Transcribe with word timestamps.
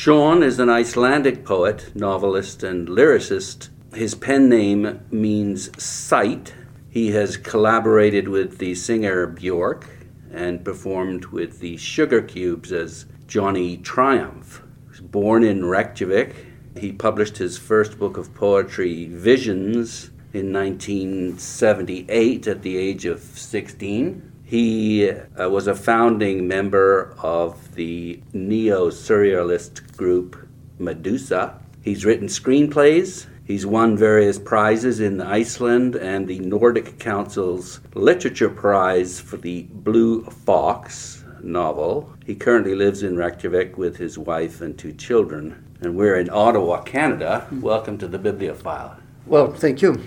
Sjón 0.00 0.42
is 0.42 0.58
an 0.58 0.70
Icelandic 0.70 1.44
poet, 1.44 1.94
novelist, 1.94 2.62
and 2.62 2.88
lyricist. 2.88 3.68
His 3.92 4.14
pen 4.14 4.48
name 4.48 5.00
means 5.10 5.70
sight. 5.76 6.54
He 6.88 7.10
has 7.10 7.36
collaborated 7.36 8.26
with 8.26 8.56
the 8.56 8.74
singer 8.74 9.26
Bjork 9.26 9.86
and 10.32 10.64
performed 10.64 11.26
with 11.26 11.58
the 11.58 11.76
Sugar 11.76 12.22
Cubes 12.22 12.72
as 12.72 13.04
Johnny 13.26 13.76
Triumph. 13.76 14.62
Born 15.02 15.44
in 15.44 15.66
Reykjavik. 15.66 16.46
He 16.78 16.92
published 16.92 17.36
his 17.36 17.58
first 17.58 17.98
book 17.98 18.16
of 18.16 18.32
poetry, 18.32 19.04
Visions, 19.04 20.12
in 20.32 20.50
1978 20.50 22.46
at 22.46 22.62
the 22.62 22.78
age 22.78 23.04
of 23.04 23.20
16. 23.20 24.29
He 24.50 25.08
uh, 25.08 25.48
was 25.48 25.68
a 25.68 25.76
founding 25.76 26.48
member 26.48 27.14
of 27.18 27.76
the 27.76 28.20
neo 28.32 28.90
surrealist 28.90 29.96
group 29.96 30.44
Medusa. 30.76 31.60
He's 31.82 32.04
written 32.04 32.26
screenplays. 32.26 33.26
He's 33.44 33.64
won 33.64 33.96
various 33.96 34.40
prizes 34.40 34.98
in 34.98 35.20
Iceland 35.20 35.94
and 35.94 36.26
the 36.26 36.40
Nordic 36.40 36.98
Council's 36.98 37.78
Literature 37.94 38.50
Prize 38.50 39.20
for 39.20 39.36
the 39.36 39.68
Blue 39.70 40.24
Fox 40.24 41.24
novel. 41.44 42.12
He 42.26 42.34
currently 42.34 42.74
lives 42.74 43.04
in 43.04 43.16
Reykjavik 43.16 43.78
with 43.78 43.98
his 43.98 44.18
wife 44.18 44.60
and 44.60 44.76
two 44.76 44.94
children. 44.94 45.64
And 45.80 45.94
we're 45.94 46.16
in 46.16 46.28
Ottawa, 46.28 46.82
Canada. 46.82 47.46
Welcome 47.52 47.98
to 47.98 48.08
the 48.08 48.18
Bibliofile. 48.18 48.96
Well, 49.26 49.52
thank 49.52 49.80
you. 49.80 50.02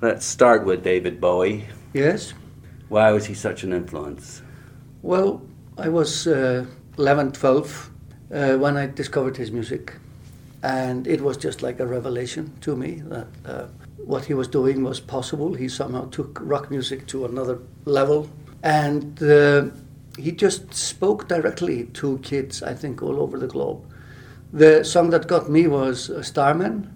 Let's 0.00 0.24
start 0.24 0.64
with 0.64 0.84
David 0.84 1.20
Bowie. 1.20 1.66
Yes. 1.92 2.32
Why 2.88 3.10
was 3.10 3.26
he 3.26 3.34
such 3.34 3.64
an 3.64 3.72
influence? 3.72 4.42
Well, 5.02 5.42
I 5.76 5.88
was 5.88 6.26
uh, 6.26 6.66
11, 6.98 7.32
12 7.32 7.90
uh, 8.32 8.56
when 8.56 8.76
I 8.76 8.86
discovered 8.86 9.36
his 9.36 9.50
music. 9.50 9.94
And 10.62 11.06
it 11.06 11.20
was 11.20 11.36
just 11.36 11.62
like 11.62 11.80
a 11.80 11.86
revelation 11.86 12.52
to 12.62 12.76
me 12.76 13.02
that 13.06 13.26
uh, 13.44 13.66
what 14.04 14.24
he 14.24 14.34
was 14.34 14.48
doing 14.48 14.82
was 14.82 15.00
possible. 15.00 15.54
He 15.54 15.68
somehow 15.68 16.08
took 16.10 16.38
rock 16.40 16.70
music 16.70 17.06
to 17.08 17.24
another 17.24 17.58
level. 17.84 18.30
And 18.62 19.22
uh, 19.22 19.66
he 20.18 20.32
just 20.32 20.72
spoke 20.72 21.28
directly 21.28 21.84
to 21.94 22.18
kids, 22.18 22.62
I 22.62 22.74
think, 22.74 23.02
all 23.02 23.20
over 23.20 23.38
the 23.38 23.46
globe. 23.46 23.84
The 24.52 24.84
song 24.84 25.10
that 25.10 25.26
got 25.26 25.50
me 25.50 25.66
was 25.66 26.08
uh, 26.08 26.22
Starman 26.22 26.95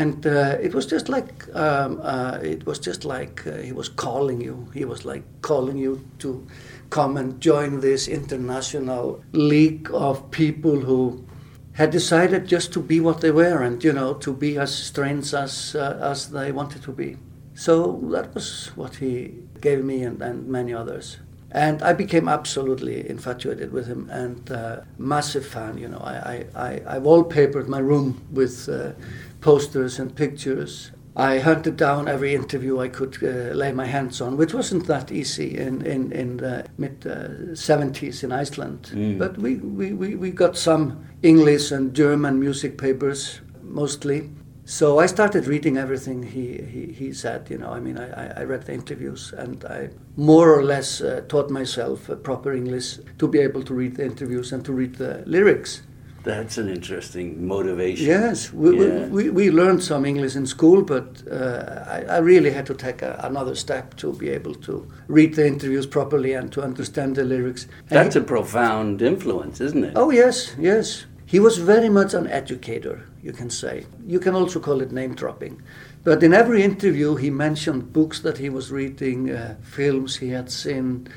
and 0.00 0.26
uh, 0.26 0.56
it 0.62 0.72
was 0.74 0.86
just 0.86 1.10
like 1.10 1.44
um, 1.54 2.00
uh, 2.02 2.38
it 2.42 2.64
was 2.64 2.78
just 2.78 3.04
like 3.04 3.46
uh, 3.46 3.56
he 3.58 3.72
was 3.72 3.88
calling 3.90 4.40
you. 4.40 4.66
He 4.72 4.86
was 4.86 5.04
like 5.04 5.24
calling 5.42 5.76
you 5.76 6.00
to 6.20 6.46
come 6.88 7.18
and 7.18 7.38
join 7.38 7.80
this 7.80 8.08
international 8.08 9.22
league 9.32 9.90
of 9.92 10.30
people 10.30 10.80
who 10.80 11.26
had 11.72 11.90
decided 11.90 12.46
just 12.46 12.72
to 12.72 12.80
be 12.80 12.98
what 12.98 13.20
they 13.20 13.30
were 13.30 13.62
and 13.62 13.84
you 13.84 13.92
know 13.92 14.14
to 14.14 14.32
be 14.32 14.56
as 14.56 14.74
strange 14.74 15.34
as 15.34 15.74
uh, 15.74 15.98
as 16.12 16.30
they 16.30 16.50
wanted 16.50 16.82
to 16.84 16.92
be. 16.92 17.18
So 17.54 18.00
that 18.14 18.34
was 18.34 18.70
what 18.76 18.96
he 18.96 19.34
gave 19.60 19.84
me 19.84 20.02
and, 20.02 20.22
and 20.22 20.48
many 20.48 20.72
others. 20.72 21.18
And 21.52 21.82
I 21.82 21.92
became 21.92 22.28
absolutely 22.28 23.08
infatuated 23.10 23.72
with 23.72 23.86
him 23.86 24.08
and 24.08 24.50
uh, 24.50 24.80
massive 24.98 25.44
fan. 25.44 25.78
You 25.78 25.88
know, 25.88 25.98
I, 25.98 26.14
I, 26.14 26.36
I, 26.68 26.96
I 26.96 26.98
wallpapered 27.00 27.66
my 27.66 27.80
room 27.80 28.24
with 28.30 28.68
uh, 28.68 28.92
posters 29.40 29.98
and 29.98 30.14
pictures. 30.14 30.92
I 31.16 31.38
hunted 31.38 31.76
down 31.76 32.08
every 32.08 32.34
interview 32.34 32.78
I 32.78 32.88
could 32.88 33.18
uh, 33.22 33.52
lay 33.54 33.72
my 33.72 33.86
hands 33.86 34.20
on, 34.20 34.36
which 34.36 34.54
wasn't 34.54 34.86
that 34.86 35.10
easy 35.10 35.58
in, 35.58 35.82
in, 35.82 36.12
in 36.12 36.36
the 36.36 36.66
mid 36.78 37.04
uh, 37.06 37.52
70s 37.52 38.22
in 38.22 38.32
Iceland. 38.32 38.90
Mm. 38.94 39.18
But 39.18 39.36
we, 39.36 39.56
we, 39.56 39.92
we, 39.92 40.14
we 40.14 40.30
got 40.30 40.56
some 40.56 41.04
English 41.22 41.72
and 41.72 41.94
German 41.94 42.38
music 42.38 42.78
papers 42.78 43.40
mostly. 43.62 44.30
So 44.64 45.00
I 45.00 45.06
started 45.06 45.48
reading 45.48 45.78
everything 45.78 46.22
he, 46.22 46.58
he, 46.62 46.92
he 46.92 47.12
said. 47.12 47.50
You 47.50 47.58
know, 47.58 47.70
I 47.70 47.80
mean, 47.80 47.98
I, 47.98 48.40
I 48.40 48.44
read 48.44 48.62
the 48.62 48.72
interviews 48.72 49.34
and 49.36 49.64
I 49.64 49.90
more 50.16 50.54
or 50.54 50.62
less 50.62 51.00
uh, 51.00 51.22
taught 51.26 51.50
myself 51.50 52.08
proper 52.22 52.52
English 52.52 52.98
to 53.18 53.26
be 53.26 53.40
able 53.40 53.64
to 53.64 53.74
read 53.74 53.96
the 53.96 54.04
interviews 54.04 54.52
and 54.52 54.64
to 54.64 54.72
read 54.72 54.94
the 54.94 55.24
lyrics. 55.26 55.82
That's 56.22 56.58
an 56.58 56.68
interesting 56.68 57.46
motivation. 57.46 58.06
Yes, 58.06 58.52
we, 58.52 58.78
yeah. 58.78 59.06
we, 59.06 59.30
we, 59.30 59.50
learned 59.50 59.82
some 59.82 60.04
English 60.04 60.36
in 60.36 60.46
school, 60.46 60.82
but 60.82 61.22
uh, 61.30 61.84
I, 61.86 62.16
I, 62.16 62.18
really 62.18 62.50
had 62.50 62.66
to 62.66 62.74
take 62.74 63.00
a, 63.00 63.18
another 63.22 63.54
step 63.54 63.96
to 63.96 64.12
be 64.12 64.28
able 64.28 64.54
to 64.56 64.86
read 65.08 65.34
the 65.34 65.46
interviews 65.46 65.86
properly 65.86 66.34
and 66.34 66.52
to 66.52 66.62
understand 66.62 67.16
the 67.16 67.24
lyrics. 67.24 67.66
That's 67.88 68.14
he, 68.14 68.20
a 68.20 68.22
profound 68.22 69.00
influence, 69.00 69.62
isn't 69.62 69.82
it? 69.82 69.92
Oh, 69.96 70.10
yes, 70.10 70.54
yes. 70.58 71.06
He 71.24 71.40
was 71.40 71.56
very 71.56 71.88
much 71.88 72.12
an 72.12 72.26
educator, 72.26 73.06
you 73.22 73.32
can 73.32 73.48
say. 73.48 73.86
You 74.06 74.20
can 74.20 74.34
also 74.34 74.60
call 74.60 74.82
it 74.82 74.92
name 74.92 75.14
dropping. 75.14 75.62
But 76.04 76.22
in 76.22 76.34
every 76.34 76.62
interview, 76.62 77.16
he 77.16 77.30
mentioned 77.30 77.92
books 77.92 78.20
that 78.20 78.38
he 78.38 78.50
was 78.50 78.70
reading, 78.70 79.30
uh, 79.30 79.56
films 79.62 80.16
he 80.16 80.30
had 80.30 80.50
seen, 80.50 81.08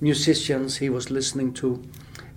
musicians 0.00 0.78
he 0.78 0.88
was 0.88 1.10
listening 1.10 1.52
to. 1.54 1.82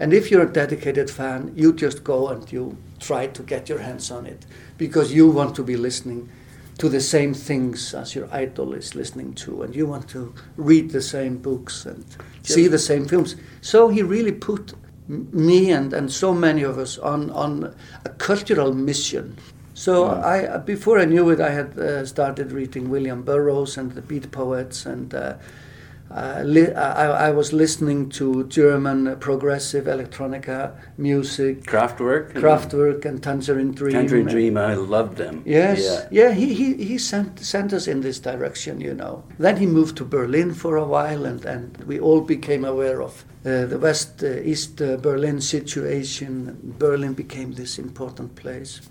And 0.01 0.15
if 0.15 0.31
you're 0.31 0.41
a 0.41 0.51
dedicated 0.51 1.11
fan, 1.11 1.53
you 1.55 1.73
just 1.73 2.03
go 2.03 2.29
and 2.29 2.51
you 2.51 2.75
try 2.99 3.27
to 3.27 3.43
get 3.43 3.69
your 3.69 3.77
hands 3.77 4.09
on 4.09 4.25
it 4.25 4.47
because 4.79 5.13
you 5.13 5.29
want 5.29 5.55
to 5.57 5.63
be 5.63 5.77
listening 5.77 6.27
to 6.79 6.89
the 6.89 6.99
same 6.99 7.35
things 7.35 7.93
as 7.93 8.15
your 8.15 8.27
idol 8.33 8.73
is 8.73 8.95
listening 8.95 9.35
to, 9.35 9.61
and 9.61 9.75
you 9.75 9.85
want 9.85 10.09
to 10.09 10.33
read 10.57 10.89
the 10.89 11.03
same 11.03 11.37
books 11.37 11.85
and 11.85 12.03
see 12.41 12.65
the 12.65 12.79
same 12.79 13.05
films. 13.07 13.35
So 13.61 13.89
he 13.89 14.01
really 14.01 14.31
put 14.31 14.73
me 15.07 15.71
and, 15.71 15.93
and 15.93 16.11
so 16.11 16.33
many 16.33 16.63
of 16.63 16.79
us 16.79 16.97
on, 16.97 17.29
on 17.29 17.75
a 18.03 18.09
cultural 18.09 18.73
mission. 18.73 19.37
So 19.75 20.09
I, 20.09 20.57
before 20.57 20.97
I 20.97 21.05
knew 21.05 21.29
it, 21.29 21.39
I 21.39 21.51
had 21.51 21.77
uh, 21.77 22.07
started 22.07 22.51
reading 22.51 22.89
William 22.89 23.21
Burroughs 23.21 23.77
and 23.77 23.91
the 23.91 24.01
Beat 24.01 24.31
Poets 24.31 24.87
and 24.87 25.13
uh, 25.13 25.17
uh, 25.17 25.37
I, 26.13 27.27
I, 27.27 27.31
was 27.31 27.53
listening 27.53 28.09
to 28.09 28.45
German 28.47 29.17
progressive 29.19 29.85
electronica 29.85 30.75
music, 30.97 31.63
Kraftwerk, 31.63 32.33
Kraftwerk, 32.33 33.05
and 33.05 33.23
Tangerine 33.23 33.71
Dream. 33.71 33.93
Tangerine 33.93 34.27
Dream, 34.27 34.57
I 34.57 34.73
loved 34.73 35.17
them. 35.17 35.43
Yes, 35.45 36.07
yeah, 36.11 36.27
yeah 36.27 36.33
he, 36.33 36.53
he, 36.53 36.73
he 36.73 36.97
sent, 36.97 37.39
sent 37.39 37.73
us 37.73 37.87
in 37.87 38.01
this 38.01 38.19
direction, 38.19 38.81
you 38.81 38.93
know. 38.93 39.23
Then 39.39 39.57
he 39.57 39.65
moved 39.65 39.97
to 39.97 40.05
Berlin 40.05 40.53
for 40.53 40.75
a 40.75 40.85
while, 40.85 41.25
and, 41.25 41.43
and 41.45 41.77
we 41.85 41.99
all 41.99 42.21
became 42.21 42.65
aware 42.65 43.01
of 43.01 43.23
uh, 43.45 43.65
the 43.65 43.79
West 43.79 44.23
uh, 44.23 44.39
East 44.41 44.81
uh, 44.81 44.97
Berlin 44.97 45.39
situation. 45.41 46.75
Berlin 46.77 47.13
became 47.13 47.53
this 47.53 47.79
important 47.79 48.35
place. 48.35 48.81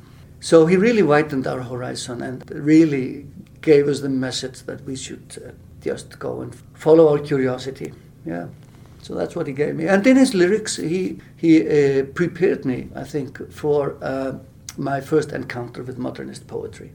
So 0.41 0.67
he 0.67 0.77
really 0.77 1.03
widened 1.03 1.47
our 1.47 1.63
horizon 1.63 2.23
and 2.23 2.51
really 2.51 3.27
gave 3.61 3.89
us 3.89 4.01
the 4.01 4.09
message 4.09 4.63
that 4.63 4.83
we 4.85 4.97
should 4.97 5.43
uh, 5.47 5.51
just 5.81 6.19
go 6.19 6.41
and 6.41 6.55
follow 6.75 7.09
our 7.09 7.19
curiosity. 7.19 7.93
Yeah. 8.25 8.47
So 9.03 9.15
that's 9.15 9.35
what 9.35 9.47
he 9.47 9.53
gave 9.53 9.77
me. 9.77 9.87
And 9.87 10.07
in 10.07 10.17
his 10.17 10.35
lyrics, 10.35 10.77
he, 10.77 11.19
he 11.37 11.61
uh, 11.63 12.05
prepared 12.15 12.65
me, 12.65 12.89
I 12.95 13.05
think, 13.05 13.51
for 13.51 13.97
uh, 14.03 14.39
my 14.77 15.01
first 15.01 15.33
encounter 15.33 15.83
with 15.83 15.99
modernist 15.99 16.47
poetry. 16.47 16.93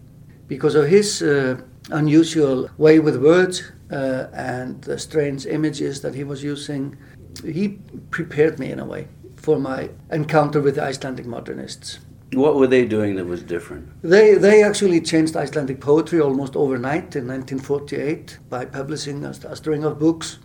Because 0.47 0.75
of 0.75 0.87
his 0.87 1.21
uh, 1.23 1.59
unusual 1.89 2.69
way 2.77 2.99
with 2.99 3.17
words 3.17 3.71
uh, 3.91 4.27
and 4.33 4.81
the 4.83 4.99
strange 4.99 5.45
images 5.47 6.01
that 6.01 6.13
he 6.13 6.23
was 6.23 6.43
using, 6.43 6.95
he 7.43 7.79
prepared 8.11 8.59
me 8.59 8.71
in 8.71 8.79
a 8.79 8.85
way 8.85 9.07
for 9.35 9.59
my 9.59 9.89
encounter 10.11 10.61
with 10.61 10.77
Icelandic 10.77 11.25
modernists. 11.25 11.99
What 12.33 12.55
were 12.55 12.67
they 12.67 12.85
doing 12.85 13.15
that 13.15 13.25
was 13.25 13.43
different? 13.43 13.89
They, 14.01 14.35
they 14.35 14.63
actually 14.63 15.01
changed 15.01 15.35
Icelandic 15.35 15.79
poetry 15.79 16.19
almost 16.19 16.55
overnight 16.55 17.15
in 17.15 17.27
1948 17.27 18.39
by 18.49 18.65
publishing 18.65 19.23
a, 19.23 19.29
a 19.29 19.55
string 19.55 19.83
of 19.83 19.99
books. 19.99 20.39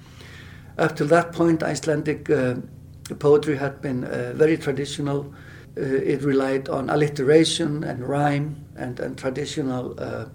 Up 0.79 0.95
to 0.97 1.05
that 1.07 1.33
point, 1.33 1.63
Icelandic 1.63 2.31
uh, 2.31 2.57
poetry 3.19 3.57
had 3.57 3.81
been 3.81 4.05
uh, 4.05 4.33
very 4.35 4.57
traditional. 4.57 5.33
Uh, 5.77 5.83
it 5.83 6.23
relied 6.23 6.69
on 6.69 6.91
alliteration 6.91 7.85
and 7.85 8.07
rhyme 8.07 8.65
and, 8.77 9.01
and 9.01 9.17
traditional, 9.17 9.95
uh, 9.99 10.27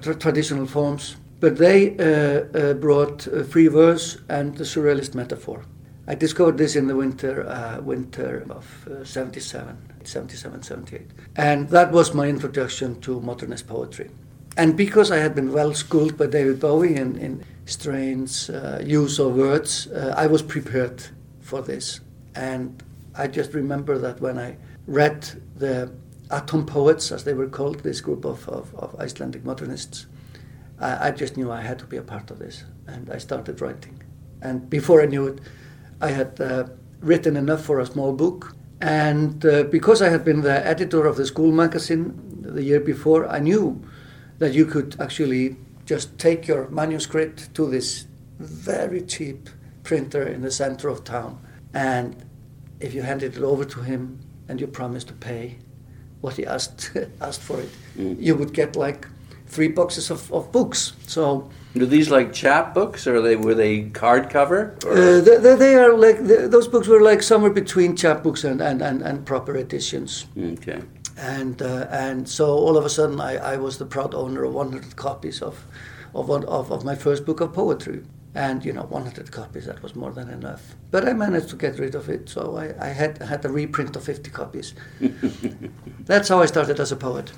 tra 0.00 0.14
traditional 0.14 0.66
forms. 0.66 1.16
But 1.40 1.56
they 1.56 1.96
uh, 1.98 2.58
uh, 2.58 2.74
brought 2.74 3.22
free 3.50 3.66
verse 3.66 4.18
and 4.28 4.56
the 4.56 4.64
surrealist 4.64 5.14
metaphor. 5.14 5.64
I 6.06 6.16
discovered 6.16 6.58
this 6.58 6.74
in 6.74 6.88
the 6.88 6.96
winter, 6.96 7.48
uh, 7.48 7.80
winter 7.80 8.44
of 8.50 8.88
uh, 8.88 9.04
77, 9.04 9.76
77, 10.02 10.62
78. 10.62 11.10
And 11.36 11.68
that 11.68 11.92
was 11.92 12.12
my 12.12 12.28
introduction 12.28 13.00
to 13.02 13.20
modernist 13.20 13.68
poetry. 13.68 14.10
And 14.56 14.76
because 14.76 15.10
I 15.10 15.18
had 15.18 15.34
been 15.34 15.52
well 15.52 15.72
schooled 15.74 16.18
by 16.18 16.26
David 16.26 16.60
Bowie 16.60 16.96
in, 16.96 17.16
in 17.16 17.44
strange 17.66 18.50
uh, 18.50 18.80
use 18.84 19.18
of 19.18 19.36
words, 19.36 19.86
uh, 19.86 20.14
I 20.16 20.26
was 20.26 20.42
prepared 20.42 21.04
for 21.40 21.62
this. 21.62 22.00
And 22.34 22.82
I 23.14 23.28
just 23.28 23.54
remember 23.54 23.96
that 23.98 24.20
when 24.20 24.38
I 24.38 24.56
read 24.86 25.28
the 25.56 25.92
Atom 26.30 26.66
Poets, 26.66 27.12
as 27.12 27.24
they 27.24 27.34
were 27.34 27.48
called, 27.48 27.80
this 27.80 28.00
group 28.00 28.24
of, 28.24 28.46
of, 28.48 28.74
of 28.74 28.98
Icelandic 28.98 29.44
modernists, 29.44 30.06
I, 30.80 31.08
I 31.08 31.10
just 31.12 31.36
knew 31.36 31.52
I 31.52 31.60
had 31.60 31.78
to 31.78 31.86
be 31.86 31.96
a 31.96 32.02
part 32.02 32.30
of 32.32 32.40
this. 32.40 32.64
And 32.88 33.08
I 33.10 33.18
started 33.18 33.60
writing. 33.60 34.02
And 34.42 34.68
before 34.68 35.00
I 35.00 35.06
knew 35.06 35.28
it, 35.28 35.38
I 36.02 36.10
had 36.10 36.40
uh, 36.40 36.64
written 37.00 37.36
enough 37.36 37.64
for 37.64 37.80
a 37.80 37.86
small 37.86 38.12
book, 38.12 38.54
And 38.82 39.46
uh, 39.46 39.62
because 39.62 40.02
I 40.02 40.08
had 40.08 40.24
been 40.24 40.40
the 40.40 40.66
editor 40.66 41.06
of 41.06 41.16
the 41.16 41.24
school 41.24 41.52
magazine 41.52 42.14
the 42.42 42.64
year 42.64 42.80
before, 42.80 43.28
I 43.28 43.38
knew 43.38 43.80
that 44.38 44.54
you 44.54 44.66
could 44.66 44.96
actually 45.00 45.56
just 45.86 46.18
take 46.18 46.48
your 46.48 46.68
manuscript 46.68 47.54
to 47.54 47.70
this 47.70 48.06
very 48.40 49.02
cheap 49.02 49.48
printer 49.84 50.26
in 50.26 50.42
the 50.42 50.50
center 50.50 50.88
of 50.88 51.04
town. 51.04 51.38
And 51.72 52.24
if 52.80 52.92
you 52.92 53.02
handed 53.02 53.36
it 53.36 53.42
over 53.44 53.64
to 53.64 53.82
him 53.82 54.18
and 54.48 54.60
you 54.60 54.66
promised 54.66 55.06
to 55.08 55.14
pay 55.14 55.58
what 56.20 56.36
he 56.36 56.44
asked, 56.44 56.90
asked 57.20 57.40
for 57.40 57.60
it, 57.60 57.70
mm. 57.96 58.20
you 58.20 58.34
would 58.34 58.52
get 58.52 58.74
like 58.74 59.06
three 59.46 59.68
boxes 59.68 60.10
of, 60.10 60.32
of 60.32 60.50
books. 60.50 60.94
So 61.06 61.48
were 61.74 61.86
these 61.86 62.10
like 62.10 62.32
chap 62.32 62.74
books, 62.74 63.06
or 63.06 63.20
they 63.20 63.36
were 63.36 63.54
they 63.54 63.84
hardcover? 63.84 64.76
Uh, 64.84 65.20
they, 65.20 65.54
they, 65.54 65.74
are 65.76 65.96
like 65.96 66.18
those 66.20 66.68
books 66.68 66.86
were 66.86 67.00
like 67.00 67.22
somewhere 67.22 67.50
between 67.50 67.96
chap 67.96 68.22
books 68.22 68.44
and, 68.44 68.60
and, 68.60 68.82
and, 68.82 69.02
and 69.02 69.24
proper 69.24 69.56
editions. 69.56 70.26
Okay. 70.38 70.82
And 71.16 71.62
uh, 71.62 71.86
and 71.90 72.28
so 72.28 72.46
all 72.46 72.76
of 72.76 72.84
a 72.84 72.90
sudden, 72.90 73.20
I, 73.20 73.36
I 73.36 73.56
was 73.56 73.78
the 73.78 73.86
proud 73.86 74.14
owner 74.14 74.44
of 74.44 74.54
100 74.54 74.96
copies 74.96 75.40
of 75.42 75.66
of, 76.14 76.28
one, 76.28 76.44
of 76.44 76.70
of 76.70 76.84
my 76.84 76.94
first 76.94 77.24
book 77.24 77.40
of 77.40 77.52
poetry. 77.52 78.02
And 78.34 78.64
you 78.64 78.72
know, 78.72 78.84
100 78.84 79.30
copies 79.30 79.66
that 79.66 79.82
was 79.82 79.94
more 79.94 80.10
than 80.10 80.30
enough. 80.30 80.74
But 80.90 81.06
I 81.06 81.12
managed 81.12 81.50
to 81.50 81.56
get 81.56 81.78
rid 81.78 81.94
of 81.94 82.08
it, 82.08 82.30
so 82.30 82.56
I, 82.56 82.72
I 82.82 82.88
had 82.88 83.18
had 83.18 83.44
a 83.44 83.50
reprint 83.50 83.94
of 83.94 84.04
50 84.04 84.30
copies. 84.30 84.72
That's 86.00 86.30
how 86.30 86.40
I 86.40 86.46
started 86.46 86.80
as 86.80 86.92
a 86.92 86.96
poet. 86.96 87.30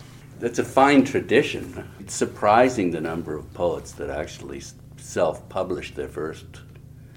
That's 0.45 0.59
a 0.59 0.65
fine 0.65 1.05
tradition. 1.05 1.89
It's 2.01 2.13
surprising 2.13 2.91
the 2.91 3.01
number 3.01 3.35
of 3.35 3.51
poets 3.55 3.93
that 3.93 4.11
actually 4.11 4.61
self-publish 4.99 5.95
their 5.95 6.07
first 6.07 6.45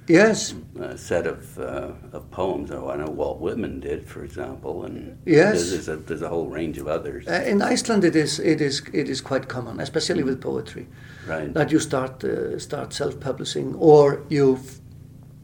yes 0.08 0.54
uh, 0.80 0.96
set 0.96 1.28
of, 1.28 1.60
uh, 1.60 1.92
of 2.14 2.32
poems. 2.32 2.72
Oh, 2.72 2.90
I 2.90 2.96
know 2.96 3.10
Walt 3.10 3.42
Whitman 3.42 3.82
did, 3.82 4.08
for 4.08 4.24
example, 4.24 4.86
and 4.86 5.18
yes, 5.26 5.72
there's, 5.72 5.90
a, 5.90 5.98
there's 5.98 6.22
a 6.22 6.30
whole 6.30 6.48
range 6.48 6.78
of 6.78 6.88
others. 6.88 7.28
Uh, 7.28 7.44
in 7.46 7.62
Iceland, 7.62 8.06
it 8.06 8.16
is 8.16 8.40
it 8.40 8.62
is 8.62 8.82
it 8.94 9.10
is 9.10 9.20
quite 9.20 9.50
common, 9.50 9.82
especially 9.82 10.24
with 10.24 10.40
poetry, 10.40 10.88
right? 11.28 11.54
That 11.54 11.70
you 11.70 11.80
start 11.80 12.24
uh, 12.24 12.58
start 12.60 12.94
self-publishing, 12.94 13.76
or 13.76 14.24
you've 14.30 14.80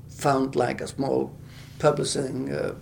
found 0.07 0.55
like 0.55 0.79
a 0.79 0.87
small 0.87 1.35
publishing 1.79 2.49
uh, 2.49 2.75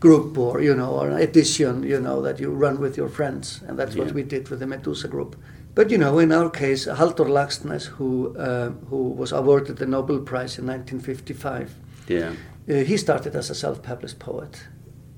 group 0.00 0.36
or 0.36 0.60
you 0.60 0.74
know 0.74 0.90
or 0.90 1.08
an 1.08 1.20
edition 1.20 1.82
you 1.82 2.00
know 2.00 2.20
that 2.20 2.38
you 2.38 2.50
run 2.50 2.78
with 2.78 2.96
your 2.96 3.08
friends 3.08 3.62
and 3.66 3.78
that's 3.78 3.94
yeah. 3.94 4.04
what 4.04 4.12
we 4.12 4.22
did 4.22 4.48
with 4.48 4.60
the 4.60 4.66
Medusa 4.66 5.08
group 5.08 5.36
but 5.74 5.90
you 5.90 5.98
know 5.98 6.18
in 6.18 6.32
our 6.32 6.50
case 6.50 6.86
Halldór 6.86 7.28
Laxness 7.28 7.86
who 7.86 8.36
uh, 8.36 8.70
who 8.90 9.08
was 9.08 9.32
awarded 9.32 9.78
the 9.78 9.86
Nobel 9.86 10.20
Prize 10.20 10.58
in 10.58 10.66
1955 10.66 11.74
yeah 12.08 12.32
uh, 12.68 12.84
he 12.84 12.96
started 12.96 13.34
as 13.34 13.48
a 13.48 13.54
self-published 13.54 14.18
poet 14.18 14.64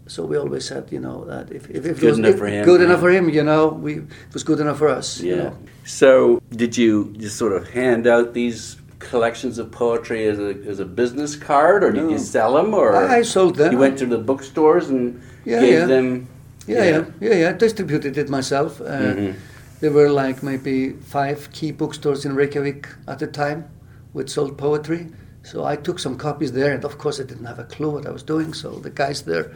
so 0.06 0.24
we 0.24 0.36
always 0.38 0.64
said 0.64 0.90
you 0.92 1.00
know 1.00 1.24
that 1.24 1.50
if, 1.50 1.68
if, 1.70 1.84
if 1.84 2.00
good 2.00 2.04
it 2.04 2.10
was 2.10 2.18
enough 2.18 2.36
for 2.36 2.46
him 2.46 2.64
good 2.64 2.80
yeah. 2.80 2.86
enough 2.86 3.00
for 3.00 3.10
him 3.10 3.28
you 3.28 3.42
know 3.42 3.68
we 3.68 3.94
it 3.98 4.32
was 4.32 4.44
good 4.44 4.60
enough 4.60 4.78
for 4.78 4.88
us 4.88 5.20
yeah 5.20 5.34
you 5.34 5.42
know? 5.42 5.58
so 5.84 6.40
did 6.50 6.76
you 6.76 7.12
just 7.18 7.36
sort 7.36 7.52
of 7.52 7.68
hand 7.70 8.06
out 8.06 8.32
these 8.32 8.76
collections 8.98 9.58
of 9.58 9.70
poetry 9.70 10.26
as 10.26 10.38
a, 10.38 10.54
as 10.66 10.80
a 10.80 10.84
business 10.84 11.36
card, 11.36 11.84
or 11.84 11.92
did 11.92 12.04
no. 12.04 12.10
you 12.10 12.18
sell 12.18 12.54
them, 12.54 12.74
or 12.74 12.96
I 12.96 13.22
sold 13.22 13.56
them. 13.56 13.72
You 13.72 13.78
went 13.78 13.98
to 13.98 14.06
the 14.06 14.18
bookstores 14.18 14.88
and 14.88 15.22
yeah, 15.44 15.60
gave 15.60 15.72
yeah. 15.72 15.86
them. 15.86 16.28
Yeah, 16.66 16.84
yeah, 16.84 17.04
yeah, 17.20 17.34
yeah. 17.34 17.48
I 17.50 17.52
distributed 17.52 18.18
it 18.18 18.28
myself. 18.28 18.80
Uh, 18.80 18.84
mm-hmm. 18.84 19.38
There 19.80 19.92
were 19.92 20.10
like 20.10 20.42
maybe 20.42 20.90
five 20.90 21.50
key 21.52 21.70
bookstores 21.72 22.24
in 22.24 22.34
Reykjavik 22.34 22.88
at 23.06 23.20
the 23.20 23.26
time, 23.26 23.70
which 24.12 24.30
sold 24.30 24.58
poetry. 24.58 25.08
So 25.44 25.64
I 25.64 25.76
took 25.76 25.98
some 25.98 26.18
copies 26.18 26.52
there, 26.52 26.74
and 26.74 26.84
of 26.84 26.98
course 26.98 27.20
I 27.20 27.24
didn't 27.24 27.46
have 27.46 27.58
a 27.58 27.64
clue 27.64 27.90
what 27.90 28.06
I 28.06 28.10
was 28.10 28.22
doing. 28.22 28.52
So 28.52 28.70
the 28.70 28.90
guys 28.90 29.22
there 29.22 29.54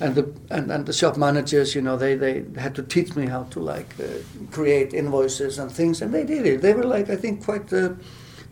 and 0.00 0.14
the 0.14 0.32
and, 0.50 0.70
and 0.70 0.86
the 0.86 0.92
shop 0.92 1.16
managers, 1.16 1.74
you 1.74 1.82
know, 1.82 1.96
they, 1.96 2.14
they 2.14 2.44
had 2.58 2.74
to 2.74 2.82
teach 2.82 3.16
me 3.16 3.26
how 3.26 3.44
to 3.44 3.60
like 3.60 3.94
uh, 3.98 4.04
create 4.52 4.92
invoices 4.92 5.58
and 5.58 5.70
things, 5.72 6.02
and 6.02 6.12
they 6.12 6.24
did 6.24 6.46
it. 6.46 6.62
They 6.62 6.74
were 6.74 6.84
like 6.84 7.10
I 7.10 7.16
think 7.16 7.44
quite. 7.44 7.72
Uh, 7.72 7.94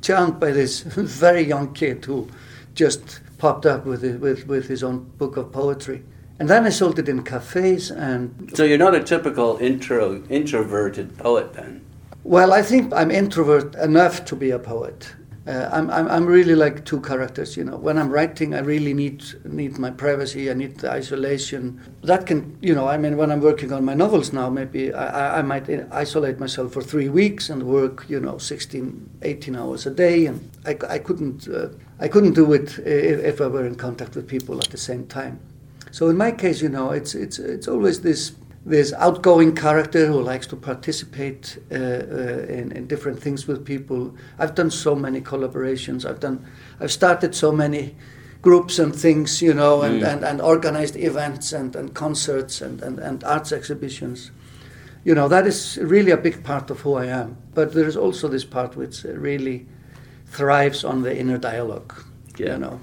charmed 0.03 0.39
by 0.39 0.51
this 0.51 0.81
very 0.81 1.43
young 1.43 1.73
kid 1.73 2.05
who 2.05 2.29
just 2.75 3.21
popped 3.39 3.65
up 3.65 3.87
with, 3.87 4.05
it, 4.05 4.21
with, 4.21 4.47
with 4.47 4.69
his 4.69 4.83
own 4.83 5.05
book 5.17 5.37
of 5.37 5.53
poetry. 5.53 6.03
And 6.39 6.49
then 6.49 6.65
I 6.65 6.71
sold 6.71 6.99
it 6.99 7.09
in 7.09 7.23
cafes 7.23 7.91
and. 7.91 8.53
So 8.55 8.65
you're 8.65 8.79
not 8.79 8.95
a 8.95 9.03
typical 9.03 9.59
intro, 9.59 10.23
introverted 10.29 11.17
poet 11.19 11.53
then? 11.55 11.85
Well, 12.25 12.53
I 12.53 12.63
think 12.63 12.93
I'm 12.93 13.11
introvert 13.11 13.75
enough 13.77 14.25
to 14.27 14.37
be 14.37 14.51
a 14.51 14.59
poet. 14.59 15.15
Uh, 15.45 15.69
I'm, 15.73 15.91
I'm, 15.91 16.07
I'm 16.07 16.27
really 16.27 16.55
like 16.55 16.85
two 16.85 17.01
characters, 17.01 17.57
you 17.57 17.65
know. 17.65 17.77
When 17.77 17.99
I'm 17.99 18.11
writing, 18.11 18.55
I 18.55 18.61
really 18.61 18.95
need 18.95 19.25
need 19.45 19.77
my 19.77 19.91
privacy. 19.91 20.49
I 20.49 20.55
need 20.55 20.79
the 20.79 20.91
isolation. 20.93 21.81
That 22.03 22.27
can, 22.27 22.57
you 22.63 22.77
know, 22.77 22.87
I 22.87 22.97
mean, 22.97 23.17
when 23.17 23.33
I'm 23.33 23.41
working 23.41 23.73
on 23.73 23.85
my 23.85 23.95
novels 23.95 24.33
now, 24.33 24.49
maybe 24.51 24.95
I, 24.95 25.41
I 25.41 25.43
might 25.43 25.69
isolate 25.91 26.39
myself 26.39 26.73
for 26.73 26.81
three 26.81 27.09
weeks 27.09 27.51
and 27.51 27.65
work, 27.65 28.07
you 28.09 28.21
know, 28.21 28.39
16, 28.39 29.11
18 29.23 29.57
hours 29.57 29.85
a 29.85 29.91
day, 29.91 30.27
and 30.27 30.49
I, 30.65 30.79
I 30.89 30.99
couldn't 30.99 31.49
uh, 31.49 31.71
I 31.99 32.07
couldn't 32.07 32.35
do 32.35 32.53
it 32.53 32.79
if, 32.79 33.25
if 33.25 33.41
I 33.41 33.49
were 33.49 33.67
in 33.67 33.75
contact 33.75 34.15
with 34.15 34.29
people 34.29 34.59
at 34.59 34.71
the 34.71 34.79
same 34.79 35.09
time. 35.09 35.41
So 35.91 36.09
in 36.09 36.17
my 36.17 36.31
case, 36.31 36.63
you 36.63 36.69
know, 36.69 36.93
it's 36.93 37.17
it's 37.17 37.41
it's 37.41 37.67
always 37.67 38.03
this 38.03 38.33
this 38.65 38.93
outgoing 38.93 39.55
character 39.55 40.07
who 40.07 40.23
likes 40.23 40.47
to 40.47 40.57
participate 40.57 41.59
uh, 41.71 41.75
uh, 41.75 41.79
in, 42.49 42.71
in, 42.73 42.87
different 42.87 43.21
things 43.21 43.49
with 43.49 43.65
people. 43.65 44.15
I've 44.39 44.55
done 44.55 44.71
so 44.71 44.95
many 44.95 45.21
collaborations. 45.21 46.09
I've 46.09 46.21
done, 46.21 46.47
I've 46.79 46.93
started 46.93 47.35
so 47.35 47.51
many 47.51 47.97
groups 48.41 48.79
and 48.79 48.95
things, 48.95 49.43
you 49.43 49.53
know, 49.53 49.83
and, 49.83 50.03
mm. 50.03 50.07
and, 50.07 50.25
and 50.25 50.41
organized 50.41 50.97
events 50.97 51.53
and, 51.53 51.75
and 51.75 51.93
concerts 51.95 52.61
and, 52.61 52.81
and, 52.83 53.01
and 53.01 53.25
arts 53.25 53.51
exhibitions. 53.51 54.31
You 55.05 55.17
know, 55.17 55.27
that 55.29 55.47
is 55.47 55.79
really 55.83 56.13
a 56.13 56.17
big 56.17 56.45
part 56.45 56.71
of 56.71 56.81
who 56.81 56.95
I 56.95 57.07
am. 57.07 57.37
But 57.55 57.73
there 57.73 57.87
is 57.87 57.97
also 57.97 58.29
this 58.29 58.45
part 58.45 58.77
which 58.77 59.03
really 59.03 59.67
thrives 60.27 60.85
on 60.85 61.03
the 61.03 61.17
inner 61.17 61.39
dialogue, 61.39 61.95
yeah. 62.37 62.53
you 62.53 62.59
know. 62.59 62.81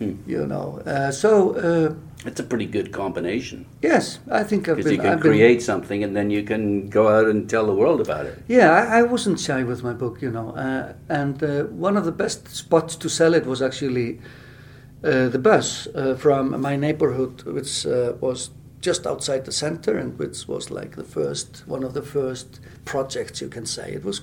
Mm. 0.00 0.18
You 0.26 0.46
know, 0.46 0.82
uh, 0.84 1.10
so 1.10 1.54
uh, 1.54 1.94
it's 2.26 2.40
a 2.40 2.44
pretty 2.44 2.66
good 2.66 2.92
combination. 2.92 3.66
Yes, 3.82 4.18
I 4.30 4.42
think 4.42 4.68
I've 4.68 4.76
been. 4.76 4.84
Because 4.84 4.92
you 4.92 4.98
can 4.98 5.12
I've 5.14 5.20
create 5.20 5.58
been, 5.58 5.64
something 5.64 6.04
and 6.04 6.16
then 6.16 6.30
you 6.30 6.42
can 6.42 6.88
go 6.88 7.08
out 7.08 7.26
and 7.26 7.48
tell 7.48 7.66
the 7.66 7.74
world 7.74 8.00
about 8.00 8.26
it. 8.26 8.42
Yeah, 8.48 8.70
I, 8.72 8.98
I 8.98 9.02
wasn't 9.02 9.40
shy 9.40 9.62
with 9.62 9.82
my 9.82 9.92
book, 9.92 10.22
you 10.22 10.30
know. 10.30 10.50
Uh, 10.50 10.94
and 11.08 11.42
uh, 11.42 11.64
one 11.64 11.96
of 11.96 12.04
the 12.04 12.12
best 12.12 12.48
spots 12.48 12.96
to 12.96 13.08
sell 13.08 13.34
it 13.34 13.46
was 13.46 13.62
actually 13.62 14.20
uh, 15.04 15.28
the 15.28 15.38
bus 15.38 15.86
uh, 15.94 16.14
from 16.14 16.60
my 16.60 16.76
neighborhood, 16.76 17.42
which 17.42 17.86
uh, 17.86 18.14
was 18.20 18.50
just 18.80 19.06
outside 19.06 19.44
the 19.44 19.52
center 19.52 19.98
and 19.98 20.18
which 20.18 20.46
was 20.46 20.70
like 20.70 20.96
the 20.96 21.04
first, 21.04 21.64
one 21.66 21.82
of 21.82 21.94
the 21.94 22.02
first 22.02 22.60
projects, 22.84 23.40
you 23.40 23.48
can 23.48 23.66
say. 23.66 23.92
It 23.92 24.04
was 24.04 24.20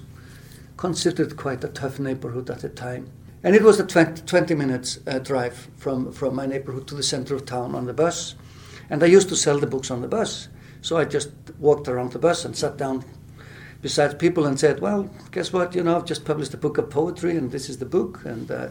considered 0.78 1.36
quite 1.38 1.64
a 1.64 1.68
tough 1.68 2.00
neighborhood 2.00 2.50
at 2.50 2.60
the 2.60 2.70
time. 2.70 3.10
And 3.44 3.56
it 3.56 3.62
was 3.62 3.80
a 3.80 3.86
20, 3.86 4.22
20 4.22 4.56
minutes 4.56 5.00
uh, 5.06 5.20
drive 5.20 5.70
from, 5.76 6.14
from 6.14 6.34
my 6.34 6.46
neighborhood 6.46 6.88
to 6.88 6.96
the 6.96 7.04
center 7.04 7.36
of 7.36 7.46
town 7.46 7.76
on 7.76 7.86
the 7.86 7.94
bus. 7.94 8.36
And 8.90 9.04
I 9.04 9.08
used 9.08 9.28
to 9.30 9.36
sell 9.36 9.60
the 9.60 9.68
books 9.68 9.92
on 9.92 10.02
the 10.02 10.08
bus. 10.08 10.48
So 10.82 10.98
I 10.98 11.06
just 11.06 11.30
walked 11.60 11.88
around 11.88 12.14
the 12.14 12.20
bus 12.20 12.46
and 12.46 12.56
sat 12.56 12.78
down 12.78 13.04
beside 13.82 14.18
people 14.18 14.46
and 14.46 14.58
said, 14.58 14.80
Well, 14.80 15.10
guess 15.32 15.52
what? 15.52 15.76
You 15.76 15.84
know, 15.84 15.98
I've 15.98 16.06
just 16.06 16.24
published 16.24 16.54
a 16.54 16.58
book 16.58 16.78
of 16.78 16.90
poetry 16.90 17.36
and 17.36 17.52
this 17.52 17.70
is 17.70 17.78
the 17.78 17.86
book. 17.86 18.22
And 18.24 18.50
uh, 18.50 18.70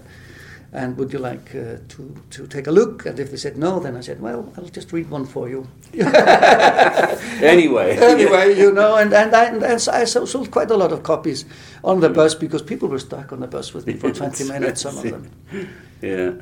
and 0.72 0.96
would 0.96 1.12
you 1.12 1.18
like 1.18 1.54
uh, 1.54 1.76
to, 1.88 2.14
to 2.30 2.46
take 2.46 2.66
a 2.66 2.70
look? 2.70 3.04
And 3.04 3.20
if 3.20 3.30
they 3.30 3.36
said 3.36 3.58
no, 3.58 3.78
then 3.78 3.94
I 3.94 4.00
said, 4.00 4.22
well, 4.22 4.50
I'll 4.56 4.64
just 4.64 4.90
read 4.92 5.10
one 5.10 5.26
for 5.26 5.48
you. 5.48 5.68
anyway. 7.42 7.96
anyway, 8.00 8.58
you 8.58 8.72
know, 8.72 8.96
and, 8.96 9.12
and, 9.12 9.34
I, 9.34 9.44
and 9.44 9.62
I 9.62 10.04
sold 10.04 10.50
quite 10.50 10.70
a 10.70 10.76
lot 10.76 10.90
of 10.90 11.02
copies 11.02 11.44
on 11.84 12.00
the 12.00 12.08
bus 12.08 12.34
because 12.34 12.62
people 12.62 12.88
were 12.88 12.98
stuck 12.98 13.32
on 13.32 13.40
the 13.40 13.46
bus 13.46 13.74
with 13.74 13.86
me 13.86 13.94
for 13.94 14.10
20 14.14 14.44
minutes, 14.44 14.80
some 14.80 14.96
of 14.96 15.04
them. 15.04 15.30
Yeah. 16.00 16.32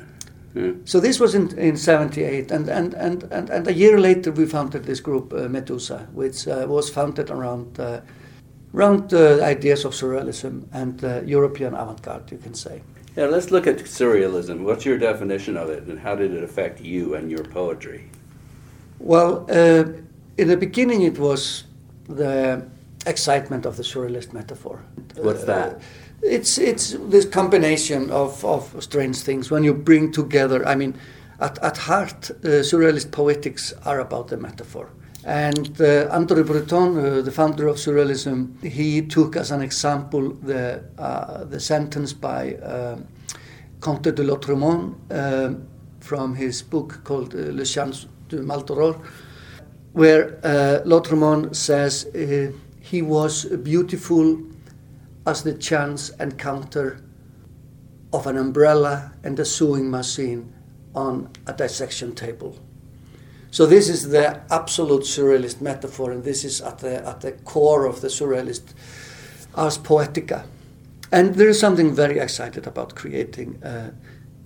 Yeah. 0.53 0.71
So 0.85 0.99
this 0.99 1.19
was 1.19 1.33
in, 1.33 1.57
in 1.57 1.77
78, 1.77 2.51
and, 2.51 2.67
and, 2.67 2.93
and, 2.93 3.23
and, 3.31 3.49
and 3.49 3.67
a 3.67 3.73
year 3.73 3.99
later 3.99 4.31
we 4.31 4.45
founded 4.45 4.83
this 4.83 4.99
group, 4.99 5.33
uh, 5.33 5.47
Medusa, 5.47 6.07
which 6.13 6.47
uh, 6.47 6.65
was 6.67 6.89
founded 6.89 7.29
around, 7.29 7.79
uh, 7.79 8.01
around 8.73 9.13
uh, 9.13 9.41
ideas 9.43 9.85
of 9.85 9.93
surrealism 9.93 10.67
and 10.73 11.03
uh, 11.05 11.21
European 11.25 11.73
avant 11.73 12.01
garde, 12.01 12.31
you 12.31 12.37
can 12.37 12.53
say. 12.53 12.81
Yeah, 13.15 13.25
let's 13.25 13.51
look 13.51 13.67
at 13.67 13.77
surrealism. 13.77 14.63
What's 14.63 14.85
your 14.85 14.97
definition 14.97 15.57
of 15.57 15.69
it, 15.69 15.83
and 15.83 15.99
how 15.99 16.15
did 16.15 16.33
it 16.33 16.43
affect 16.43 16.79
you 16.79 17.15
and 17.15 17.29
your 17.29 17.43
poetry? 17.43 18.09
Well, 18.99 19.45
uh, 19.49 19.83
in 20.37 20.47
the 20.47 20.57
beginning, 20.57 21.01
it 21.01 21.19
was 21.19 21.65
the 22.07 22.65
excitement 23.05 23.65
of 23.65 23.75
the 23.75 23.83
surrealist 23.83 24.31
metaphor. 24.31 24.81
What's 25.17 25.43
that? 25.43 25.73
Uh, 25.73 25.79
it's 26.21 26.57
it's 26.57 26.95
this 27.09 27.25
combination 27.25 28.11
of, 28.11 28.45
of 28.45 28.75
strange 28.83 29.17
things 29.17 29.51
when 29.51 29.63
you 29.63 29.73
bring 29.73 30.11
together. 30.11 30.65
I 30.65 30.75
mean, 30.75 30.93
at, 31.39 31.57
at 31.63 31.77
heart, 31.77 32.31
uh, 32.31 32.61
surrealist 32.63 33.11
poetics 33.11 33.73
are 33.85 33.99
about 33.99 34.27
the 34.27 34.37
metaphor. 34.37 34.89
And 35.23 35.79
uh, 35.79 36.09
André 36.09 36.45
Breton, 36.45 36.97
uh, 36.97 37.21
the 37.21 37.31
founder 37.31 37.67
of 37.67 37.75
Surrealism, 37.75 38.63
he 38.63 39.03
took 39.03 39.35
as 39.35 39.51
an 39.51 39.61
example 39.61 40.31
the, 40.31 40.83
uh, 40.97 41.43
the 41.43 41.59
sentence 41.59 42.11
by 42.11 42.55
uh, 42.55 42.97
Comte 43.79 44.15
de 44.15 44.23
Lautréamont, 44.23 44.95
uh, 45.11 45.53
from 45.99 46.33
his 46.33 46.63
book 46.63 47.03
called 47.03 47.35
uh, 47.35 47.51
Le 47.51 47.63
Chant 47.65 48.07
du 48.29 48.41
Maldoror, 48.41 48.99
where 49.93 50.39
Lautréamont 50.85 51.55
says 51.55 52.07
he 52.79 53.01
was 53.01 53.45
beautiful 53.45 54.41
as 55.27 55.43
the 55.43 55.53
chance 55.53 56.09
encounter 56.19 56.99
of 58.11 58.25
an 58.25 58.37
umbrella 58.37 59.13
and 59.23 59.39
a 59.39 59.45
sewing 59.45 59.91
machine 59.91 60.51
on 60.95 61.29
a 61.45 61.53
dissection 61.53 62.15
table. 62.15 62.57
So 63.51 63.65
this 63.65 63.89
is 63.89 64.09
the 64.09 64.41
absolute 64.49 65.03
surrealist 65.03 65.59
metaphor, 65.61 66.11
and 66.11 66.23
this 66.23 66.45
is 66.45 66.61
at 66.61 66.79
the 66.79 67.05
at 67.07 67.19
the 67.19 67.33
core 67.43 67.85
of 67.85 67.99
the 67.99 68.07
surrealist 68.07 68.73
ars 69.55 69.77
poetica. 69.77 70.45
And 71.11 71.35
there 71.35 71.49
is 71.49 71.59
something 71.59 71.93
very 71.93 72.19
excited 72.19 72.65
about 72.65 72.95
creating 72.95 73.61
uh, 73.61 73.91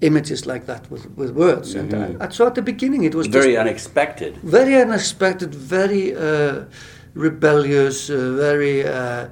images 0.02 0.48
like 0.48 0.66
that 0.66 0.90
with, 0.90 1.06
with 1.16 1.32
words. 1.32 1.76
Mm-hmm. 1.76 1.94
And 1.94 2.22
uh, 2.22 2.30
so 2.32 2.48
at 2.48 2.56
the 2.56 2.64
beginning 2.64 3.04
it 3.04 3.14
was 3.14 3.28
very 3.28 3.56
unexpected. 3.56 4.38
very 4.38 4.76
unexpected, 4.76 5.54
very 5.54 6.16
uh, 6.16 6.66
rebellious, 7.14 8.10
uh, 8.10 8.34
very. 8.34 8.86
Uh, 8.86 9.30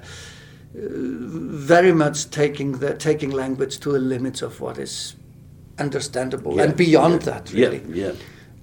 very 0.75 1.91
much 1.91 2.31
taking 2.31 2.71
the 2.79 2.95
taking 2.95 3.29
language 3.29 3.77
to 3.77 3.91
the 3.91 3.99
limits 3.99 4.41
of 4.41 4.59
what 4.59 4.79
is 4.79 5.15
understandable 5.77 6.55
Yeah, 6.55 6.63
and 6.63 6.75
beyond 6.75 7.13
yeah, 7.13 7.31
that 7.31 7.53
really 7.53 7.83
Yeah, 7.89 8.07
yeah. 8.07 8.13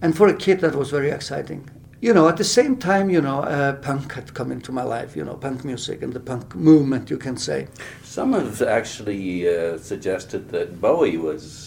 And 0.02 0.16
for 0.16 0.28
a 0.28 0.35
kid 0.35 0.61
that 0.61 0.75
was 0.75 0.90
very 0.90 1.11
exciting 1.11 1.69
you 2.00 2.12
know 2.14 2.28
at 2.28 2.37
the 2.37 2.45
same 2.45 2.76
time 2.76 3.11
you 3.11 3.21
know 3.21 3.40
uh, 3.42 3.73
punk 3.75 4.12
had 4.14 4.33
come 4.35 4.50
into 4.52 4.73
my 4.73 4.83
life 4.83 5.14
you 5.16 5.25
know 5.25 5.35
punk 5.35 5.64
music 5.64 6.02
and 6.02 6.12
the 6.12 6.21
punk 6.21 6.54
movement 6.54 7.11
you 7.11 7.19
can 7.19 7.37
say 7.37 7.66
Some 8.02 8.33
have 8.33 8.62
actually 8.62 9.47
uh, 9.49 9.78
suggested 9.78 10.49
that 10.50 10.80
Bowie 10.80 11.19
was 11.19 11.66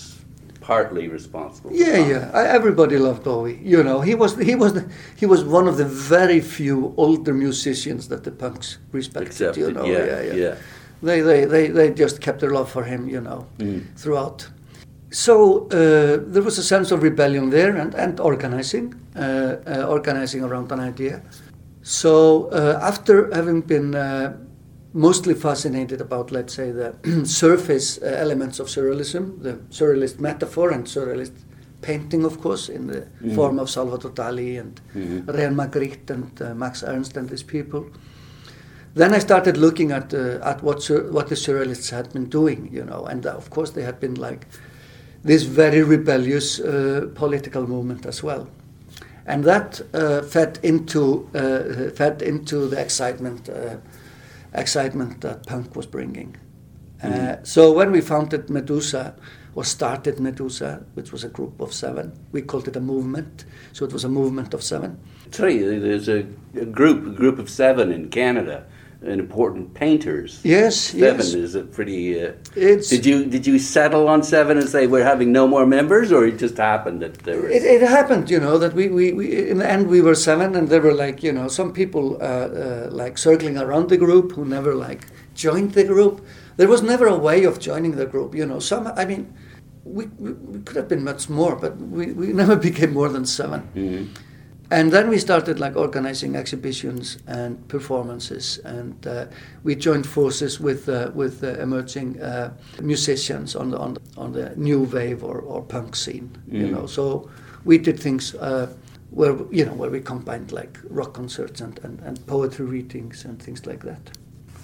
partly 0.62 1.08
responsible. 1.10 1.70
for 1.72 1.76
yeah 1.76 1.98
yeah 1.98 2.32
I, 2.34 2.48
everybody 2.48 2.98
loved 2.98 3.24
bowie 3.24 3.60
you 3.62 3.84
know 3.84 4.00
he 4.02 4.16
was 4.16 4.32
he 4.38 4.56
was 4.56 4.74
the, 4.74 4.90
he 5.18 5.26
was 5.26 5.44
one 5.44 5.68
of 5.68 5.76
the 5.78 5.86
very 5.86 6.40
few 6.42 6.94
older 6.98 7.34
musicians 7.34 8.08
that 8.08 8.24
the 8.24 8.32
punks 8.32 8.78
respected 8.94 9.30
Accepted, 9.32 9.62
you 9.62 9.72
know 9.74 9.86
yeah, 9.86 10.22
yeah. 10.34 10.56
They, 11.04 11.20
they, 11.20 11.44
they, 11.46 11.68
they 11.68 11.92
just 11.92 12.22
kept 12.22 12.40
their 12.40 12.52
love 12.52 12.72
for 12.72 12.84
him, 12.86 13.10
you 13.10 13.20
know, 13.20 13.46
Mm. 13.58 13.84
throughout. 13.98 14.48
So 15.14 15.68
uh, 15.68 16.18
there 16.34 16.42
was 16.42 16.58
a 16.58 16.64
sense 16.64 16.90
of 16.92 17.04
rebellion 17.04 17.52
there 17.52 17.76
and, 17.78 17.94
and 17.94 18.20
organizing, 18.20 18.96
uh, 19.16 19.20
uh, 19.68 19.86
organizing 19.88 20.44
around 20.44 20.72
an 20.72 20.80
idea. 20.80 21.22
So 21.84 22.48
uh, 22.48 22.80
after 22.82 23.30
having 23.32 23.62
been 23.62 23.94
uh, 23.94 24.36
mostly 24.94 25.36
fascinated 25.36 26.02
about, 26.02 26.32
let's 26.32 26.56
say, 26.56 26.72
the 26.72 26.96
surface 27.26 28.00
uh, 28.02 28.06
elements 28.08 28.60
of 28.60 28.68
surrealism, 28.68 29.40
the 29.44 29.54
surrealist 29.70 30.20
metaphor 30.20 30.72
and 30.72 30.86
surrealist 30.88 31.34
painting, 31.84 32.26
of 32.26 32.42
course, 32.42 32.68
in 32.70 32.88
the 32.88 33.06
Mhm. 33.22 33.36
form 33.36 33.60
of 33.60 33.70
Salvador 33.70 34.12
Dali 34.12 34.60
and 34.60 34.82
Mhm. 34.96 35.26
René 35.26 35.54
Magritte 35.54 36.10
and 36.10 36.42
uh, 36.42 36.56
Max 36.56 36.84
Ernst 36.84 37.18
and 37.18 37.30
these 37.30 37.44
people. 37.44 37.86
Then 38.96 39.14
I 39.14 39.20
started 39.20 39.58
looking 39.58 39.92
at 39.92 40.12
uh, 40.14 40.40
at 40.42 40.64
what 40.64 40.82
sur- 40.82 41.12
what 41.12 41.28
the 41.28 41.36
surrealists 41.36 41.92
had 41.92 42.12
been 42.14 42.30
doing, 42.30 42.70
you 42.74 42.84
know, 42.84 43.06
and 43.06 43.26
of 43.28 43.50
course 43.52 43.72
they 43.74 43.84
had 43.84 44.00
been 44.00 44.16
like 44.16 44.48
this 45.24 45.44
very 45.44 45.84
rebellious 45.84 46.60
uh, 46.60 47.08
political 47.16 47.68
movement 47.68 48.06
as 48.06 48.24
well, 48.24 48.48
and 49.26 49.44
that 49.44 49.82
uh, 49.94 50.22
fed 50.22 50.60
into 50.64 51.30
uh, 51.34 51.90
fed 51.96 52.22
into 52.22 52.68
the 52.68 52.80
excitement 52.80 53.50
uh, 53.50 53.76
excitement 54.54 55.22
that 55.22 55.46
punk 55.48 55.76
was 55.76 55.86
bringing. 55.88 56.36
Uh, 57.04 57.08
Mhm. 57.08 57.46
so 57.46 57.72
when 57.74 57.92
we 57.92 58.02
founded 58.02 58.50
Medusa, 58.50 59.14
or 59.56 59.64
started 59.64 60.20
Medusa, 60.20 60.82
which 60.96 61.12
was 61.12 61.24
a 61.24 61.28
group 61.30 61.62
of 61.62 61.74
seven, 61.74 62.12
we 62.32 62.42
called 62.42 62.68
it 62.68 62.76
a 62.76 62.80
movement. 62.80 63.46
So 63.72 63.86
it 63.86 63.94
was 63.94 64.04
a 64.04 64.10
movement 64.10 64.54
of 64.54 64.62
seven. 64.64 64.98
tell 65.32 65.50
you, 65.50 65.80
there's 65.80 66.08
a, 66.10 66.26
a 66.62 66.66
group, 66.66 67.06
a 67.08 67.10
group 67.10 67.40
of 67.40 67.50
seven 67.50 67.92
in 67.92 68.10
Canada, 68.10 68.64
and 69.06 69.20
important 69.20 69.74
painters. 69.74 70.40
Yes, 70.44 70.76
Seven 70.78 71.18
yes. 71.18 71.34
is 71.34 71.56
a 71.56 71.62
pretty. 71.64 72.20
Uh, 72.24 72.32
It's- 72.56 72.90
did 72.90 73.06
you 73.06 73.26
did 73.26 73.46
you 73.46 73.60
settle 73.60 74.08
on 74.08 74.24
seven 74.24 74.58
and 74.58 74.68
say 74.70 74.88
we're 74.88 75.04
having 75.04 75.32
no 75.32 75.48
more 75.48 75.66
members, 75.66 76.12
or 76.12 76.26
it 76.26 76.38
just 76.40 76.58
happened 76.58 77.02
that 77.02 77.14
there 77.24 77.42
was? 77.42 77.52
It, 77.52 77.64
it 77.64 77.82
happened, 77.82 78.30
you 78.30 78.40
know, 78.40 78.58
that 78.58 78.74
we, 78.74 78.88
we, 78.88 79.14
we, 79.14 79.50
in 79.52 79.58
the 79.60 79.70
end, 79.70 79.88
we 79.88 80.02
were 80.02 80.16
seven, 80.16 80.56
and 80.56 80.70
there 80.70 80.82
were 80.82 80.94
like, 80.94 81.24
you 81.24 81.32
know, 81.32 81.48
some 81.48 81.74
people 81.74 82.18
uh, 82.22 82.26
uh, 82.26 82.88
like 82.92 83.18
circling 83.18 83.58
around 83.58 83.90
the 83.90 83.98
group 83.98 84.32
who 84.34 84.46
never 84.46 84.74
like 84.76 85.08
joined 85.36 85.72
the 85.74 85.84
group. 85.84 86.22
There 86.58 86.68
was 86.68 86.82
never 86.82 87.08
a 87.08 87.18
way 87.18 87.44
of 87.46 87.60
joining 87.60 87.96
the 87.96 88.06
group, 88.06 88.36
you 88.36 88.46
know. 88.46 88.60
Some, 88.60 88.88
I 88.96 89.06
mean, 89.06 89.34
we, 89.84 90.06
we, 90.18 90.32
we 90.34 90.60
could 90.60 90.76
have 90.78 90.88
been 90.88 91.04
much 91.04 91.30
more, 91.30 91.56
but 91.56 91.76
we, 91.78 92.14
we 92.14 92.28
never 92.28 92.56
became 92.70 92.94
more 92.94 93.10
than 93.10 93.26
seven. 93.26 93.62
Mhm. 93.76 94.08
And 94.74 94.92
then 94.92 95.08
we 95.10 95.20
started 95.20 95.60
like 95.60 95.76
organizing 95.76 96.36
exhibitions 96.36 97.20
and 97.28 97.58
performances, 97.68 98.60
and 98.66 99.06
uh, 99.06 99.26
we 99.64 99.76
joined 99.76 100.08
forces 100.08 100.60
with 100.60 100.90
uh, 100.90 101.12
with 101.14 101.44
uh, 101.44 101.62
emerging 101.62 102.20
uh, 102.20 102.50
musicians 102.82 103.56
on 103.56 103.70
the 103.70 103.78
on 103.78 103.94
the, 103.94 104.02
on 104.18 104.32
the 104.34 104.50
new 104.56 104.82
wave 104.92 105.24
or, 105.24 105.42
or 105.42 105.62
punk 105.62 105.96
scene. 105.96 106.30
You 106.48 106.68
Mm. 106.68 106.72
know, 106.72 106.88
so 106.88 107.30
we 107.66 107.78
did 107.78 108.00
things 108.00 108.34
uh, 108.36 108.66
where 109.12 109.36
you 109.52 109.64
know 109.66 109.76
where 109.76 109.92
we 109.92 110.02
combined 110.02 110.52
like 110.52 110.80
rock 110.90 111.14
concerts 111.14 111.62
and, 111.62 111.80
and, 111.84 112.00
and 112.02 112.26
poetry 112.26 112.66
readings 112.66 113.26
and 113.26 113.40
things 113.44 113.66
like 113.68 113.84
that. 113.86 114.10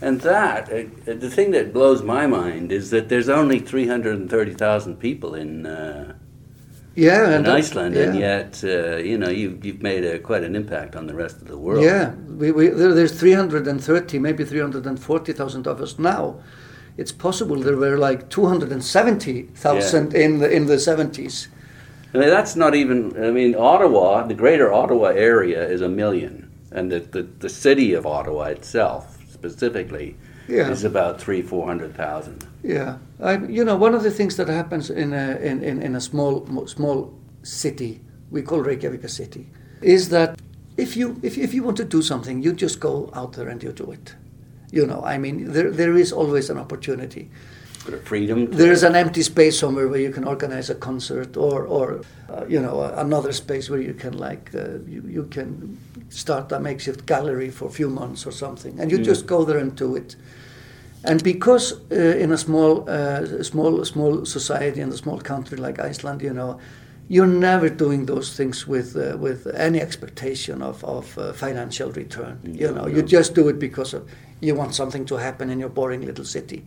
And 0.02 0.22
that, 0.22 0.70
uh, 0.72 1.14
the 1.20 1.30
thing 1.30 1.52
that 1.52 1.72
blows 1.74 2.02
my 2.02 2.26
mind 2.26 2.72
is 2.72 2.90
that 2.90 3.10
there's 3.10 3.30
only 3.30 3.60
330,000 3.60 4.96
people 4.98 5.36
in, 5.36 5.66
uh, 5.66 6.14
Yeah, 6.96 7.28
in 7.28 7.34
and 7.34 7.46
that- 7.46 7.56
Iceland, 7.56 7.96
and 7.96 8.20
yeah. 8.20 8.38
yet, 8.38 8.64
uh, 8.64 8.98
you 8.98 9.18
know, 9.18 9.30
you've, 9.30 9.64
you've 9.64 9.82
made 9.82 10.04
a, 10.04 10.20
quite 10.20 10.44
an 10.44 10.56
impact 10.56 10.96
on 10.96 11.08
the 11.08 11.14
rest 11.14 11.38
of 11.42 11.48
the 11.48 11.58
world. 11.58 11.84
Yeah, 11.84 12.14
we, 12.38 12.52
we, 12.52 12.68
there, 12.68 12.94
there's 12.94 13.18
330, 13.18 14.20
maybe 14.20 14.44
340,000 14.44 15.68
of 15.68 15.82
us 15.82 15.98
now. 16.00 16.40
It's 16.98 17.12
possible 17.14 17.56
there 17.58 17.78
were 17.78 17.98
like 17.98 18.30
270,000 18.30 20.14
in 20.14 20.40
the 20.40 20.50
in 20.52 20.66
the 20.66 20.76
70s. 20.76 21.48
I 22.14 22.18
mean, 22.18 22.30
that's 22.30 22.56
not 22.56 22.74
even, 22.76 23.16
I 23.24 23.30
mean, 23.32 23.56
Ottawa, 23.56 24.24
the 24.26 24.34
greater 24.34 24.74
Ottawa 24.74 25.10
area 25.10 25.64
is 25.68 25.82
a 25.82 25.88
million, 25.90 26.50
and 26.72 26.92
the, 26.92 27.00
the, 27.02 27.22
the 27.40 27.50
city 27.50 27.94
of 27.94 28.06
Ottawa 28.08 28.46
itself, 28.46 29.18
specifically, 29.32 30.16
Yeah. 30.48 30.70
is 30.72 30.84
about 30.84 31.22
three, 31.22 31.44
400,000. 31.44 32.48
Yeah, 32.64 32.98
I, 33.22 33.38
you 33.48 33.66
know, 33.66 33.76
one 33.76 33.94
of 33.96 34.04
the 34.04 34.12
things 34.12 34.36
that 34.38 34.48
happens 34.48 34.90
in 34.90 35.14
a 35.14 35.38
in, 35.42 35.64
in, 35.64 35.82
in 35.82 35.96
a 35.96 36.02
small 36.02 36.68
small 36.68 37.14
city, 37.44 38.00
we 38.32 38.42
call 38.42 38.60
Reykjavik 38.62 39.04
a 39.04 39.10
city, 39.10 39.48
is 39.82 40.10
that 40.10 40.40
if 40.78 40.96
you 40.96 41.20
if, 41.22 41.38
if 41.38 41.54
you 41.54 41.64
want 41.64 41.78
to 41.78 41.84
do 41.86 42.02
something, 42.02 42.42
you 42.42 42.54
just 42.54 42.80
go 42.80 43.10
out 43.14 43.34
there 43.34 43.50
and 43.50 43.62
you 43.62 43.72
do 43.74 43.92
it. 43.92 44.16
You 44.72 44.86
know, 44.86 45.04
I 45.04 45.18
mean, 45.18 45.52
there 45.52 45.72
there 45.72 45.98
is 45.98 46.14
always 46.14 46.50
an 46.50 46.58
opportunity. 46.58 47.30
Freedom. 48.04 48.46
There 48.52 48.72
is 48.72 48.84
an 48.84 48.96
empty 48.96 49.24
space 49.24 49.58
somewhere 49.58 49.88
where 49.88 50.00
you 50.00 50.12
can 50.12 50.24
organize 50.24 50.70
a 50.70 50.76
concert, 50.76 51.36
or, 51.38 51.66
or 51.66 52.02
uh, 52.30 52.46
you 52.48 52.62
know, 52.62 52.84
another 52.84 53.32
space 53.32 53.68
where 53.70 53.82
you 53.82 53.94
can 53.96 54.14
like 54.14 54.52
uh, 54.54 54.78
you, 54.86 55.02
you 55.08 55.24
can 55.32 55.78
start 56.10 56.52
a 56.52 56.60
makeshift 56.60 57.06
gallery 57.08 57.50
for 57.50 57.66
a 57.66 57.72
few 57.72 57.90
months 57.90 58.28
or 58.28 58.32
something, 58.32 58.80
and 58.80 58.92
you 58.92 59.00
Mm. 59.00 59.06
just 59.06 59.26
go 59.26 59.44
there 59.44 59.58
and 59.58 59.76
do 59.76 59.96
it. 59.96 60.16
And 61.04 61.24
because 61.24 61.74
uh, 61.92 61.96
in 61.96 62.32
a 62.32 62.38
small, 62.38 62.90
uh, 62.90 63.44
small, 63.44 63.86
small 63.86 64.26
society 64.26 64.82
in 64.82 64.90
a 64.90 64.98
small 64.98 65.20
country 65.20 65.58
like 65.58 65.80
Iceland, 65.80 66.22
you 66.22 66.34
know, 66.34 66.60
you're 67.08 67.26
never 67.26 67.70
doing 67.70 68.06
those 68.06 68.36
things 68.36 68.68
with 68.68 68.96
uh, 68.96 69.18
with 69.18 69.48
any 69.56 69.82
expectation 69.82 70.62
of 70.62 70.84
of 70.84 71.18
uh, 71.18 71.34
financial 71.34 71.92
return. 71.92 72.40
You 72.44 72.72
know, 72.72 72.86
no. 72.86 72.88
you 72.88 73.02
just 73.02 73.34
do 73.34 73.48
it 73.48 73.60
because 73.60 73.94
of 73.94 74.08
you 74.42 74.56
want 74.56 74.76
something 74.76 75.06
to 75.06 75.16
happen 75.16 75.50
in 75.50 75.60
your 75.60 75.70
boring 75.70 76.06
little 76.06 76.26
city. 76.26 76.66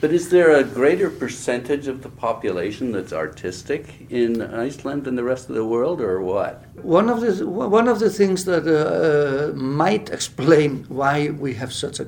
But 0.00 0.12
is 0.12 0.28
there 0.28 0.50
a 0.52 0.64
greater 0.64 1.10
percentage 1.10 1.86
of 1.86 2.02
the 2.02 2.08
population 2.08 2.92
that's 2.92 3.12
artistic 3.12 4.06
in 4.10 4.42
Iceland 4.42 5.04
than 5.04 5.14
the 5.14 5.24
rest 5.24 5.48
of 5.48 5.54
the 5.54 5.64
world, 5.64 6.00
or 6.00 6.20
what? 6.20 6.64
One 6.82 7.08
of 7.08 7.20
the 7.20 7.46
one 7.46 7.88
of 7.88 7.98
the 8.00 8.10
things 8.10 8.44
that 8.44 8.66
uh, 8.66 8.72
uh, 8.72 9.52
might 9.54 10.10
explain 10.10 10.84
why 10.88 11.30
we 11.30 11.54
have 11.54 11.72
such 11.72 12.00
a 12.00 12.06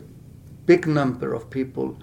big 0.66 0.86
number 0.86 1.34
of 1.34 1.48
people 1.50 1.96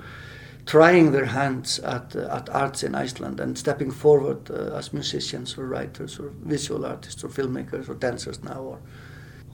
trying 0.65 1.11
their 1.11 1.25
hands 1.25 1.79
at 1.79 2.15
uh, 2.15 2.35
at 2.37 2.49
arts 2.49 2.83
in 2.83 2.95
Iceland 2.95 3.39
and 3.39 3.57
stepping 3.57 3.91
forward 3.91 4.49
uh, 4.51 4.77
as 4.77 4.91
musicians 4.93 5.57
or 5.57 5.65
writers 5.65 6.19
or 6.19 6.31
visual 6.45 6.85
artists 6.85 7.23
or 7.23 7.29
filmmakers 7.29 7.87
or 7.89 7.95
dancers 7.95 8.43
now 8.43 8.61
or 8.61 8.79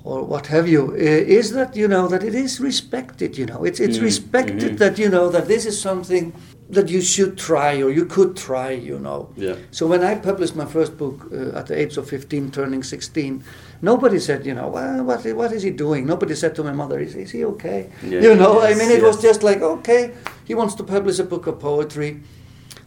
or 0.06 0.24
what 0.24 0.48
have 0.48 0.68
you 0.68 0.94
is 0.96 1.52
that 1.52 1.76
you 1.76 1.88
know 1.88 2.08
that 2.10 2.24
it 2.24 2.36
is 2.36 2.60
respected 2.60 3.38
you 3.38 3.46
know 3.46 3.64
it's 3.64 3.80
it's 3.80 3.98
Mm, 4.00 4.04
respected 4.04 4.72
mhm. 4.74 4.78
that 4.78 4.98
you 5.00 5.10
know 5.10 5.30
that 5.30 5.48
this 5.48 5.66
is 5.66 5.80
something 5.82 6.34
that 6.70 6.90
you 6.90 7.02
should 7.02 7.38
try 7.38 7.82
or 7.84 7.90
you 7.92 8.06
could 8.06 8.36
try 8.36 8.72
you 8.72 9.00
know 9.00 9.30
Yeah. 9.38 9.56
so 9.72 9.88
when 9.88 10.02
I 10.04 10.16
published 10.16 10.56
my 10.56 10.66
first 10.66 10.98
book 10.98 11.18
uh, 11.32 11.60
at 11.60 11.66
the 11.68 11.76
age 11.82 11.98
of 11.98 12.08
15, 12.10 12.52
turning 12.52 12.84
16, 12.84 13.44
nobody 13.84 14.18
said, 14.20 14.46
you 14.48 14.56
know, 14.56 14.70
well, 14.70 15.04
what, 15.04 15.22
what 15.36 15.52
is 15.52 15.62
he 15.62 15.70
doing? 15.86 16.08
Nobody 16.08 16.34
said 16.36 16.56
to 16.56 16.64
my 16.64 16.72
mother, 16.82 16.98
is, 17.00 17.14
is 17.16 17.32
he 17.32 17.44
okay? 17.54 17.90
Yeah, 18.02 18.22
you 18.26 18.34
know, 18.36 18.62
I 18.62 18.74
mean, 18.80 18.90
it 18.90 19.04
was 19.04 19.22
just 19.22 19.44
like, 19.44 19.62
okay, 19.62 20.02
he 20.50 20.56
wants 20.56 20.74
to 20.80 20.84
publish 20.84 21.20
a 21.20 21.28
book 21.34 21.46
of 21.52 21.60
poetry. 21.60 22.12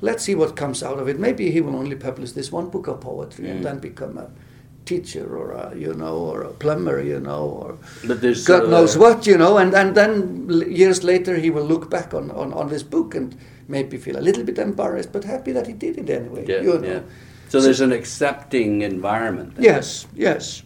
let's 0.03 0.23
see 0.29 0.35
what 0.43 0.51
comes 0.63 0.83
out 0.83 0.99
of 1.01 1.09
it. 1.09 1.17
Maybe 1.19 1.45
he 1.51 1.61
will 1.65 1.77
only 1.83 1.97
publish 2.09 2.31
this 2.39 2.49
one 2.53 2.69
book 2.75 2.87
of 2.93 2.97
poetry 3.01 3.45
Mm. 3.47 3.51
and 3.53 3.59
then 3.67 3.79
become 3.91 4.15
a 4.25 4.29
teacher 4.85 5.25
or 5.41 5.47
a, 5.63 5.75
you 5.85 5.93
know, 6.01 6.17
or 6.31 6.39
a 6.43 6.53
plumber, 6.63 6.99
you 7.13 7.19
know, 7.29 7.43
or 7.63 7.71
But 8.11 8.21
there's 8.21 8.45
God 8.47 8.65
uh, 8.65 8.71
knows 8.75 8.93
what, 9.05 9.27
you 9.27 9.37
know, 9.43 9.57
and, 9.63 9.75
and 9.75 9.95
then 10.01 10.15
years 10.83 10.99
later 11.03 11.35
he 11.45 11.49
will 11.51 11.65
look 11.73 11.89
back 11.97 12.13
on, 12.19 12.31
on, 12.31 12.53
on 12.53 12.69
this 12.69 12.83
book 12.85 13.15
and 13.15 13.37
maybe 13.69 13.97
feel 13.97 14.17
a 14.19 14.25
little 14.29 14.45
bit 14.45 14.59
embarrassed, 14.59 15.11
but 15.17 15.25
happy 15.25 15.53
that 15.53 15.67
he 15.67 15.73
did 15.73 15.95
it 15.99 16.09
anyway. 16.11 16.45
Yeah, 16.47 16.61
you 16.67 16.79
know. 16.79 16.87
yeah. 16.93 17.01
So 17.49 17.61
there's 17.65 17.81
an 17.81 17.93
accepting 17.93 18.83
environment. 18.83 19.55
then. 19.55 19.65
Yes, 19.65 20.07
yes. 20.15 20.63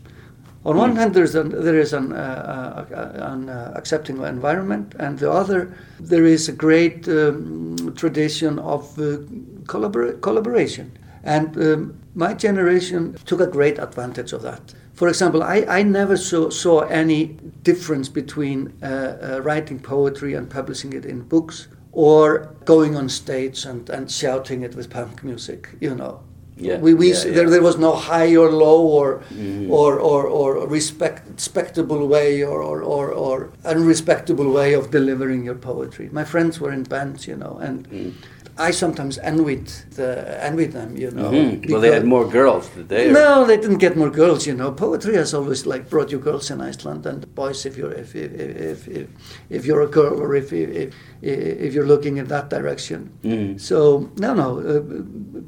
On 0.65 0.75
Hmm. 0.75 0.79
one 0.81 0.97
hand, 0.97 1.15
there's 1.15 1.35
an, 1.35 1.49
there 1.51 1.79
is 1.79 1.93
an, 1.95 2.13
uh, 2.13 2.85
uh, 2.93 3.33
an 3.33 3.49
uh, 3.49 3.73
accepting 3.75 4.19
environment, 4.23 4.95
and 4.99 5.19
the 5.19 5.31
other, 5.31 5.75
there 5.99 6.27
is 6.27 6.49
a 6.49 6.53
great 6.53 7.09
um, 7.09 7.95
tradition 7.97 8.59
of 8.59 8.99
uh, 8.99 9.19
collabor- 9.65 10.21
collaboration. 10.21 10.93
And 11.25 11.57
um, 11.57 11.95
my 12.15 12.35
generation 12.35 13.17
took 13.25 13.41
a 13.41 13.47
great 13.47 13.79
advantage 13.79 14.33
of 14.35 14.43
that. 14.43 14.75
For 14.95 15.09
example, 15.09 15.43
I, 15.43 15.65
I 15.67 15.83
never 15.83 16.17
saw, 16.17 16.51
saw 16.51 16.81
any 16.81 17.39
difference 17.63 18.11
between 18.11 18.73
uh, 18.83 18.87
uh, 18.87 19.41
writing 19.43 19.79
poetry 19.79 20.35
and 20.35 20.49
publishing 20.51 20.93
it 20.93 21.07
in 21.07 21.23
books 21.23 21.69
or 21.93 22.55
going 22.67 22.97
on 22.97 23.09
stage 23.09 23.65
and, 23.65 23.89
and 23.89 24.11
shouting 24.11 24.63
it 24.63 24.75
with 24.75 24.91
punk 24.91 25.25
music, 25.25 25.71
you 25.81 25.95
know. 25.95 26.21
Yeah, 26.61 26.79
We, 26.79 26.93
we, 26.95 27.13
yeah, 27.13 27.25
yeah. 27.25 27.33
There, 27.37 27.51
there 27.51 27.63
was 27.63 27.79
no 27.79 27.93
high 27.95 28.37
or 28.37 28.51
low 28.51 28.83
or, 28.83 29.23
Mhm. 29.35 29.71
or, 29.71 29.99
or, 29.99 30.27
or 30.27 30.67
respect, 30.69 31.23
respectable 31.35 32.07
way 32.07 32.43
or, 32.45 32.61
or, 32.63 32.83
or, 32.83 33.11
or 33.11 33.51
unrespectable 33.65 34.53
way 34.53 34.75
of 34.75 34.91
delivering 34.91 35.45
your 35.45 35.55
poetry. 35.55 36.09
My 36.13 36.25
friends 36.25 36.61
were 36.61 36.73
in 36.73 36.83
bands, 36.85 37.27
you 37.27 37.37
know, 37.37 37.59
and 37.63 37.89
Mm. 37.91 38.13
I 38.69 38.73
sometimes 38.73 39.19
envied, 39.19 39.69
the, 39.97 40.11
envied 40.45 40.73
them, 40.73 40.95
you 40.97 41.11
know. 41.11 41.31
Mhm. 41.31 41.71
Well, 41.71 41.81
they 41.81 41.93
had 41.93 42.05
more 42.05 42.27
girls, 42.29 42.69
did 42.69 42.89
they? 42.89 43.11
no, 43.11 43.47
they 43.47 43.57
didn't 43.57 43.79
get 43.79 43.97
more 43.97 44.11
girls. 44.11 44.47
You 44.47 44.55
know, 44.55 44.71
poetry 44.71 45.17
has 45.17 45.33
always 45.33 45.65
like 45.67 45.89
brought 45.89 46.13
you 46.13 46.19
girls 46.19 46.51
in 46.51 46.61
Iceland 46.61 47.07
and 47.07 47.35
boys 47.35 47.65
if 47.65 47.77
you're 47.79 47.93
if 47.93 48.15
if 48.15 48.33
if, 48.35 48.89
if, 48.89 49.07
if 49.49 49.67
you're 49.67 49.81
a 49.83 49.87
girl 49.89 50.21
or 50.23 50.35
if 50.35 50.53
if 50.53 50.95
if 51.23 51.73
you're 51.75 51.87
looking 51.87 52.19
in 52.19 52.27
that 52.29 52.51
direction. 52.51 53.11
Mhm. 53.25 53.59
So 53.59 54.11
no, 54.19 54.35
no, 54.35 54.49
uh, 54.61 54.83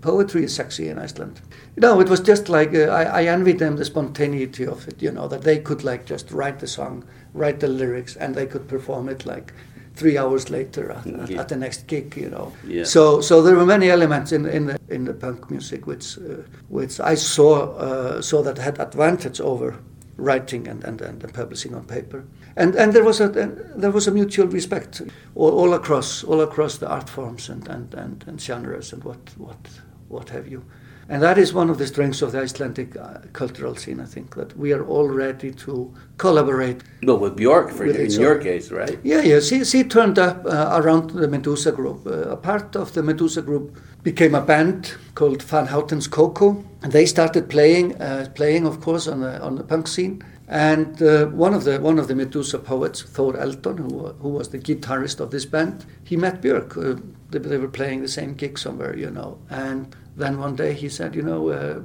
poetry 0.01 0.45
is 0.45 0.55
sexy 0.55 0.89
in 0.89 0.99
Iceland. 0.99 1.41
No, 1.77 2.01
it 2.01 2.09
was 2.09 2.21
just 2.21 2.49
like 2.49 2.75
uh, 2.75 2.89
I, 3.01 3.03
I 3.21 3.25
envied 3.27 3.59
them 3.59 3.77
the 3.77 3.85
spontaneity 3.85 4.67
of 4.67 4.89
it. 4.89 5.03
You 5.03 5.13
know 5.13 5.29
that 5.29 5.43
they 5.43 5.59
could 5.59 5.85
like 5.85 6.05
just 6.07 6.31
write 6.31 6.59
the 6.61 6.67
song, 6.67 7.05
write 7.35 7.61
the 7.61 7.69
lyrics, 7.69 8.17
and 8.17 8.35
they 8.35 8.47
could 8.47 8.67
perform 8.69 9.09
it 9.09 9.27
like 9.27 9.53
three 9.95 10.19
hours 10.19 10.51
later 10.51 10.91
at, 10.93 11.07
Yeah. 11.07 11.41
at 11.41 11.49
the 11.49 11.57
next 11.57 11.87
gig. 11.87 12.17
You 12.17 12.31
know. 12.31 12.53
Yeah. 12.67 12.85
So 12.85 13.21
so 13.21 13.43
there 13.43 13.57
were 13.57 13.67
many 13.67 13.91
elements 13.91 14.33
in 14.33 14.47
in 14.47 14.67
the 14.67 14.77
in 14.89 15.05
the 15.05 15.15
punk 15.15 15.51
music 15.51 15.87
which 15.87 16.19
uh, 16.19 16.43
which 16.69 17.01
I 17.01 17.17
saw 17.17 17.75
uh, 17.77 18.23
saw 18.23 18.43
that 18.43 18.59
had 18.59 18.79
advantage 18.81 19.41
over 19.41 19.75
writing 20.17 20.69
and, 20.69 20.85
and, 20.85 21.01
and 21.01 21.35
publishing 21.35 21.75
on 21.75 21.85
paper. 21.85 22.25
And 22.57 22.75
and 22.77 22.93
there 22.93 23.05
was 23.05 23.21
a 23.21 23.29
there 23.29 23.91
was 23.93 24.09
a 24.09 24.11
mutual 24.11 24.47
respect 24.47 25.03
all, 25.35 25.51
all 25.51 25.75
across 25.75 26.25
all 26.25 26.41
across 26.41 26.79
the 26.79 26.87
art 26.89 27.09
forms 27.09 27.49
and, 27.49 27.69
and, 27.69 27.95
and, 27.95 28.25
and 28.29 28.41
genres 28.41 28.93
and 28.93 29.05
what 29.05 29.19
what 29.39 29.69
what 30.09 30.29
have 30.31 30.47
you. 30.49 30.63
And 31.09 31.23
that 31.23 31.37
is 31.39 31.53
one 31.53 31.69
of 31.71 31.79
the 31.79 31.87
strengths 31.87 32.23
of 32.23 32.33
the 32.33 32.41
Icelandic 32.41 32.97
uh, 32.97 33.19
cultural 33.33 33.75
scene, 33.77 34.01
I 34.01 34.05
think, 34.07 34.35
that 34.37 34.57
we 34.57 34.73
are 34.73 34.85
all 34.85 35.09
ready 35.09 35.51
to 35.53 35.93
collaborate 36.17 36.83
Well, 37.03 37.19
with 37.19 37.37
Bjork, 37.37 37.71
for 37.71 37.87
With 37.87 37.97
in 37.97 38.11
your 38.21 38.39
case, 38.39 38.71
right? 38.71 38.99
yeah, 39.03 39.21
yeah. 39.21 39.41
She, 39.41 39.65
she 39.65 39.85
turned 39.85 40.19
up 40.19 40.47
uh, 40.47 40.81
around 40.81 41.11
the 41.11 41.29
Medusa 41.29 41.73
group. 41.73 42.07
Uh, 42.07 42.31
a 42.31 42.37
part 42.37 42.77
of 42.77 42.93
the 42.95 43.03
Medusa 43.03 43.43
group 43.43 43.79
became 44.03 44.35
a 44.35 44.41
band 44.41 44.95
called 45.15 45.43
Van 45.43 45.67
Houten's 45.67 46.09
Coco, 46.09 46.65
and 46.83 46.93
they 46.93 47.07
started 47.07 47.49
playing, 47.49 48.01
uh, 48.01 48.29
playing 48.35 48.67
of 48.67 48.81
course 48.81 49.07
on 49.07 49.21
the 49.21 49.41
on 49.43 49.57
the 49.57 49.65
punk 49.65 49.89
scene. 49.89 50.23
And 50.49 51.01
uh, 51.03 51.27
one 51.27 51.55
of 51.55 51.65
the 51.65 51.81
one 51.81 51.99
of 51.99 52.09
the 52.09 52.15
Medusa 52.15 52.59
poets, 52.59 53.03
Thor 53.03 53.37
Eldon, 53.37 53.79
who, 53.79 54.09
who 54.21 54.29
was 54.29 54.49
the 54.51 54.59
guitarist 54.59 55.21
of 55.21 55.31
this 55.31 55.47
band, 55.47 55.87
he 56.05 56.17
met 56.17 56.43
Björk. 56.43 56.77
Uh, 56.77 57.01
they, 57.31 57.39
they 57.39 57.57
were 57.59 57.69
playing 57.69 58.03
the 58.03 58.09
same 58.09 58.35
gig 58.35 58.59
somewhere, 58.59 58.97
you 58.97 59.11
know. 59.11 59.39
And 59.49 59.95
then 60.17 60.39
one 60.39 60.57
day 60.57 60.73
he 60.75 60.89
said, 60.89 61.15
you 61.15 61.23
know, 61.23 61.49
uh, 61.49 61.81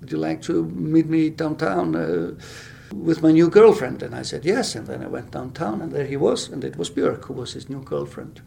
would 0.00 0.10
you 0.10 0.18
like 0.18 0.42
to 0.42 0.64
meet 0.64 1.06
me 1.06 1.30
downtown? 1.30 1.94
Uh, 1.94 2.34
with 2.94 3.22
my 3.22 3.32
new 3.32 3.48
girlfriend. 3.50 4.02
And 4.02 4.14
I 4.14 4.22
said, 4.22 4.44
yes. 4.44 4.74
And 4.74 4.86
then 4.86 5.02
I 5.02 5.08
went 5.08 5.32
downtown, 5.32 5.80
and 5.80 5.92
there 5.92 6.06
he 6.06 6.16
was, 6.16 6.48
and 6.48 6.64
it 6.64 6.76
was 6.76 6.90
Björk, 6.90 7.24
who 7.24 7.34
was 7.34 7.52
his 7.52 7.68
new 7.68 7.82
girlfriend. 7.82 8.40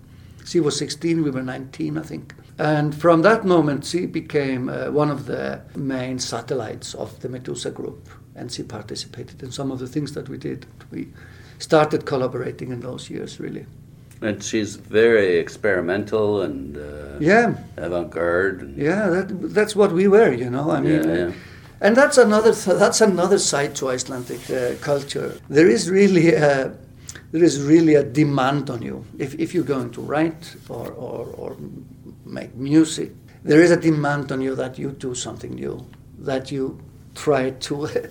She 0.45 0.59
was 0.61 0.77
16, 0.77 1.23
we 1.23 1.29
were 1.29 1.43
19, 1.43 1.97
I 1.97 2.01
think. 2.01 2.33
And 2.57 2.95
from 2.95 3.21
that 3.23 3.45
moment, 3.45 3.85
she 3.85 4.05
became 4.05 4.69
uh, 4.69 4.89
one 4.91 5.11
of 5.11 5.25
the 5.25 5.61
main 5.75 6.19
satellites 6.19 6.95
of 6.95 7.19
the 7.19 7.29
Medusa 7.29 7.69
group, 7.69 8.07
and 8.35 8.51
she 8.51 8.63
participated 8.63 9.43
in 9.43 9.51
some 9.51 9.71
of 9.71 9.79
the 9.79 9.87
things 9.87 10.13
that 10.13 10.29
we 10.29 10.37
did. 10.37 10.65
We 10.89 11.09
started 11.59 12.05
collaborating 12.05 12.71
in 12.71 12.79
those 12.79 13.09
years, 13.09 13.39
really. 13.39 13.65
And 14.21 14.41
she's 14.43 14.75
very 14.75 15.37
experimental 15.37 16.41
and 16.41 16.75
uh, 16.77 17.19
Yeah, 17.19 17.55
avant-garde. 17.77 18.73
Yeah, 18.77 19.09
that, 19.09 19.53
that's 19.53 19.75
what 19.75 19.91
we 19.91 20.07
were, 20.07 20.33
you 20.33 20.49
know. 20.49 20.71
I 20.71 20.81
mean, 20.81 21.03
Yeah, 21.03 21.15
yeah. 21.17 21.31
and 21.81 21.95
that's 21.95 22.17
another 22.17 22.53
th- 22.53 22.77
that's 22.79 23.01
another 23.01 23.37
side 23.37 23.75
to 23.75 23.89
Icelandic 23.89 24.49
uh, 24.49 24.75
culture. 24.81 25.31
There 25.49 25.67
is 25.69 25.89
really 25.89 26.33
a, 26.33 26.71
there 27.31 27.43
is 27.43 27.61
really 27.61 27.95
a 27.95 28.03
demand 28.03 28.69
on 28.69 28.81
you 28.81 29.05
if, 29.19 29.35
if 29.39 29.53
you're 29.53 29.63
going 29.75 29.91
to 29.91 30.01
write 30.01 30.55
or, 30.69 30.91
or, 30.91 31.25
or 31.37 31.57
make 32.25 32.55
music. 32.55 33.11
There 33.43 33.61
is 33.61 33.71
a 33.71 33.77
demand 33.77 34.31
on 34.31 34.41
you 34.41 34.55
that 34.55 34.77
you 34.79 34.91
do 34.91 35.13
something 35.15 35.53
new, 35.55 35.85
that 36.25 36.51
you 36.51 36.79
try 37.15 37.51
to 37.51 37.87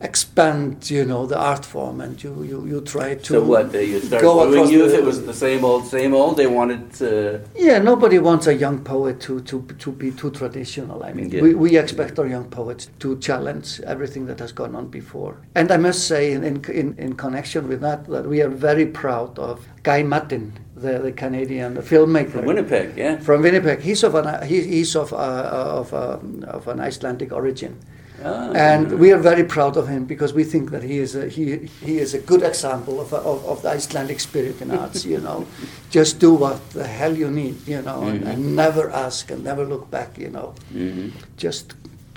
expand, 0.00 0.90
you 0.90 1.04
know, 1.04 1.26
the 1.26 1.38
art 1.38 1.64
form, 1.64 2.00
and 2.00 2.22
you, 2.22 2.42
you, 2.42 2.66
you 2.66 2.80
try 2.80 3.14
to 3.14 3.24
so 3.24 3.42
what? 3.44 3.70
They 3.72 3.84
you 3.84 4.00
start 4.00 4.22
go 4.22 4.40
across 4.48 4.70
you 4.70 4.78
the- 4.88 4.94
if 4.94 4.98
it 5.00 5.04
was 5.04 5.26
the 5.26 5.34
same 5.34 5.64
old, 5.64 5.86
same 5.86 6.14
old. 6.14 6.36
They 6.36 6.46
wanted 6.46 6.92
to. 6.94 7.40
Yeah, 7.54 7.78
nobody 7.78 8.18
wants 8.18 8.46
a 8.46 8.54
young 8.54 8.82
poet 8.82 9.20
to, 9.22 9.40
to, 9.42 9.62
to 9.78 9.92
be 9.92 10.10
too 10.10 10.30
traditional. 10.30 11.02
I 11.02 11.12
mean, 11.12 11.30
Yeah. 11.30 11.42
we, 11.42 11.54
we 11.54 11.76
expect 11.78 12.18
our 12.18 12.26
young 12.26 12.48
poets 12.50 12.88
to 13.00 13.18
challenge 13.18 13.80
everything 13.82 14.26
that 14.26 14.38
has 14.38 14.52
gone 14.52 14.74
on 14.74 14.88
before. 14.88 15.36
And 15.54 15.70
I 15.70 15.76
must 15.76 16.06
say, 16.08 16.32
in, 16.32 16.44
in, 16.44 16.64
in, 16.70 16.94
in 16.98 17.12
connection 17.14 17.68
with 17.68 17.80
that, 17.82 18.06
that 18.08 18.26
we 18.26 18.40
are 18.40 18.48
very 18.48 18.86
proud 18.86 19.38
of 19.38 19.66
Guy 19.82 20.02
Maddin, 20.02 20.52
the, 20.76 20.98
the 20.98 21.12
Canadian 21.12 21.76
filmmaker. 21.76 22.30
From 22.32 22.46
Winnipeg, 22.46 22.96
yeah. 22.96 23.18
From 23.18 23.42
Winnipeg. 23.42 23.80
He's 23.80 24.02
of 24.02 24.14
an, 24.14 24.46
he, 24.46 24.62
he's 24.62 24.96
of, 24.96 25.12
uh, 25.12 25.16
of, 25.16 25.92
uh, 25.92 26.18
of 26.46 26.68
an 26.68 26.80
Icelandic 26.80 27.32
origin. 27.32 27.78
Ah, 28.24 28.50
And 28.54 28.98
we 28.98 29.12
are 29.12 29.18
very 29.18 29.44
proud 29.44 29.76
of 29.76 29.88
him 29.88 30.04
because 30.04 30.34
we 30.34 30.44
think 30.44 30.70
that 30.70 30.82
he 30.82 30.98
is 30.98 31.14
a, 31.14 31.28
he, 31.28 31.68
he 31.84 31.98
is 31.98 32.14
a 32.14 32.18
good 32.18 32.42
example 32.42 33.00
of, 33.00 33.12
of, 33.14 33.44
of 33.46 33.62
the 33.62 33.70
Icelandic 33.70 34.20
spirit 34.20 34.60
in 34.60 34.70
arts, 34.70 35.04
you 35.12 35.18
know. 35.20 35.46
Just 35.90 36.18
do 36.20 36.34
what 36.34 36.70
the 36.70 36.86
hell 36.86 37.16
you 37.16 37.30
need, 37.30 37.66
you 37.66 37.82
know, 37.82 38.02
and, 38.02 38.24
and 38.24 38.54
never 38.56 38.90
ask 38.90 39.30
and 39.30 39.42
never 39.44 39.64
look 39.64 39.90
back, 39.90 40.18
you 40.18 40.28
know. 40.30 40.54
Mhm. 40.74 41.12
Just 41.36 41.74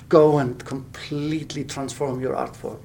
go 0.08 0.38
and 0.38 0.62
completely 0.64 1.64
transform 1.64 2.20
your 2.20 2.36
art 2.36 2.54
form. 2.56 2.78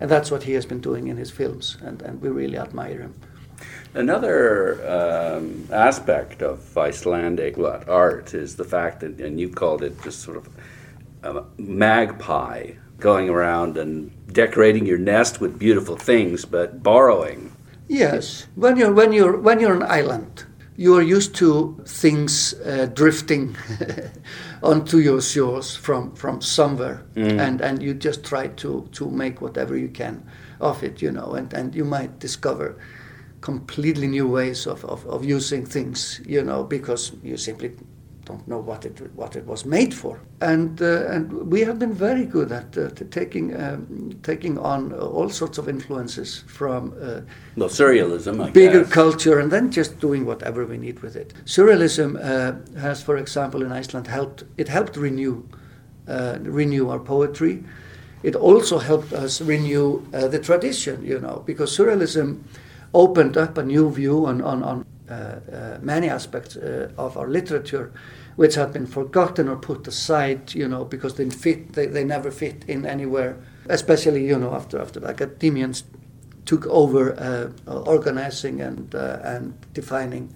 And 0.00 0.10
that's 0.10 0.30
what 0.30 0.42
he 0.44 0.52
has 0.54 0.64
been 0.66 0.80
doing 0.80 1.08
in 1.08 1.16
his 1.18 1.30
films, 1.30 1.76
and, 1.82 2.00
and 2.02 2.22
we 2.22 2.28
really 2.30 2.56
admire 2.56 3.00
him. 3.00 3.14
Another 3.94 4.78
um, 4.88 5.66
aspect 5.72 6.42
of 6.42 6.78
Icelandic 6.78 7.58
art 7.88 8.32
is 8.34 8.54
the 8.56 8.64
fact 8.64 9.00
that, 9.00 9.20
and 9.20 9.38
you 9.40 9.48
called 9.50 9.82
it 9.82 10.00
just 10.02 10.20
sort 10.20 10.36
of 10.36 10.48
a 11.22 11.44
magpie, 11.58 12.72
going 12.98 13.28
around 13.28 13.76
and 13.76 14.10
decorating 14.32 14.86
your 14.86 14.98
nest 14.98 15.40
with 15.40 15.58
beautiful 15.58 15.96
things, 15.96 16.44
but 16.44 16.82
borrowing. 16.82 17.52
Yes, 17.88 18.46
when 18.54 18.76
you're 18.76 18.92
when 18.92 19.12
you're 19.12 19.36
when 19.36 19.58
you're 19.58 19.74
on 19.74 19.82
an 19.82 19.90
island, 19.90 20.44
you 20.76 20.96
are 20.96 21.02
used 21.02 21.34
to 21.36 21.82
things 21.86 22.54
uh, 22.64 22.86
drifting 22.94 23.56
onto 24.62 24.98
your 24.98 25.20
shores 25.20 25.74
from 25.74 26.14
from 26.14 26.40
somewhere, 26.40 27.02
and 27.16 27.60
and 27.60 27.82
you 27.82 27.94
just 27.94 28.24
try 28.24 28.46
to 28.46 28.88
to 28.92 29.10
make 29.10 29.40
whatever 29.40 29.76
you 29.76 29.88
can 29.88 30.22
of 30.60 30.82
it, 30.84 31.02
you 31.02 31.10
know, 31.10 31.34
and 31.34 31.52
and 31.52 31.74
you 31.74 31.84
might 31.84 32.20
discover 32.20 32.76
completely 33.40 34.06
new 34.06 34.28
ways 34.28 34.66
of, 34.66 34.84
of, 34.84 35.06
of 35.06 35.24
using 35.24 35.64
things, 35.64 36.20
you 36.26 36.42
know, 36.44 36.62
because 36.62 37.12
you 37.22 37.36
simply 37.36 37.72
don't 38.30 38.46
know 38.46 38.58
what 38.58 38.84
it 38.84 39.00
what 39.16 39.36
it 39.36 39.46
was 39.46 39.64
made 39.64 39.92
for. 39.94 40.18
And 40.40 40.80
uh, 40.82 41.14
and 41.14 41.32
we 41.52 41.60
have 41.64 41.78
been 41.78 41.92
very 41.92 42.24
good 42.26 42.52
at 42.52 42.76
uh, 42.76 42.88
taking 43.10 43.54
um, 43.62 44.10
taking 44.22 44.58
on 44.58 44.92
all 44.92 45.28
sorts 45.30 45.58
of 45.58 45.68
influences 45.68 46.44
from. 46.46 46.92
Uh, 47.02 47.20
Well, 47.56 47.68
surrealism, 47.68 48.40
I 48.40 48.50
bigger 48.50 48.82
guess. 48.84 48.92
culture 48.92 49.40
and 49.42 49.50
then 49.50 49.70
just 49.70 50.00
doing 50.00 50.26
whatever 50.26 50.66
we 50.66 50.76
need 50.76 51.00
with 51.02 51.16
it. 51.16 51.34
Surrealism 51.44 52.16
uh, 52.16 52.80
has, 52.80 53.02
for 53.02 53.16
example, 53.16 53.62
in 53.66 53.72
Iceland 53.80 54.06
helped. 54.06 54.44
It 54.56 54.68
helped 54.68 54.96
renew 54.96 55.42
uh, 56.08 56.38
renew 56.42 56.88
our 56.90 57.00
poetry. 57.00 57.64
It 58.22 58.36
also 58.36 58.78
helped 58.78 59.12
us 59.24 59.40
renew 59.40 60.02
uh, 60.12 60.28
the 60.28 60.38
tradition, 60.38 61.04
you 61.04 61.18
know, 61.20 61.42
because 61.46 61.76
surrealism 61.76 62.38
opened 62.92 63.36
up 63.36 63.58
a 63.58 63.62
new 63.62 63.90
view 63.90 64.26
on 64.26 64.42
on, 64.42 64.62
on 64.62 64.84
uh, 65.10 65.14
uh, 65.14 65.78
many 65.82 66.10
aspects 66.10 66.56
uh, 66.56 66.88
of 66.96 67.16
our 67.16 67.28
literature, 67.28 67.90
which 68.36 68.54
had 68.54 68.72
been 68.72 68.86
forgotten 68.86 69.48
or 69.48 69.56
put 69.56 69.86
aside, 69.86 70.54
you 70.54 70.66
know, 70.68 70.84
because 70.84 71.14
they 71.14 71.28
fit, 71.30 71.72
they, 71.74 71.86
they 71.86 72.04
never 72.04 72.30
fit 72.30 72.64
in 72.68 72.86
anywhere, 72.86 73.36
especially, 73.68 74.26
you 74.26 74.38
know, 74.38 74.54
after, 74.54 74.80
after 74.80 75.00
the 75.00 75.08
academians 75.08 75.84
took 76.46 76.66
over 76.66 77.14
uh, 77.68 77.72
organizing 77.80 78.60
and, 78.60 78.94
uh, 78.94 79.18
and 79.22 79.54
defining 79.74 80.34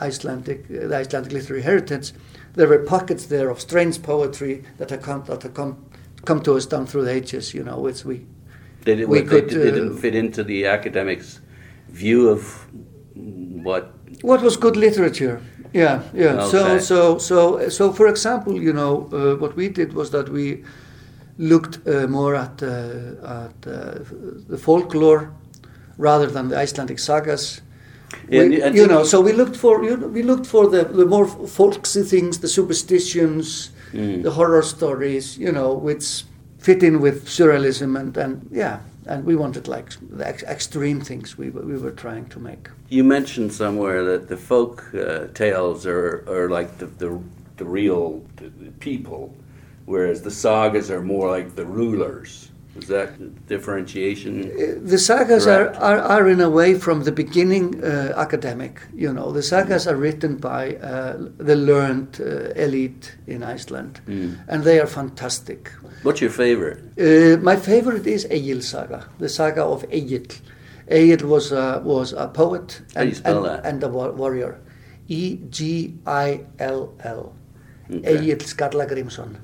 Icelandic, 0.00 0.64
uh, 0.70 0.88
the 0.88 0.96
Icelandic 0.96 1.32
literary 1.32 1.62
heritage. 1.62 2.12
There 2.54 2.68
were 2.68 2.78
pockets 2.80 3.26
there 3.26 3.50
of 3.50 3.60
strange 3.60 4.02
poetry 4.02 4.64
that 4.78 4.90
have 4.90 5.02
come, 5.02 5.24
that 5.24 5.42
have 5.42 5.54
come, 5.54 5.84
come 6.24 6.42
to 6.42 6.54
us 6.54 6.66
down 6.66 6.86
through 6.86 7.04
the 7.04 7.12
ages, 7.12 7.54
you 7.54 7.62
know, 7.62 7.78
which 7.78 8.04
we, 8.04 8.26
Did 8.84 9.00
it, 9.00 9.08
We 9.08 9.20
they- 9.20 9.26
could, 9.26 9.48
they 9.50 9.70
didn't 9.70 9.96
uh, 9.96 10.00
fit 10.00 10.14
into 10.14 10.42
the 10.44 10.66
academics' 10.66 11.40
view 11.88 12.28
of 12.28 12.66
what 13.14 13.92
What 14.22 14.42
was 14.42 14.56
good 14.56 14.76
literature? 14.76 15.40
Yeah, 15.74 16.02
yeah. 16.14 16.46
So, 16.48 16.58
Okay. 16.58 16.78
so, 16.80 17.18
so, 17.18 17.68
so, 17.68 17.92
for 17.92 18.06
example, 18.06 18.52
you 18.62 18.72
know, 18.72 19.08
uh, 19.12 19.36
what 19.40 19.56
we 19.56 19.68
did 19.68 19.92
was 19.92 20.10
that 20.10 20.28
we 20.28 20.62
looked 21.38 21.78
uh, 21.88 22.06
more 22.06 22.36
at 22.36 22.62
uh, 22.62 22.68
at 23.42 23.66
uh, 23.66 23.98
the 24.48 24.56
folklore 24.58 25.32
rather 25.98 26.26
than 26.30 26.48
the 26.48 26.56
Icelandic 26.62 26.98
sagas. 26.98 27.60
Yeah, 28.30 28.44
We- 28.48 28.62
and 28.62 28.74
I 28.74 28.78
you 28.80 28.86
know, 28.86 29.04
so 29.04 29.20
we 29.20 29.32
looked 29.32 29.56
for 29.56 29.82
you 29.84 29.96
know, 29.96 30.06
we 30.08 30.22
looked 30.22 30.46
for 30.46 30.68
the, 30.70 30.84
the 30.84 31.06
more 31.06 31.26
folksy 31.48 32.02
things, 32.02 32.38
the 32.38 32.48
superstitions, 32.48 33.70
Mm. 33.94 34.22
the 34.24 34.30
horror 34.30 34.62
stories, 34.62 35.38
you 35.38 35.52
know, 35.52 35.72
which 35.72 36.24
fit 36.58 36.82
in 36.82 37.00
with 37.00 37.26
surrealism 37.28 37.96
and, 38.00 38.16
and 38.16 38.40
yeah, 38.50 38.78
and 39.06 39.24
we 39.24 39.36
wanted 39.36 39.68
like 39.68 39.90
the 40.10 40.26
ex- 40.26 40.42
extreme 40.44 41.00
things 41.00 41.38
we 41.38 41.50
we 41.50 41.76
were 41.76 41.90
trying 41.90 42.26
to 42.26 42.38
make. 42.38 42.68
You 42.88 43.04
mentioned 43.04 43.52
somewhere 43.52 44.04
that 44.04 44.28
the 44.28 44.36
folk 44.36 44.94
uh, 44.94 45.26
tales 45.34 45.86
are, 45.86 46.24
are 46.28 46.48
like 46.48 46.78
the, 46.78 46.86
the, 46.86 47.20
the 47.56 47.64
real 47.64 48.22
people, 48.80 49.34
whereas 49.86 50.22
the 50.22 50.30
sagas 50.30 50.90
are 50.90 51.02
more 51.02 51.30
like 51.30 51.54
the 51.56 51.66
rulers. 51.66 52.50
Is 52.76 52.88
that 52.88 53.46
differentiation? 53.46 54.50
The 54.84 54.98
sagas 54.98 55.46
are, 55.46 55.66
Correct. 55.66 55.76
are, 55.82 55.98
are 56.00 56.28
in 56.28 56.40
a 56.40 56.50
way 56.50 56.74
from 56.74 57.04
the 57.04 57.12
beginning 57.12 57.82
uh, 57.84 58.12
academic. 58.16 58.80
You 58.94 59.12
know, 59.12 59.30
the 59.32 59.42
sagas 59.42 59.86
are 59.86 59.96
written 59.96 60.36
by 60.36 60.76
uh, 60.76 61.16
the 61.38 61.54
learned 61.56 62.20
uh, 62.20 62.50
elite 62.64 63.16
in 63.26 63.42
Iceland, 63.42 64.00
Mm. 64.06 64.36
and 64.48 64.64
they 64.64 64.80
are 64.80 64.86
fantastic. 64.88 65.70
What's 66.02 66.20
your 66.20 66.30
favorite? 66.30 66.78
Uh, 66.98 67.40
my 67.42 67.56
favorite 67.56 68.06
is 68.06 68.26
Egil 68.30 68.60
saga, 68.62 69.06
the 69.18 69.28
saga 69.28 69.62
of 69.62 69.84
Egil. 69.92 70.26
Egil 70.90 71.28
was 71.28 71.52
a, 71.52 71.80
was 71.84 72.12
a 72.12 72.26
poet 72.28 72.82
How 72.94 73.04
do 73.04 73.08
you 73.10 73.16
and, 73.24 73.46
and, 73.46 73.66
and 73.66 73.82
a 73.84 73.88
wa- 73.88 74.10
warrior. 74.10 74.60
E 75.08 75.38
G 75.50 75.94
I 76.06 76.40
L 76.58 76.92
L. 77.04 77.34
Okay. 77.90 78.14
Egil 78.18 78.38
Skallagrimsson. 78.38 79.36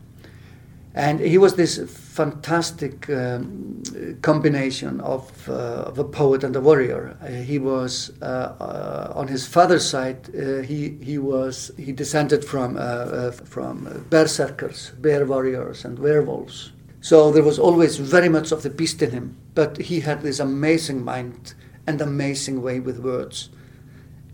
And 0.94 1.20
he 1.20 1.38
was 1.38 1.54
this 1.54 1.78
fantastic 1.88 3.08
um, 3.10 3.82
combination 4.22 5.00
of, 5.00 5.48
uh, 5.48 5.84
of 5.86 5.98
a 6.00 6.04
poet 6.04 6.42
and 6.42 6.56
a 6.56 6.60
warrior. 6.60 7.16
Uh, 7.22 7.28
he 7.28 7.60
was 7.60 8.10
uh, 8.20 8.24
uh, 8.24 9.12
on 9.14 9.28
his 9.28 9.46
father's 9.46 9.88
side. 9.88 10.28
Uh, 10.34 10.62
he 10.62 10.98
he 11.00 11.16
was 11.18 11.70
he 11.76 11.92
descended 11.92 12.44
from 12.44 12.76
uh, 12.76 13.30
from 13.30 14.04
berserkers, 14.10 14.90
bear 14.98 15.24
warriors, 15.24 15.84
and 15.84 15.98
werewolves. 16.00 16.72
So 17.00 17.30
there 17.30 17.44
was 17.44 17.58
always 17.58 17.96
very 17.96 18.28
much 18.28 18.50
of 18.50 18.62
the 18.62 18.70
beast 18.70 19.00
in 19.00 19.12
him. 19.12 19.36
But 19.54 19.78
he 19.78 20.00
had 20.00 20.22
this 20.22 20.40
amazing 20.40 21.04
mind 21.04 21.54
and 21.86 22.00
amazing 22.00 22.62
way 22.62 22.80
with 22.80 22.98
words. 22.98 23.48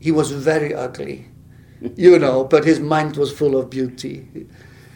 He 0.01 0.11
was 0.11 0.31
very 0.31 0.75
ugly, 0.75 1.29
you 1.97 2.19
know, 2.19 2.45
but 2.45 2.65
his 2.65 2.81
mind 2.81 3.17
was 3.17 3.31
full 3.31 3.57
of 3.57 3.71
beauty. 3.71 4.47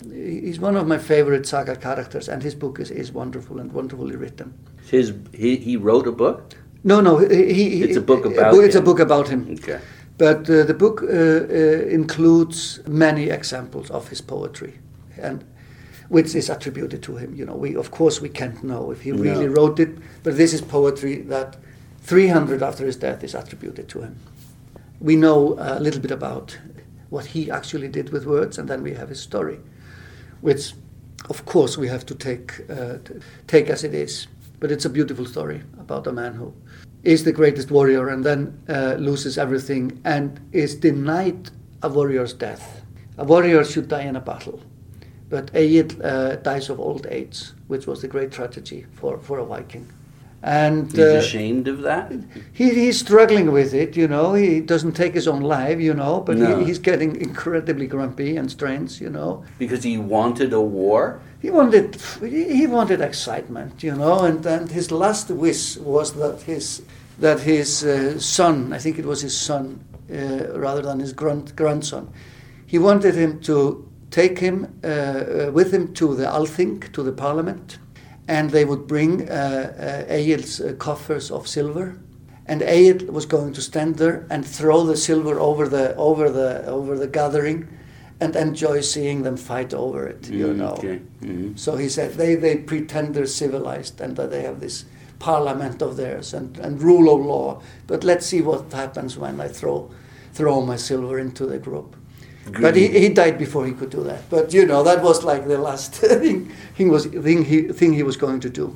He's 0.08 0.58
one 0.60 0.76
of 0.76 0.86
my 0.86 0.98
favorite 0.98 1.46
saga 1.46 1.76
characters, 1.76 2.28
and 2.28 2.42
his 2.42 2.54
book 2.54 2.80
is, 2.80 2.90
is 2.90 3.12
wonderful 3.12 3.60
and 3.60 3.72
wonderfully 3.72 4.16
written. 4.16 4.52
His 4.90 5.12
he, 5.32 5.56
he 5.56 5.76
wrote 5.76 6.06
a 6.06 6.12
book. 6.12 6.54
No, 6.84 7.00
no, 7.00 7.18
he, 7.18 7.52
he, 7.52 7.82
It's 7.82 7.96
a 7.96 8.00
book 8.00 8.24
about 8.24 8.54
It's 8.54 8.74
a 8.74 8.78
him. 8.78 8.84
book 8.84 9.00
about 9.00 9.28
him. 9.28 9.46
Okay. 9.60 9.80
But 10.16 10.48
uh, 10.50 10.64
the 10.64 10.74
book 10.74 11.02
uh, 11.02 11.06
uh, 11.06 11.88
includes 11.88 12.80
many 12.86 13.30
examples 13.30 13.90
of 13.90 14.08
his 14.08 14.20
poetry, 14.20 14.74
and 15.18 15.44
which 16.08 16.34
is 16.34 16.50
attributed 16.50 17.02
to 17.02 17.16
him. 17.16 17.34
You 17.34 17.44
know, 17.46 17.54
we 17.56 17.76
of 17.76 17.90
course 17.90 18.20
we 18.22 18.28
can't 18.28 18.62
know 18.62 18.90
if 18.90 19.02
he 19.02 19.12
really 19.12 19.46
No. 19.46 19.52
wrote 19.52 19.78
it, 19.82 19.90
but 20.22 20.36
this 20.36 20.52
is 20.52 20.60
poetry 20.62 21.22
that 21.28 21.56
300 22.02 22.62
after 22.62 22.86
his 22.86 22.96
death 22.96 23.22
is 23.24 23.34
attributed 23.34 23.88
to 23.88 24.00
him. 24.00 24.16
We 25.00 25.16
know 25.16 25.56
a 25.58 25.78
little 25.80 26.00
bit 26.00 26.10
about 26.10 26.58
what 27.10 27.26
he 27.26 27.50
actually 27.50 27.88
did 27.88 28.10
with 28.10 28.24
words, 28.26 28.58
and 28.58 28.68
then 28.68 28.82
we 28.82 28.92
have 28.94 29.08
his 29.08 29.20
story, 29.20 29.58
which, 30.40 30.74
of 31.28 31.44
course, 31.44 31.76
we 31.78 31.88
have 31.88 32.04
to 32.06 32.14
take 32.14 32.60
uh, 32.70 32.98
take 33.46 33.68
as 33.68 33.84
it 33.84 33.94
is. 33.94 34.26
But 34.60 34.70
it's 34.70 34.84
a 34.84 34.90
beautiful 34.90 35.26
story 35.26 35.62
about 35.78 36.06
a 36.06 36.12
man 36.12 36.34
who 36.34 36.52
is 37.02 37.24
the 37.24 37.32
greatest 37.32 37.70
warrior 37.70 38.08
and 38.08 38.24
then 38.24 38.62
uh, 38.68 38.94
loses 38.98 39.38
everything 39.38 40.00
and 40.04 40.38
is 40.52 40.74
denied 40.74 41.50
a 41.82 41.88
warrior's 41.88 42.34
death. 42.34 42.82
A 43.16 43.24
warrior 43.24 43.64
should 43.64 43.88
die 43.88 44.02
in 44.02 44.16
a 44.16 44.20
battle, 44.20 44.60
but 45.28 45.50
Egil 45.54 45.88
uh, 46.04 46.36
dies 46.36 46.68
of 46.68 46.78
old 46.78 47.06
age, 47.10 47.42
which 47.68 47.86
was 47.86 48.02
the 48.02 48.08
great 48.08 48.32
tragedy 48.32 48.86
for, 48.92 49.18
for 49.18 49.38
a 49.38 49.44
Viking. 49.44 49.90
And 50.42 50.90
He's 50.90 51.00
uh, 51.00 51.18
ashamed 51.18 51.68
of 51.68 51.82
that. 51.82 52.10
he, 52.52 52.70
he's 52.70 52.98
struggling 52.98 53.52
with 53.52 53.74
it, 53.74 53.94
you 53.96 54.08
know. 54.08 54.32
He 54.34 54.60
doesn't 54.60 54.92
take 54.92 55.12
his 55.12 55.28
own 55.28 55.42
life, 55.42 55.78
you 55.80 55.92
know, 55.92 56.20
but 56.20 56.38
No. 56.38 56.58
he, 56.60 56.64
he's 56.64 56.78
getting 56.78 57.16
incredibly 57.20 57.86
grumpy 57.86 58.36
and 58.38 58.50
strange, 58.50 59.00
you 59.02 59.10
know. 59.10 59.44
Because 59.58 59.82
he 59.84 59.98
wanted 59.98 60.52
a 60.54 60.60
war. 60.60 61.20
He 61.40 61.50
wanted 61.50 61.96
he 62.22 62.66
wanted 62.66 63.00
excitement, 63.00 63.82
you 63.82 63.94
know, 63.94 64.20
and, 64.24 64.44
and 64.46 64.70
his 64.70 64.90
last 64.90 65.30
wish 65.30 65.76
was 65.76 66.12
that 66.14 66.42
his 66.42 66.82
that 67.18 67.40
his 67.40 67.84
uh, 67.84 68.18
son, 68.18 68.72
I 68.72 68.78
think 68.78 68.98
it 68.98 69.04
was 69.04 69.20
his 69.22 69.36
son 69.36 69.80
uh, 70.10 70.58
rather 70.58 70.82
than 70.82 71.00
his 71.00 71.12
grand, 71.12 71.54
grandson, 71.56 72.08
he 72.66 72.78
wanted 72.78 73.14
him 73.14 73.40
to 73.40 73.86
take 74.10 74.38
him 74.38 74.66
uh, 74.82 74.86
uh, 74.86 75.50
with 75.52 75.72
him 75.72 75.92
to 75.94 76.14
the 76.14 76.24
Althing, 76.24 76.80
to 76.92 77.02
the 77.02 77.12
parliament, 77.12 77.78
and 78.30 78.50
they 78.50 78.64
would 78.64 78.86
bring 78.86 79.28
uh, 79.28 80.06
uh, 80.08 80.68
uh, 80.68 80.72
coffers 80.78 81.30
of 81.32 81.48
silver. 81.48 81.96
And 82.46 82.62
Egil 82.62 83.12
was 83.12 83.26
going 83.26 83.52
to 83.54 83.60
stand 83.60 83.96
there 83.96 84.24
and 84.30 84.46
throw 84.46 84.84
the 84.84 84.96
silver 84.96 85.38
over 85.40 85.68
the 85.68 85.94
over 85.96 86.30
the 86.30 86.64
over 86.66 86.96
the 86.96 87.08
gathering, 87.08 87.68
and 88.20 88.36
enjoy 88.36 88.80
seeing 88.82 89.22
them 89.22 89.36
fight 89.36 89.74
over 89.74 90.06
it. 90.06 90.30
You 90.30 90.46
Mm, 90.46 90.56
know. 90.56 90.74
Okay. 90.78 91.00
Mhm. 91.22 91.58
So 91.58 91.76
he 91.76 91.88
said 91.88 92.14
they, 92.14 92.36
they 92.36 92.56
pretend 92.56 93.14
they're 93.14 93.26
civilized 93.26 94.00
and 94.00 94.16
that 94.16 94.30
they 94.30 94.42
have 94.42 94.60
this 94.60 94.84
parliament 95.18 95.82
of 95.82 95.96
theirs 95.96 96.34
and, 96.34 96.58
and 96.58 96.82
rule 96.82 97.08
of 97.14 97.26
law. 97.26 97.60
But 97.86 98.04
let's 98.04 98.26
see 98.26 98.42
what 98.42 98.72
happens 98.72 99.16
when 99.18 99.40
I 99.40 99.48
throw 99.48 99.90
throw 100.32 100.60
my 100.60 100.76
silver 100.76 101.18
into 101.18 101.46
the 101.46 101.58
group. 101.58 101.96
But 102.58 102.76
he, 102.76 102.88
he 102.88 103.08
died 103.08 103.38
before 103.38 103.66
he 103.66 103.72
could 103.72 103.90
do 103.90 104.02
that. 104.04 104.28
But 104.30 104.52
you 104.52 104.66
know 104.66 104.82
that 104.82 105.02
was 105.02 105.24
like 105.24 105.46
the 105.46 105.58
last 105.58 105.94
thing 106.20 106.52
he 106.74 106.86
was 106.86 107.06
thing 107.06 107.44
he 107.44 107.68
thing 107.68 107.92
he 107.92 108.02
was 108.02 108.16
going 108.16 108.40
to 108.40 108.50
do. 108.50 108.74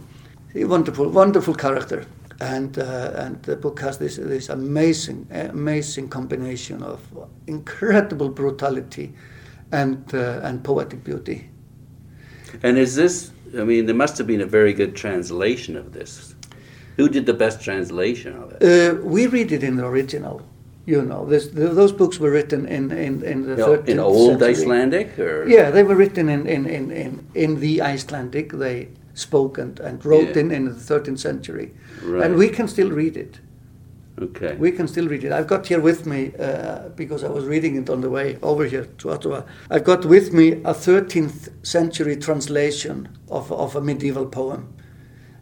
A 0.55 0.65
wonderful 0.65 1.09
wonderful 1.09 1.55
character. 1.55 2.07
And 2.41 2.79
uh, 2.79 3.13
and 3.15 3.43
the 3.43 3.57
book 3.57 3.81
has 3.81 3.99
this 3.99 4.17
this 4.17 4.49
amazing 4.49 5.27
amazing 5.31 6.09
combination 6.09 6.83
of 6.83 7.01
incredible 7.47 8.29
brutality 8.29 9.15
and 9.73 10.15
uh, 10.15 10.41
and 10.43 10.63
poetic 10.63 11.05
beauty. 11.05 11.49
And 12.63 12.79
is 12.79 12.95
this? 12.95 13.33
I 13.59 13.65
mean, 13.65 13.87
there 13.87 13.95
must 13.95 14.19
have 14.19 14.27
been 14.27 14.41
a 14.41 14.47
very 14.47 14.73
good 14.73 14.97
translation 14.97 15.77
of 15.77 15.93
this. 15.93 16.35
Who 16.97 17.09
did 17.09 17.27
the 17.27 17.35
best 17.35 17.63
translation 17.63 18.37
of 18.37 18.53
it? 18.53 18.63
Uh, 18.63 19.01
we 19.03 19.27
read 19.27 19.53
it 19.53 19.63
in 19.63 19.77
the 19.77 19.87
original. 19.87 20.43
You 20.87 21.03
know, 21.03 21.25
this, 21.25 21.49
those 21.49 21.93
books 21.93 22.19
were 22.21 22.31
written 22.31 22.67
in 22.67 22.91
in, 22.91 23.23
in 23.23 23.47
the 23.47 23.57
No, 23.57 23.69
13th 23.69 23.89
in 23.89 23.99
old 23.99 24.31
century. 24.39 24.49
Icelandic, 24.49 25.19
or 25.19 25.49
Yeah, 25.49 25.71
they 25.71 25.83
were 25.83 25.95
written 25.97 26.29
in 26.29 26.47
in, 26.47 26.67
in, 26.67 26.91
in, 26.91 27.27
in 27.35 27.61
the 27.61 27.81
Icelandic. 27.81 28.53
They 28.53 28.89
spoke 29.15 29.59
and, 29.59 29.81
and 29.81 30.05
wrote 30.05 30.35
Yeah. 30.37 30.41
in 30.43 30.51
in 30.51 30.65
the 30.67 30.73
13th 30.95 31.19
century, 31.19 31.73
Right. 32.05 32.25
and 32.25 32.37
we 32.37 32.49
can 32.49 32.69
still 32.69 32.91
read 32.91 33.17
it. 33.17 33.41
Okay. 34.23 34.55
We 34.59 34.71
can 34.73 34.87
still 34.87 35.09
read 35.09 35.25
it. 35.25 35.33
I've 35.33 35.49
got 35.49 35.67
here 35.67 35.81
with 35.81 36.07
me 36.07 36.33
uh, 36.39 36.91
because 36.97 37.25
I 37.25 37.31
was 37.31 37.45
reading 37.47 37.75
it 37.77 37.91
on 37.91 38.01
the 38.01 38.11
way 38.11 38.39
over 38.43 38.65
here 38.65 38.87
to 38.99 39.11
Ottawa. 39.11 39.43
I've 39.71 39.83
got 39.85 40.05
with 40.05 40.33
me 40.33 40.53
a 40.65 40.75
13th 40.75 41.49
century 41.63 42.17
translation 42.17 43.09
of 43.29 43.51
of 43.51 43.75
a 43.77 43.81
medieval 43.81 44.27
poem, 44.27 44.63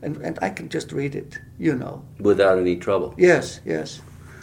and 0.02 0.16
and 0.26 0.38
I 0.40 0.50
can 0.50 0.68
just 0.68 0.92
read 0.92 1.14
it. 1.14 1.40
You 1.58 1.74
know. 1.74 2.02
Without 2.20 2.58
any 2.58 2.76
trouble. 2.76 3.12
Yes, 3.18 3.60
yes. 3.66 4.00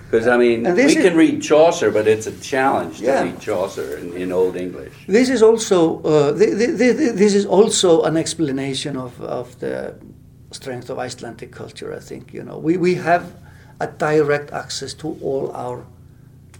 Because 0.09 0.27
I 0.27 0.37
mean, 0.37 0.63
we 0.75 0.83
is- 0.83 0.95
can 0.95 1.15
read 1.15 1.41
Chaucer, 1.41 1.91
but 1.91 2.07
it's 2.07 2.25
a 2.27 2.31
challenge 2.41 2.97
to 2.99 3.03
Yeah. 3.05 3.23
read 3.23 3.39
Chaucer 3.39 3.97
in, 3.97 4.13
in 4.13 4.31
Old 4.31 4.55
English. 4.55 4.93
This 5.07 5.29
is 5.29 5.41
also 5.43 6.01
uh, 6.01 6.33
th- 6.37 6.57
th- 6.57 6.77
th- 6.77 7.13
this 7.15 7.33
is 7.35 7.45
also 7.45 8.01
an 8.03 8.17
explanation 8.17 8.97
of, 8.97 9.21
of 9.21 9.59
the 9.59 9.93
strength 10.51 10.89
of 10.89 10.97
Icelandic 10.97 11.51
culture. 11.51 11.93
I 11.93 11.99
think 11.99 12.33
you 12.33 12.43
know 12.43 12.57
we, 12.57 12.77
we 12.77 12.95
have 12.95 13.23
a 13.79 13.87
direct 13.87 14.51
access 14.51 14.93
to 14.95 15.07
all 15.21 15.51
our 15.53 15.85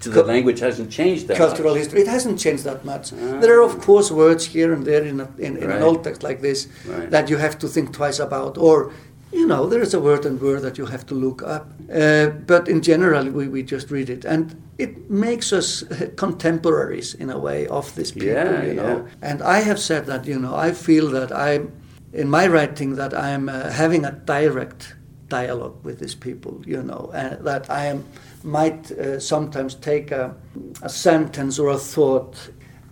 So 0.02 0.10
the 0.12 0.24
language 0.24 0.60
hasn't 0.62 0.90
changed 0.92 1.28
that 1.28 1.38
cultural 1.38 1.74
much. 1.74 1.80
history. 1.84 2.02
It 2.02 2.08
hasn't 2.08 2.40
changed 2.40 2.64
that 2.70 2.86
much. 2.86 3.12
Ah. 3.14 3.40
There 3.42 3.54
are, 3.60 3.64
of 3.72 3.76
course, 3.82 4.10
words 4.14 4.44
here 4.56 4.72
and 4.76 4.86
there 4.86 5.04
in, 5.12 5.20
a, 5.20 5.28
in, 5.38 5.58
in 5.58 5.68
Right. 5.68 5.78
an 5.78 5.84
old 5.84 6.04
text 6.04 6.22
like 6.24 6.40
this 6.42 6.68
Right. 6.88 7.10
that 7.12 7.30
you 7.30 7.38
have 7.40 7.56
to 7.60 7.68
think 7.68 7.88
twice 7.94 8.20
about, 8.28 8.58
or 8.58 8.92
you 9.32 9.46
know, 9.46 9.68
there 9.68 9.82
is 9.82 9.94
a 9.94 10.00
word 10.00 10.26
and 10.26 10.42
word 10.42 10.62
that 10.62 10.78
you 10.78 10.86
have 10.86 11.06
to 11.08 11.16
look 11.16 11.44
up. 11.44 11.72
Uh, 11.94 12.28
but 12.28 12.68
in 12.68 12.82
general, 12.82 13.30
we, 13.30 13.48
we 13.48 13.64
just 13.64 13.92
read 13.92 14.10
it, 14.10 14.26
and 14.26 14.62
it 14.78 15.10
makes 15.10 15.54
us 15.54 15.84
contemporaries 16.16 17.14
in 17.14 17.30
a 17.30 17.38
way 17.38 17.68
of 17.68 17.94
these 17.96 18.12
people. 18.12 18.30
Yeah, 18.30 18.64
you 18.64 18.74
know, 18.74 19.06
yeah. 19.06 19.30
and 19.30 19.42
I 19.42 19.60
have 19.60 19.80
said 19.80 20.06
that 20.08 20.26
you 20.26 20.40
know 20.40 20.56
I 20.56 20.72
feel 20.72 21.10
that 21.12 21.32
I'm 21.32 21.72
in 22.14 22.30
my 22.30 22.48
writing 22.48 22.96
that 22.96 23.14
I'm 23.14 23.50
uh, 23.50 23.70
having 23.70 24.06
a 24.06 24.12
direct 24.12 24.96
dialogue 25.28 25.84
with 25.84 26.00
these 26.00 26.16
people, 26.16 26.62
you 26.66 26.82
know, 26.82 27.12
and 27.14 27.46
that 27.46 27.70
I 27.70 27.86
am 27.86 28.04
might 28.44 28.92
uh, 28.92 29.20
sometimes 29.20 29.76
take 29.76 30.12
a, 30.12 30.36
a 30.82 30.90
sentence 30.90 31.60
or 31.60 31.70
a 31.70 31.78
thought. 31.78 32.50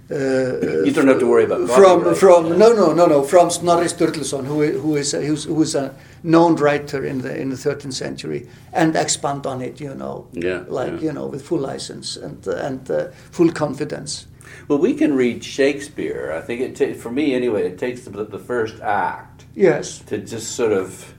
Uh, 0.10 0.86
You 0.86 0.92
don't 0.94 1.08
have 1.08 1.20
to 1.20 1.28
worry 1.28 1.44
about 1.44 1.68
from 1.70 2.00
copyright. 2.00 2.18
from 2.18 2.58
no 2.58 2.72
no 2.74 2.94
no 2.94 3.06
no 3.08 3.24
from 3.24 3.50
Snorri 3.50 3.88
Sturluson 3.88 4.46
who 4.46 4.62
who 4.84 4.96
is 4.96 5.14
a, 5.14 5.22
who's, 5.22 5.44
who 5.46 5.62
is 5.62 5.76
a 5.76 5.94
known 6.24 6.56
writer 6.56 7.04
in 7.06 7.22
the 7.22 7.36
in 7.42 7.50
the 7.50 7.58
13th 7.58 7.94
century 7.94 8.48
and 8.74 8.96
expand 8.96 9.46
on 9.46 9.62
it 9.62 9.82
you 9.82 9.94
know 9.94 10.28
Yeah, 10.32 10.64
like 10.70 10.94
yeah. 10.94 11.08
you 11.08 11.14
know 11.14 11.28
with 11.28 11.42
full 11.46 11.60
license 11.60 12.16
and 12.16 12.48
and 12.48 12.90
uh, 12.90 13.12
full 13.32 13.52
confidence 13.52 14.28
Well, 14.70 14.80
we 14.82 14.94
can 14.94 15.12
read 15.18 15.44
Shakespeare. 15.44 16.32
I 16.40 16.42
think 16.46 16.62
it 16.62 16.76
ta- 16.78 16.98
for 17.04 17.12
me 17.12 17.36
anyway. 17.36 17.68
It 17.72 17.78
takes 17.78 18.02
the, 18.06 18.12
the 18.26 18.40
first 18.40 18.76
act 18.82 19.46
yes 19.56 20.00
to 20.10 20.16
just 20.18 20.56
sort 20.56 20.72
of 20.72 21.14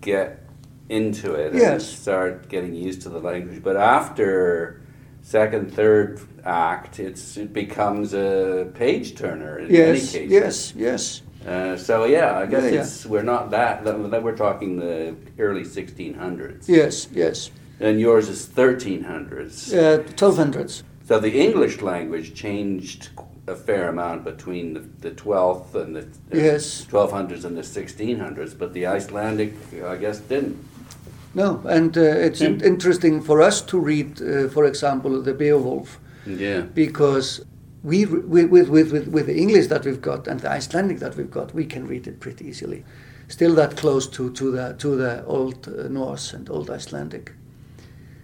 get 0.00 0.28
into 0.88 1.34
it 1.34 1.52
and 1.52 1.60
Yes. 1.60 1.84
start 2.02 2.48
getting 2.48 2.74
used 2.88 3.02
to 3.02 3.08
the 3.08 3.20
language. 3.20 3.62
But 3.62 3.76
after 3.76 4.81
second, 5.22 5.72
third 5.72 6.20
act, 6.44 6.98
it's 6.98 7.36
it 7.36 7.52
becomes 7.52 8.12
a 8.14 8.68
page 8.74 9.14
turner 9.16 9.58
in 9.58 9.66
many 9.72 9.76
yes 9.98 10.12
cases. 10.12 10.30
yes 10.30 10.74
yes 10.76 11.22
Uh, 11.46 11.76
so 11.76 12.04
yeah, 12.04 12.38
I 12.38 12.46
guess 12.46 12.64
Yeah, 12.72 12.84
yeah. 12.84 13.10
we're 13.12 13.24
not 13.34 13.50
that. 13.50 13.84
that- 13.84 14.10
that 14.12 14.22
We're 14.22 14.36
talking 14.36 14.78
the 14.78 15.14
early 15.38 15.64
1600s, 15.64 16.68
yes 16.68 17.08
yes 17.12 17.50
and 17.80 17.98
yours 18.00 18.28
is 18.28 18.46
1300s. 18.46 19.72
uh, 19.74 20.02
1200s 20.14 20.82
So 21.04 21.18
the 21.18 21.32
English 21.46 21.80
language 21.82 22.34
changed 22.34 23.10
a 23.48 23.56
fair 23.56 23.88
amount 23.88 24.22
between 24.24 24.74
the, 24.74 24.80
the 25.00 25.10
12th 25.10 25.74
and 25.74 25.96
the 25.96 26.04
Yes. 26.32 26.86
1200s 26.90 27.44
and 27.44 27.56
the 27.56 27.62
1600s, 27.64 28.54
but 28.56 28.72
the 28.72 28.86
Icelandic, 28.86 29.52
I 29.84 29.96
guess, 29.96 30.20
didn't. 30.20 30.56
No 31.34 31.60
and 31.68 31.96
uh, 31.96 32.00
it's 32.26 32.40
Hmm. 32.40 32.60
interesting 32.64 33.22
for 33.22 33.40
us 33.40 33.62
to 33.62 33.78
read 33.78 34.20
uh, 34.22 34.48
for 34.48 34.64
example 34.66 35.22
the 35.22 35.34
Beowulf 35.34 35.98
Yeah. 36.26 36.60
because 36.74 37.42
we 37.84 38.06
with, 38.06 38.48
with, 38.50 38.68
with, 38.68 38.92
with, 38.92 39.08
with 39.08 39.26
the 39.26 39.36
English 39.36 39.66
that 39.68 39.84
we've 39.84 40.00
got 40.00 40.28
and 40.28 40.38
the 40.40 40.48
Icelandic 40.58 40.98
that 41.00 41.16
we've 41.16 41.30
got, 41.30 41.52
we 41.54 41.64
can 41.64 41.88
read 41.88 42.06
it 42.06 42.20
pretty 42.20 42.44
easily. 42.46 42.84
Still 43.28 43.54
that 43.56 43.76
close 43.76 44.06
to, 44.10 44.30
to 44.30 44.50
the 44.52 44.74
to 44.78 44.96
the 44.96 45.24
old 45.26 45.66
uh, 45.66 45.88
Norse 45.88 46.36
and 46.36 46.48
old 46.50 46.70
Icelandic. 46.70 47.32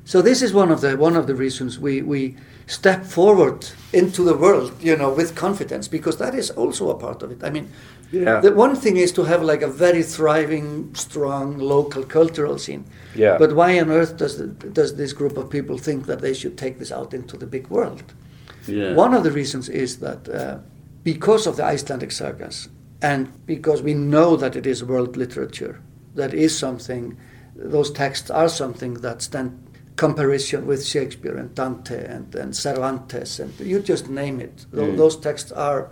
So 0.04 0.22
this 0.22 0.42
is 0.42 0.52
one 0.54 0.70
of 0.74 0.80
the 0.80 0.96
one 0.96 1.16
of 1.18 1.26
the 1.26 1.34
reasons 1.34 1.78
we, 1.80 2.02
we 2.02 2.36
step 2.66 3.04
forward 3.04 3.66
into 3.92 4.22
the 4.22 4.36
world, 4.36 4.72
you 4.80 4.96
know, 4.96 5.10
with 5.16 5.34
confidence, 5.34 5.88
because 5.88 6.16
that 6.18 6.34
is 6.34 6.50
also 6.50 6.90
a 6.90 6.94
part 6.94 7.22
of 7.22 7.30
it. 7.30 7.42
I 7.42 7.50
mean, 7.50 7.66
Yeah. 8.10 8.40
the 8.40 8.52
one 8.52 8.74
thing 8.74 8.96
is 8.96 9.12
to 9.12 9.24
have 9.24 9.42
like 9.42 9.60
a 9.62 9.68
very 9.68 10.02
thriving, 10.02 10.94
strong 10.94 11.58
local 11.58 12.04
cultural 12.04 12.58
scene. 12.58 12.84
Yeah. 13.14 13.36
But 13.38 13.54
why 13.54 13.78
on 13.80 13.90
earth 13.90 14.16
does 14.16 14.38
the, 14.38 14.46
does 14.46 14.96
this 14.96 15.12
group 15.12 15.36
of 15.36 15.50
people 15.50 15.76
think 15.78 16.06
that 16.06 16.20
they 16.20 16.32
should 16.34 16.56
take 16.56 16.78
this 16.78 16.90
out 16.92 17.12
into 17.12 17.36
the 17.36 17.46
big 17.46 17.68
world? 17.68 18.02
Yeah. 18.66 18.94
One 18.94 19.12
of 19.14 19.24
the 19.24 19.30
reasons 19.30 19.68
is 19.68 19.98
that 19.98 20.28
uh, 20.28 20.58
because 21.04 21.46
of 21.46 21.56
the 21.56 21.64
Icelandic 21.64 22.12
sagas 22.12 22.68
and 23.02 23.28
because 23.46 23.82
we 23.82 23.94
know 23.94 24.36
that 24.36 24.56
it 24.56 24.66
is 24.66 24.82
world 24.82 25.16
literature, 25.16 25.80
that 26.14 26.32
is 26.34 26.58
something, 26.58 27.16
those 27.54 27.90
texts 27.90 28.30
are 28.30 28.48
something 28.48 28.94
that 28.94 29.22
stand 29.22 29.50
comparison 29.96 30.66
with 30.66 30.86
Shakespeare 30.86 31.36
and 31.36 31.54
Dante 31.54 32.04
and, 32.06 32.34
and 32.34 32.54
Cervantes 32.56 33.40
and 33.40 33.52
you 33.60 33.80
just 33.80 34.08
name 34.08 34.40
it. 34.40 34.64
Tho- 34.70 34.86
Mm. 34.86 34.96
Those 34.96 35.16
texts 35.16 35.52
are 35.52 35.90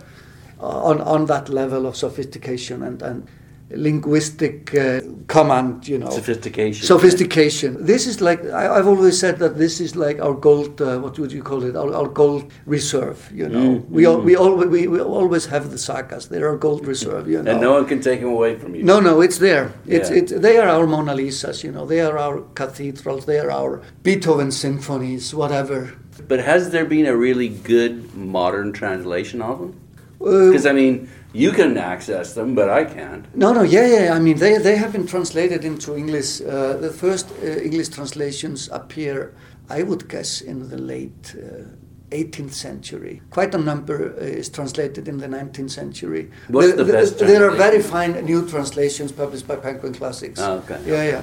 on, 0.60 1.00
on 1.00 1.26
that 1.26 1.48
level 1.48 1.86
of 1.86 1.96
sophistication 1.96 2.82
and, 2.82 3.02
and 3.02 3.26
linguistic 3.70 4.74
uh, 4.74 5.00
command, 5.26 5.88
you 5.88 5.98
know 5.98 6.08
Sophistication. 6.10 6.86
sophistication. 6.86 7.84
This 7.84 8.06
is 8.06 8.20
like 8.20 8.40
I, 8.44 8.76
I've 8.76 8.86
always 8.86 9.18
said 9.18 9.38
that 9.40 9.58
this 9.58 9.80
is 9.80 9.96
like 9.96 10.20
our 10.20 10.34
gold. 10.34 10.80
Uh, 10.80 10.98
what 11.00 11.18
would 11.18 11.32
you 11.32 11.42
call 11.42 11.64
it? 11.64 11.74
Our, 11.76 11.92
our 11.94 12.08
gold 12.08 12.44
reserve. 12.66 13.18
You 13.34 13.48
know, 13.48 13.66
Mm, 13.80 13.88
we 13.90 14.06
al- 14.06 14.20
we 14.20 14.36
always 14.36 14.68
we, 14.68 14.86
we 14.86 15.00
always 15.00 15.46
have 15.46 15.70
the 15.70 15.78
sagas. 15.78 16.28
They're 16.28 16.48
our 16.48 16.56
gold 16.56 16.86
reserve. 16.86 17.28
You 17.28 17.42
know. 17.42 17.50
And 17.52 17.60
no 17.60 17.72
one 17.72 17.86
can 17.86 18.00
take 18.00 18.20
them 18.20 18.30
away 18.30 18.56
from 18.56 18.74
you. 18.76 18.82
No, 18.84 19.00
no, 19.00 19.20
it's 19.20 19.38
there. 19.38 19.72
It's 19.86 20.10
Yeah. 20.10 20.18
it. 20.18 20.42
They 20.42 20.58
are 20.58 20.68
our 20.68 20.86
Mona 20.86 21.14
Lisas. 21.14 21.64
You 21.64 21.72
know, 21.72 21.86
they 21.86 22.00
are 22.00 22.16
our 22.18 22.42
cathedrals. 22.54 23.26
They 23.26 23.38
are 23.40 23.50
our 23.50 23.82
Beethoven 24.04 24.52
symphonies. 24.52 25.34
Whatever. 25.34 25.92
But 26.28 26.38
has 26.40 26.70
there 26.70 26.84
been 26.86 27.06
a 27.06 27.16
really 27.16 27.48
good 27.48 28.14
modern 28.14 28.72
translation 28.72 29.42
of 29.42 29.58
them? 29.58 29.80
Uh, 30.20 30.46
Because 30.50 30.66
I 30.66 30.72
mean, 30.72 31.08
you 31.32 31.52
can 31.52 31.76
access 31.76 32.34
them, 32.34 32.54
but 32.54 32.68
I 32.70 32.84
can't. 32.84 33.24
No, 33.34 33.52
no, 33.52 33.62
yeah, 33.62 33.86
yeah. 33.86 34.14
I 34.14 34.18
mean, 34.20 34.38
they, 34.38 34.58
they 34.58 34.76
have 34.76 34.92
been 34.92 35.06
translated 35.06 35.64
into 35.64 35.94
English. 35.96 36.40
Uh, 36.40 36.74
the 36.80 36.90
first 36.90 37.26
uh, 37.42 37.46
English 37.46 37.88
translations 37.90 38.68
appear, 38.72 39.32
I 39.68 39.82
would 39.82 40.08
guess, 40.08 40.40
in 40.40 40.68
the 40.70 40.78
late 40.78 41.34
uh, 41.36 41.64
18th 42.10 42.52
century. 42.54 43.20
Quite 43.30 43.54
a 43.54 43.58
number 43.58 44.14
uh, 44.16 44.22
is 44.24 44.48
translated 44.48 45.08
in 45.08 45.18
the 45.18 45.26
19th 45.26 45.70
century. 45.70 46.30
What's 46.48 46.68
There- 46.68 46.76
the 46.76 46.84
there- 46.84 47.02
best 47.02 47.18
There 47.18 47.44
are 47.44 47.50
very 47.56 47.82
fine 47.82 48.12
new 48.24 48.46
translations 48.48 49.12
published 49.12 49.46
by 49.46 49.56
Penguin 49.56 49.92
Classics. 49.94 50.40
Ah, 50.40 50.54
okay. 50.54 50.78
Yeah, 50.86 51.04
yeah. 51.04 51.22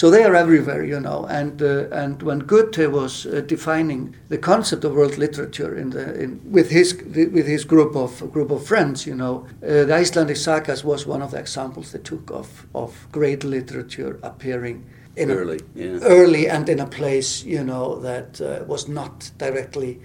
So 0.00 0.10
they 0.10 0.24
are 0.24 0.34
everywhere, 0.34 0.82
you 0.82 0.98
know. 0.98 1.26
And 1.28 1.60
uh, 1.62 2.02
and 2.02 2.22
when 2.22 2.38
Goethe 2.46 2.86
was 2.90 3.26
uh, 3.26 3.42
defining 3.46 4.14
the 4.30 4.38
concept 4.38 4.84
of 4.84 4.92
world 4.92 5.18
literature 5.18 5.76
in 5.80 5.90
the 5.90 6.22
in, 6.22 6.40
with 6.52 6.70
his 6.70 6.94
with 7.34 7.46
his 7.46 7.66
group 7.66 7.94
of 7.96 8.32
group 8.32 8.50
of 8.50 8.66
friends, 8.66 9.06
you 9.06 9.14
know, 9.14 9.44
uh, 9.62 9.84
the 9.84 10.00
Icelandic 10.02 10.36
sagas 10.36 10.84
was 10.84 11.06
one 11.06 11.22
of 11.24 11.30
the 11.30 11.38
examples 11.38 11.90
they 11.92 11.98
took 12.02 12.30
of 12.30 12.46
of 12.72 12.90
great 13.12 13.44
literature 13.44 14.18
appearing 14.22 14.84
in 15.16 15.30
Early, 15.30 15.58
a, 15.76 15.78
yeah. 15.78 15.98
early 16.02 16.48
and 16.48 16.68
in 16.68 16.80
a 16.80 16.86
place, 16.86 17.44
you 17.44 17.62
know, 17.62 18.00
that 18.00 18.40
uh, 18.40 18.64
was 18.66 18.88
not 18.88 19.30
directly 19.38 19.98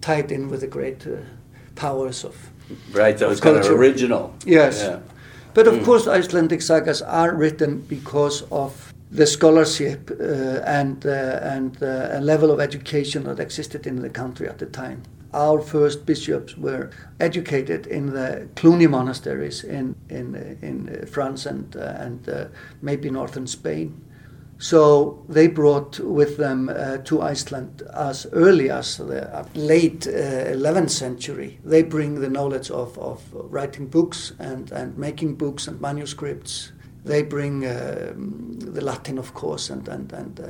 tied 0.00 0.30
in 0.30 0.48
with 0.50 0.60
the 0.60 0.68
great 0.68 1.06
uh, 1.06 1.16
powers 1.74 2.24
of 2.24 2.34
Right, 2.92 3.18
so 3.18 3.26
Of 3.26 3.32
it's 3.32 3.40
kind 3.40 3.56
of 3.56 3.66
original. 3.80 4.30
Yes. 4.46 4.82
Yeah. 4.82 4.98
But 5.54 5.66
of 5.66 5.74
Mm. 5.74 5.84
course, 5.84 6.06
Icelandic 6.06 6.62
sagas 6.62 7.02
are 7.02 7.34
written 7.34 7.84
because 7.88 8.44
of 8.50 8.89
the 9.10 9.26
scholarship 9.26 10.10
uh, 10.10 10.62
and 10.64 11.04
uh, 11.04 11.40
and 11.42 11.82
uh, 11.82 12.08
a 12.12 12.20
level 12.20 12.50
of 12.50 12.60
education 12.60 13.24
that 13.24 13.40
existed 13.40 13.86
in 13.86 13.96
the 14.02 14.10
country 14.10 14.48
at 14.48 14.58
the 14.58 14.66
time. 14.66 15.02
Our 15.32 15.60
first 15.60 16.06
bishops 16.06 16.56
were 16.56 16.90
educated 17.20 17.86
in 17.86 18.06
the 18.06 18.48
Cluny 18.56 18.86
monasteries 18.86 19.64
in 19.64 19.94
in 20.08 20.34
in 20.62 21.06
France 21.06 21.46
and 21.46 21.74
and 21.76 22.50
maybe 22.82 23.10
northern 23.10 23.46
Spain. 23.46 24.00
So 24.62 25.24
they 25.26 25.46
brought 25.48 25.98
with 26.00 26.36
them 26.36 26.68
uh, 26.68 26.98
to 26.98 27.22
Iceland 27.22 27.82
as 27.94 28.26
early 28.30 28.68
as 28.68 28.98
the 28.98 29.46
late 29.54 30.06
uh, 30.06 30.52
11th 30.52 30.90
century. 30.90 31.58
They 31.64 31.82
bring 31.82 32.20
the 32.20 32.28
knowledge 32.28 32.70
of, 32.70 32.98
of 32.98 33.22
writing 33.32 33.86
books 33.86 34.34
and, 34.38 34.70
and 34.70 34.98
making 34.98 35.36
books 35.36 35.66
and 35.66 35.80
manuscripts. 35.80 36.72
They 37.04 37.22
bring 37.22 37.64
um, 37.66 38.52
the 38.58 38.80
Latin, 38.80 39.18
of 39.18 39.32
course, 39.34 39.70
and, 39.70 39.88
and, 39.88 40.12
and 40.12 40.40
uh, 40.40 40.46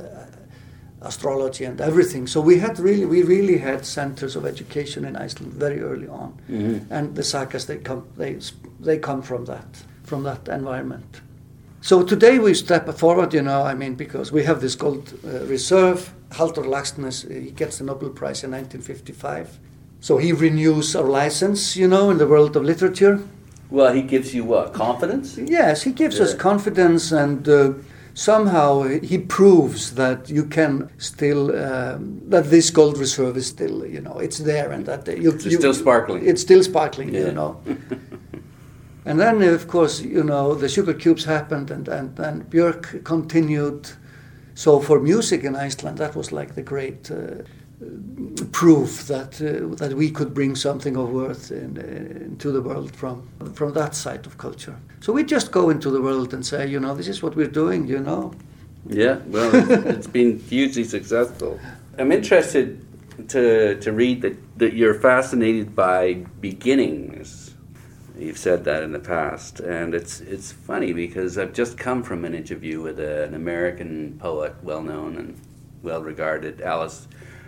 astrology 1.01 1.65
and 1.65 1.79
everything. 1.81 2.27
So 2.27 2.41
we 2.41 2.59
had 2.59 2.77
really, 2.79 3.05
we 3.05 3.23
really 3.23 3.57
had 3.57 3.85
centers 3.85 4.35
of 4.35 4.45
education 4.45 5.05
in 5.05 5.15
Iceland 5.15 5.53
very 5.53 5.81
early 5.81 6.07
on, 6.07 6.33
Mhm. 6.49 6.85
and 6.89 7.15
the 7.15 7.23
sagas 7.23 7.65
they 7.65 7.77
come 7.77 8.03
they 8.17 8.37
they 8.85 8.97
come 8.99 9.21
from 9.21 9.45
that 9.45 9.83
from 10.03 10.23
that 10.23 10.47
environment. 10.47 11.21
So 11.81 12.03
today 12.03 12.37
we 12.37 12.53
step 12.53 12.87
forward, 12.97 13.33
you 13.33 13.41
know, 13.41 13.63
I 13.63 13.73
mean, 13.73 13.95
because 13.95 14.31
we 14.31 14.43
have 14.43 14.59
this 14.59 14.75
gold 14.75 15.13
uh, 15.25 15.45
reserve. 15.49 16.13
Halldór 16.29 16.65
Laxness, 16.65 17.25
uh, 17.25 17.33
he 17.33 17.51
gets 17.51 17.77
the 17.77 17.83
Nobel 17.85 18.09
Prize 18.09 18.43
in 18.43 18.51
1955. 18.51 19.47
So 19.99 20.17
he 20.17 20.31
renews 20.33 20.95
our 20.95 21.07
license, 21.23 21.75
you 21.79 21.87
know, 21.87 22.11
in 22.11 22.17
the 22.17 22.27
world 22.27 22.55
of 22.55 22.63
literature. 22.63 23.19
Well, 23.71 23.93
he 23.93 24.01
gives 24.01 24.33
you 24.35 24.43
what? 24.43 24.73
Confidence? 24.73 25.37
Yes, 25.37 25.83
he 25.83 25.91
gives 25.93 26.19
us 26.19 26.33
confidence 26.35 27.11
and 27.13 27.47
uh, 27.47 27.73
somehow 28.13 28.83
he 28.83 29.17
proves 29.17 29.95
that 29.95 30.29
you 30.29 30.45
can 30.45 30.89
still, 30.97 31.55
um, 31.55 32.21
that 32.29 32.49
this 32.49 32.69
gold 32.69 32.97
reserve 32.97 33.37
is 33.37 33.47
still, 33.47 33.85
you 33.85 34.01
know, 34.01 34.19
it's 34.19 34.39
there 34.39 34.71
and 34.71 34.85
that 34.85 35.07
you, 35.07 35.31
It's 35.31 35.55
still 35.55 35.73
sparkling. 35.73 36.27
It's 36.27 36.41
still 36.41 36.63
sparkling, 36.63 37.13
Yeah. 37.13 37.25
you 37.27 37.31
know. 37.31 37.61
And 39.03 39.19
then, 39.19 39.41
of 39.41 39.67
course, 39.67 39.99
you 40.01 40.23
know, 40.23 40.53
the 40.53 40.69
sugar 40.69 40.93
cubes 40.93 41.25
happened 41.25 41.71
and, 41.71 41.87
and, 41.87 42.19
and 42.19 42.47
Björk 42.51 43.03
continued. 43.03 43.89
So 44.53 44.79
for 44.79 44.99
music 44.99 45.43
in 45.43 45.55
Iceland, 45.55 45.97
that 45.97 46.15
was 46.15 46.31
like 46.31 46.53
the 46.53 46.61
great 46.61 47.09
uh, 47.09 47.43
proof 48.51 49.07
that 49.07 49.41
uh, 49.41 49.75
that 49.75 49.93
we 49.95 50.11
could 50.11 50.33
bring 50.33 50.55
something 50.55 50.95
of 50.95 51.09
worth 51.09 51.51
in, 51.51 51.77
uh, 51.77 52.25
into 52.25 52.51
the 52.51 52.61
world 52.61 52.95
from 52.95 53.27
from 53.53 53.73
that 53.73 53.95
side 53.95 54.25
of 54.25 54.37
culture. 54.37 54.75
So 54.99 55.13
we 55.13 55.23
just 55.23 55.51
go 55.51 55.69
into 55.69 55.89
the 55.89 56.01
world 56.01 56.33
and 56.33 56.45
say, 56.45 56.67
you 56.67 56.79
know, 56.79 56.93
this 56.95 57.07
is 57.07 57.23
what 57.23 57.35
we're 57.35 57.55
doing, 57.63 57.87
you 57.87 57.99
know. 57.99 58.33
Yeah, 58.87 59.19
well, 59.27 59.51
it's, 59.89 60.07
been 60.07 60.39
hugely 60.39 60.83
successful. 60.83 61.59
I'm 61.97 62.11
interested 62.11 62.85
to 63.29 63.79
to 63.79 63.91
read 63.91 64.21
that 64.21 64.37
that 64.59 64.73
you're 64.73 64.99
fascinated 64.99 65.75
by 65.75 66.25
beginnings. 66.39 67.55
You've 68.17 68.37
said 68.37 68.63
that 68.65 68.83
in 68.83 68.91
the 68.91 68.99
past, 68.99 69.59
and 69.59 69.95
it's 69.95 70.21
it's 70.21 70.51
funny 70.51 70.93
because 70.93 71.39
I've 71.39 71.53
just 71.53 71.77
come 71.77 72.03
from 72.03 72.25
an 72.25 72.35
interview 72.35 72.81
with 72.81 72.99
a, 72.99 73.23
an 73.23 73.33
American 73.33 74.19
poet, 74.19 74.53
well 74.61 74.83
known 74.83 75.17
and 75.17 75.35
well 75.81 76.03
regarded, 76.03 76.61
Alice 76.61 77.07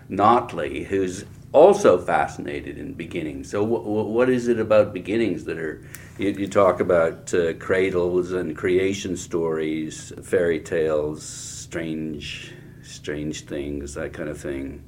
Notley, 0.10 0.86
who's 0.86 1.26
also 1.52 1.98
fascinated 2.00 2.78
in 2.78 2.94
beginnings. 2.94 3.50
So, 3.52 3.62
w- 3.62 3.84
w- 3.84 4.08
what 4.08 4.30
is 4.30 4.48
it 4.48 4.60
about 4.60 4.94
beginnings 4.94 5.46
that 5.46 5.58
are? 5.58 5.82
You, 6.18 6.30
you 6.32 6.48
talk 6.48 6.80
about 6.80 7.34
uh, 7.34 7.54
cradles 7.54 8.32
and 8.32 8.56
creation 8.56 9.16
stories, 9.18 10.12
fairy 10.24 10.60
tales, 10.60 11.24
strange, 11.24 12.54
strange 12.84 13.46
things, 13.46 13.94
that 13.96 14.14
kind 14.14 14.30
of 14.30 14.40
thing. 14.40 14.84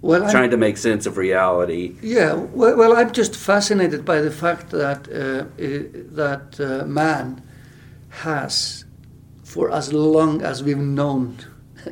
Well, 0.00 0.22
I'm- 0.22 0.30
Trying 0.30 0.50
to 0.50 0.56
make 0.56 0.76
sense 0.78 1.04
of 1.06 1.16
reality. 1.16 1.94
Yeah, 2.02 2.34
well, 2.34 2.76
well, 2.76 2.96
I'm 2.96 3.12
just 3.12 3.36
fascinated 3.36 4.04
by 4.04 4.20
the 4.20 4.30
fact 4.30 4.70
that 4.70 5.08
uh, 5.08 5.44
i- 5.62 5.88
that 6.14 6.58
uh, 6.60 6.86
man 6.86 7.42
has, 8.10 8.84
for 9.44 9.70
as 9.70 9.92
long 9.92 10.40
as 10.42 10.62
we've 10.62 10.78
known 10.78 11.36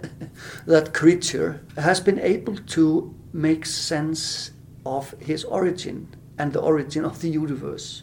that 0.67 0.95
creature, 0.95 1.61
has 1.77 2.01
been 2.01 2.19
able 2.19 2.57
to 2.57 3.15
make 3.33 3.67
sense 3.67 4.51
of 4.85 5.15
his 5.19 5.45
origin 5.45 6.09
and 6.39 6.53
the 6.53 6.61
origin 6.61 7.05
of 7.05 7.21
the 7.21 7.29
universe. 7.29 8.03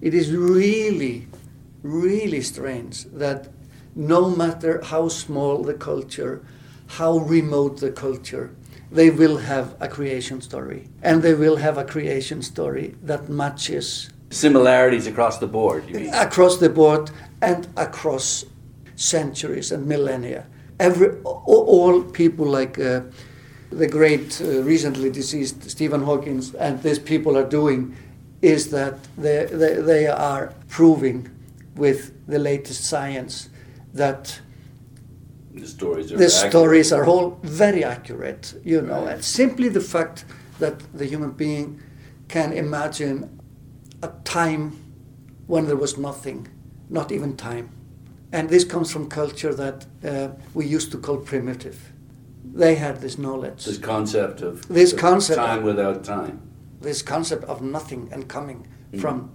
It 0.00 0.14
is 0.14 0.32
really, 0.32 1.28
really 1.82 2.40
strange 2.40 3.04
that 3.12 3.48
no 3.94 4.30
matter 4.30 4.80
how 4.82 5.08
small 5.08 5.62
the 5.62 5.74
culture, 5.74 6.44
how 6.86 7.18
remote 7.18 7.78
the 7.78 7.90
culture, 7.90 8.54
they 8.90 9.10
will 9.10 9.38
have 9.38 9.74
a 9.80 9.88
creation 9.88 10.40
story. 10.40 10.88
And 11.02 11.22
they 11.22 11.34
will 11.34 11.56
have 11.56 11.78
a 11.78 11.84
creation 11.84 12.42
story 12.42 12.94
that 13.02 13.28
matches 13.28 14.10
Similarities 14.30 15.06
across 15.06 15.38
the 15.38 15.46
board, 15.46 15.84
you 15.88 15.94
mean? 16.00 16.14
across 16.14 16.56
the 16.56 16.70
board 16.70 17.10
and 17.42 17.68
across 17.76 18.46
centuries 18.96 19.72
and 19.72 19.86
millennia. 19.86 20.46
Every, 20.88 21.08
a- 21.24 21.28
all 21.76 22.02
people 22.02 22.46
like 22.60 22.78
uh, 22.78 23.00
the 23.70 23.86
great, 23.88 24.40
uh, 24.40 24.62
recently 24.62 25.10
deceased 25.10 25.70
Stephen 25.70 26.02
Hawking 26.02 26.42
and 26.58 26.82
these 26.82 26.98
people 26.98 27.36
are 27.36 27.48
doing 27.48 27.94
is 28.42 28.70
that 28.70 28.94
they, 29.16 29.46
they, 29.60 29.74
they 29.80 30.06
are 30.08 30.52
proving 30.68 31.28
with 31.76 32.10
the 32.26 32.38
latest 32.38 32.84
science 32.84 33.48
that 33.94 34.40
The 35.54 35.66
stories 35.66 36.12
are 36.12 36.16
the 36.18 36.24
accurate. 36.26 36.50
stories 36.52 36.92
are 36.92 37.04
all 37.06 37.38
very 37.42 37.84
accurate, 37.84 38.54
you 38.64 38.80
know, 38.82 39.04
Right. 39.04 39.14
and 39.14 39.24
simply 39.24 39.68
the 39.68 39.80
fact 39.80 40.24
that 40.58 40.74
the 40.98 41.06
human 41.06 41.30
being 41.30 41.80
can 42.28 42.52
imagine 42.52 43.16
a 44.02 44.08
time 44.24 44.72
when 45.46 45.66
there 45.66 45.76
was 45.76 45.96
nothing, 45.98 46.48
not 46.90 47.12
even 47.12 47.36
time. 47.36 47.68
And 48.32 48.48
this 48.48 48.64
comes 48.64 48.90
from 48.90 49.08
culture 49.08 49.54
that 49.54 49.86
uh, 50.04 50.28
we 50.54 50.64
used 50.66 50.90
to 50.92 50.98
call 50.98 51.18
primitive. 51.18 51.76
They 52.54 52.74
had 52.76 53.00
this 53.00 53.18
knowledge, 53.18 53.64
This 53.64 53.78
concept 53.78 54.40
of 54.42 54.66
This 54.68 54.92
concept- 54.92 55.38
time 55.38 55.62
without 55.64 56.04
time. 56.04 56.40
this 56.80 57.02
concept 57.02 57.44
of 57.44 57.60
nothing 57.62 58.08
and 58.12 58.26
coming 58.28 58.66
Mm. 58.92 59.00
from 59.00 59.30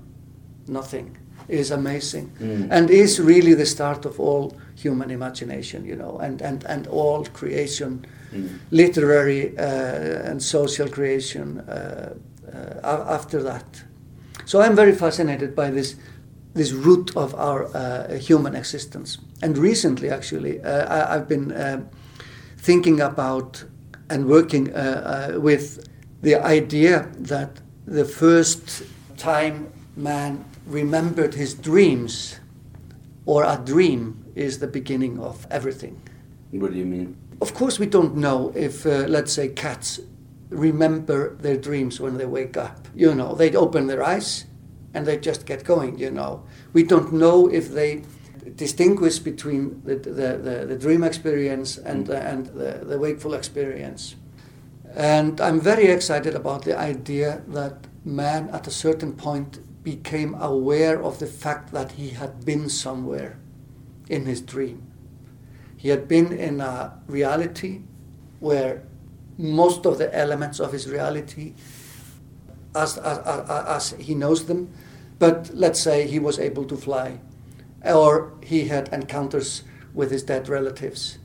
nothing 0.68 1.18
is 1.48 1.72
amazing 1.72 2.30
Mm. 2.40 2.68
and 2.72 2.90
is 2.90 3.20
really 3.20 3.54
the 3.56 3.66
start 3.66 4.06
of 4.06 4.20
all 4.20 4.52
human 4.76 5.10
imagination, 5.12 5.86
you 5.86 5.96
know, 5.96 6.18
and, 6.20 6.42
and, 6.42 6.64
and 6.66 6.88
all 6.88 7.26
creation, 7.34 8.06
Mm. 8.34 8.48
literary 8.72 9.58
uh, 9.58 10.30
and 10.32 10.42
social 10.44 10.90
creation 10.90 11.60
uh, 11.60 12.14
uh, 12.54 13.16
after 13.16 13.42
that. 13.44 13.84
So 14.46 14.60
I'm 14.62 14.76
very 14.76 14.94
fascinated 14.94 15.56
by 15.56 15.72
this, 15.72 15.96
this 16.58 16.72
root 16.74 17.16
of 17.16 17.34
our 17.36 17.66
uh, 17.76 18.18
human 18.18 18.56
existence. 18.56 19.20
And 19.42 19.58
recently, 19.58 20.10
actually, 20.10 20.62
uh, 20.62 20.86
I, 20.86 21.16
I've 21.16 21.28
been 21.28 21.52
uh, 21.52 21.84
thinking 22.58 23.00
about 23.00 23.64
and 24.10 24.28
working 24.28 24.74
uh, 24.74 25.38
with 25.38 25.88
the 26.22 26.36
idea 26.36 27.10
that 27.20 27.62
the 27.86 28.06
first 28.06 28.84
time 29.18 29.72
man 29.96 30.44
remembered 30.66 31.34
his 31.36 31.54
dreams 31.54 32.40
or 33.26 33.44
a 33.44 33.62
dream 33.64 34.26
is 34.36 34.60
the 34.60 34.68
beginning 34.68 35.20
of 35.20 35.46
everything. 35.52 36.02
What 36.52 36.72
do 36.72 36.78
you 36.78 36.86
mean? 36.86 37.18
Of 37.42 37.54
course, 37.54 37.78
we 37.78 37.86
don't 37.86 38.16
know 38.16 38.52
if, 38.56 38.86
uh, 38.86 39.06
let's 39.08 39.32
say, 39.32 39.50
cats 39.50 40.00
remember 40.50 41.36
their 41.36 41.58
dreams 41.58 42.00
when 42.00 42.18
they 42.18 42.26
wake 42.26 42.58
up. 42.58 42.88
You 42.96 43.14
know, 43.14 43.36
they 43.36 43.54
open 43.56 43.88
their 43.88 44.02
eyes 44.02 44.46
and 44.98 45.06
they 45.06 45.16
just 45.16 45.46
get 45.46 45.64
going, 45.64 46.00
you 46.00 46.10
know. 46.10 46.44
We 46.74 46.82
don't 46.82 47.14
know 47.14 47.48
if 47.48 47.70
they 47.70 48.02
distinguish 48.56 49.20
between 49.20 49.84
the, 49.86 49.96
the, 49.96 50.38
the, 50.38 50.66
the 50.70 50.76
dream 50.76 51.04
experience 51.04 51.78
and, 51.78 52.04
mm. 52.04 52.08
the, 52.08 52.20
and 52.20 52.48
the, 52.48 52.72
the 52.84 52.98
wakeful 52.98 53.36
experience. 53.36 54.16
And 54.96 55.40
I'm 55.40 55.62
very 55.62 55.86
excited 55.86 56.34
about 56.34 56.64
the 56.64 56.76
idea 56.76 57.44
that 57.50 57.86
man 58.04 58.50
at 58.50 58.66
a 58.66 58.72
certain 58.72 59.14
point 59.14 59.60
became 59.84 60.34
aware 60.34 61.00
of 61.04 61.20
the 61.20 61.28
fact 61.28 61.72
that 61.74 61.92
he 61.92 62.10
had 62.10 62.44
been 62.44 62.68
somewhere 62.68 63.38
in 64.10 64.26
his 64.26 64.42
dream. 64.42 64.82
He 65.76 65.90
had 65.90 66.08
been 66.08 66.34
in 66.34 66.60
a 66.60 67.00
reality 67.06 67.82
where 68.40 68.82
most 69.38 69.86
of 69.86 70.00
the 70.00 70.10
elements 70.18 70.60
of 70.60 70.72
his 70.72 70.90
reality, 70.90 71.54
as, 72.74 72.98
as, 72.98 73.20
as, 73.20 73.94
as 73.94 74.00
he 74.00 74.16
knows 74.16 74.46
them, 74.48 74.74
but 75.20 75.52
let's 75.54 75.80
say 75.80 76.08
he 76.08 76.20
was 76.20 76.40
able 76.40 76.66
to 76.66 76.76
fly, 76.76 77.20
or 77.84 78.34
he 78.44 78.68
had 78.68 78.90
encounters 78.94 79.64
with 79.94 80.12
his 80.12 80.24
dead 80.24 80.50
relatives. 80.50 81.18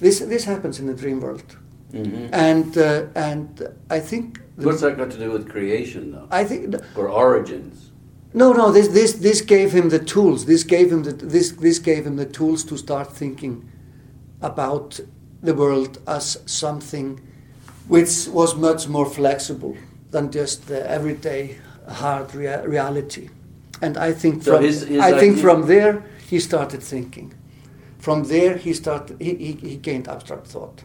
This, 0.00 0.20
this 0.20 0.44
happens 0.44 0.78
in 0.78 0.86
the 0.86 0.94
dream 0.94 1.20
world. 1.20 1.56
hmm 1.90 2.26
And, 2.32 2.76
uh, 2.76 3.06
and 3.14 3.68
I 3.90 4.00
think. 4.00 4.40
What's 4.56 4.80
that 4.80 4.96
got 4.96 5.10
to 5.12 5.18
do 5.18 5.30
with 5.30 5.48
creation, 5.48 6.12
though, 6.12 6.28
I 6.30 6.44
think 6.44 6.74
or 6.96 7.08
origins? 7.08 7.90
no, 8.34 8.52
no. 8.52 8.70
This, 8.70 8.88
this, 8.88 9.14
this 9.14 9.40
gave 9.40 9.72
him 9.72 9.88
the 9.88 9.98
tools. 9.98 10.44
This 10.44 10.62
gave 10.64 10.92
him 10.92 11.02
the 11.04 11.12
this, 11.12 11.52
this 11.52 11.78
gave 11.78 12.06
him 12.06 12.16
the 12.16 12.26
tools 12.26 12.64
to 12.64 12.76
start 12.76 13.12
thinking 13.12 13.70
about 14.42 15.00
the 15.42 15.54
world 15.54 15.98
as 16.06 16.38
something 16.46 17.20
which 17.88 18.28
was 18.28 18.54
much 18.54 18.88
more 18.88 19.06
flexible 19.06 19.76
than 20.10 20.30
just 20.30 20.66
the 20.66 20.88
everyday 20.90 21.58
hard 21.88 22.34
rea- 22.34 22.62
reality. 22.66 23.28
And 23.82 23.96
I 23.96 24.12
think 24.12 24.42
So 24.42 24.52
from 24.54 24.64
his- 24.64 24.84
his 24.86 25.00
I 25.00 25.12
think 25.18 25.32
idea- 25.32 25.42
from 25.42 25.66
there 25.66 26.02
he 26.30 26.38
started 26.40 26.82
thinking. 26.82 27.32
From 27.98 28.24
there 28.24 28.56
he 28.56 28.72
started 28.74 29.16
he, 29.20 29.34
he, 29.34 29.52
he 29.70 29.76
gained 29.76 30.08
abstract 30.08 30.46
thought. 30.46 30.82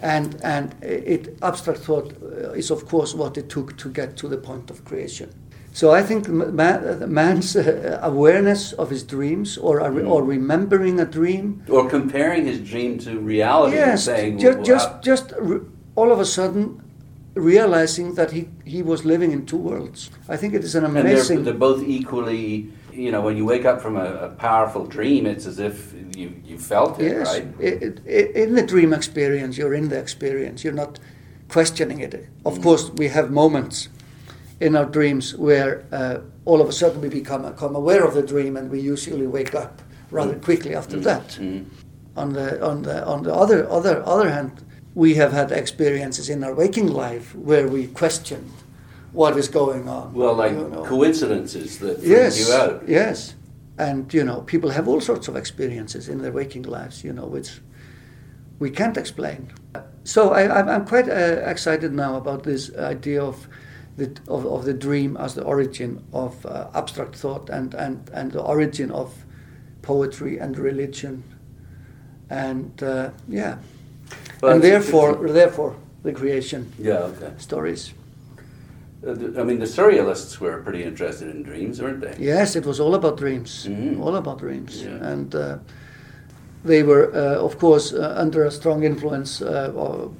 And, 0.00 0.36
and 0.44 0.74
it, 0.82 1.36
abstract 1.42 1.80
thought 1.80 2.12
uh, 2.22 2.52
is, 2.52 2.70
of 2.70 2.86
course, 2.86 3.14
what 3.16 3.36
it 3.36 3.48
took 3.48 3.76
to 3.78 3.88
get 3.88 4.16
to 4.18 4.28
the 4.28 4.36
point 4.36 4.70
of 4.70 4.84
creation. 4.84 5.28
So 5.72 5.90
I 5.90 6.02
think 6.02 6.28
man, 6.28 7.12
man's 7.12 7.56
uh, 7.56 7.98
awareness 8.02 8.72
of 8.74 8.90
his 8.90 9.02
dreams 9.02 9.58
or, 9.58 9.80
a 9.80 9.90
Mm. 9.90 10.08
or 10.08 10.22
remembering 10.22 11.00
a 11.00 11.04
dream, 11.04 11.62
Or 11.68 11.88
comparing 11.90 12.46
his 12.46 12.60
dream 12.70 12.98
to 12.98 13.18
reality 13.18 13.76
and 13.78 13.90
yes, 13.90 14.04
saying, 14.04 14.38
ju- 14.38 14.54
well, 14.54 14.62
just, 14.64 14.88
just 15.02 15.32
all 15.96 16.12
of 16.12 16.20
a 16.20 16.24
sudden 16.24 16.80
realizing 17.38 18.14
that 18.14 18.30
he, 18.32 18.48
he 18.64 18.82
was 18.82 19.04
living 19.04 19.32
in 19.32 19.46
two 19.46 19.56
worlds. 19.56 20.10
I 20.28 20.36
think 20.36 20.54
it 20.54 20.64
is 20.64 20.74
an 20.74 20.84
and 20.84 20.94
they're, 20.96 21.02
amazing. 21.06 21.44
they're 21.44 21.54
both 21.54 21.82
equally, 21.82 22.70
you 22.92 23.10
know, 23.12 23.20
when 23.22 23.36
you 23.36 23.44
wake 23.44 23.64
up 23.64 23.80
from 23.80 23.96
a, 23.96 24.04
a 24.04 24.28
powerful 24.30 24.84
dream, 24.86 25.26
it's 25.26 25.46
as 25.46 25.58
if 25.58 25.94
you, 26.16 26.32
you 26.44 26.58
felt 26.58 27.00
it, 27.00 27.12
Yes, 27.12 27.26
right? 27.26 27.46
i- 27.60 28.10
i- 28.10 28.42
in 28.42 28.54
the 28.54 28.62
dream 28.66 28.92
experience, 28.92 29.56
you're 29.56 29.74
in 29.74 29.88
the 29.88 29.98
experience. 29.98 30.64
You're 30.64 30.72
not 30.74 30.98
questioning 31.48 32.00
it. 32.00 32.14
Of 32.44 32.58
Mm. 32.58 32.62
course, 32.62 32.90
we 32.96 33.08
have 33.08 33.30
moments 33.30 33.88
in 34.60 34.74
our 34.76 34.84
dreams 34.86 35.36
where 35.36 35.84
uh, 35.92 36.18
all 36.44 36.60
of 36.60 36.68
a 36.68 36.72
sudden 36.72 37.00
we 37.00 37.08
become, 37.08 37.42
become 37.42 37.76
aware 37.76 38.04
of 38.04 38.14
the 38.14 38.22
dream, 38.22 38.56
and 38.56 38.70
we 38.70 38.80
usually 38.80 39.26
wake 39.26 39.54
up 39.54 39.80
rather 40.10 40.34
quickly 40.34 40.74
after 40.74 40.98
that. 41.00 41.38
Mm. 41.40 41.64
On 42.16 42.32
the 42.32 42.60
on 42.70 42.82
the 42.82 43.06
on 43.06 43.22
the 43.22 43.32
other 43.32 43.68
other 43.70 44.02
other 44.04 44.28
hand, 44.28 44.50
we 44.94 45.14
have 45.14 45.32
had 45.32 45.52
experiences 45.52 46.28
in 46.28 46.42
our 46.42 46.54
waking 46.54 46.88
life 46.88 47.34
where 47.34 47.68
we 47.68 47.86
question 47.86 48.50
what 49.12 49.36
is 49.36 49.48
going 49.48 49.88
on. 49.88 50.12
Well, 50.12 50.34
like 50.34 50.52
you 50.52 50.68
know. 50.68 50.84
coincidences 50.84 51.78
that 51.78 52.00
yes, 52.02 52.38
you 52.38 52.54
out. 52.54 52.82
yes, 52.86 53.34
and 53.78 54.12
you 54.12 54.24
know, 54.24 54.42
people 54.42 54.70
have 54.70 54.88
all 54.88 55.00
sorts 55.00 55.28
of 55.28 55.36
experiences 55.36 56.08
in 56.08 56.18
their 56.18 56.32
waking 56.32 56.64
lives, 56.64 57.04
you 57.04 57.12
know, 57.12 57.26
which 57.26 57.60
we 58.58 58.70
can't 58.70 58.96
explain. 58.96 59.52
so 60.04 60.30
I, 60.30 60.58
I'm, 60.58 60.68
I'm 60.68 60.84
quite 60.86 61.08
uh, 61.08 61.42
excited 61.44 61.92
now 61.92 62.16
about 62.16 62.42
this 62.42 62.74
idea 62.76 63.22
of 63.22 63.46
the, 63.96 64.16
of, 64.28 64.46
of 64.46 64.64
the 64.64 64.74
dream 64.74 65.16
as 65.16 65.34
the 65.34 65.44
origin 65.44 66.04
of 66.12 66.44
uh, 66.46 66.68
abstract 66.74 67.16
thought 67.16 67.50
and, 67.50 67.74
and, 67.74 68.10
and 68.12 68.32
the 68.32 68.40
origin 68.40 68.90
of 68.90 69.24
poetry 69.82 70.38
and 70.38 70.58
religion. 70.58 71.22
And 72.30 72.82
uh, 72.82 73.10
yeah, 73.28 73.58
And 74.42 74.62
therefore, 74.62 75.10
it's- 75.12 75.32
therefore, 75.32 75.74
the 76.02 76.12
creation 76.12 76.66
Yeah, 76.78 77.10
okay. 77.10 77.32
stories. 77.38 77.92
Uh, 79.06 79.10
I 79.40 79.44
mean, 79.44 79.58
the 79.58 79.66
surrealists 79.66 80.40
were 80.40 80.58
pretty 80.62 80.82
interested 80.82 81.28
in 81.34 81.42
dreams, 81.42 81.80
weren't 81.80 82.00
they? 82.00 82.14
Yes, 82.18 82.56
it 82.56 82.66
was 82.66 82.80
all 82.80 82.94
about 82.94 83.16
dreams, 83.16 83.66
Mhm. 83.68 84.00
all 84.00 84.16
about 84.16 84.38
dreams, 84.38 84.82
Yeah. 84.82 85.10
and 85.12 85.34
uh, 85.34 85.58
they 86.64 86.82
were, 86.82 87.10
uh, 87.14 87.44
of 87.44 87.58
course, 87.58 87.92
uh, 87.92 88.14
under 88.22 88.44
a 88.44 88.50
strong 88.50 88.82
influence. 88.84 89.40
Uh, 89.42 89.72
or, 89.74 90.10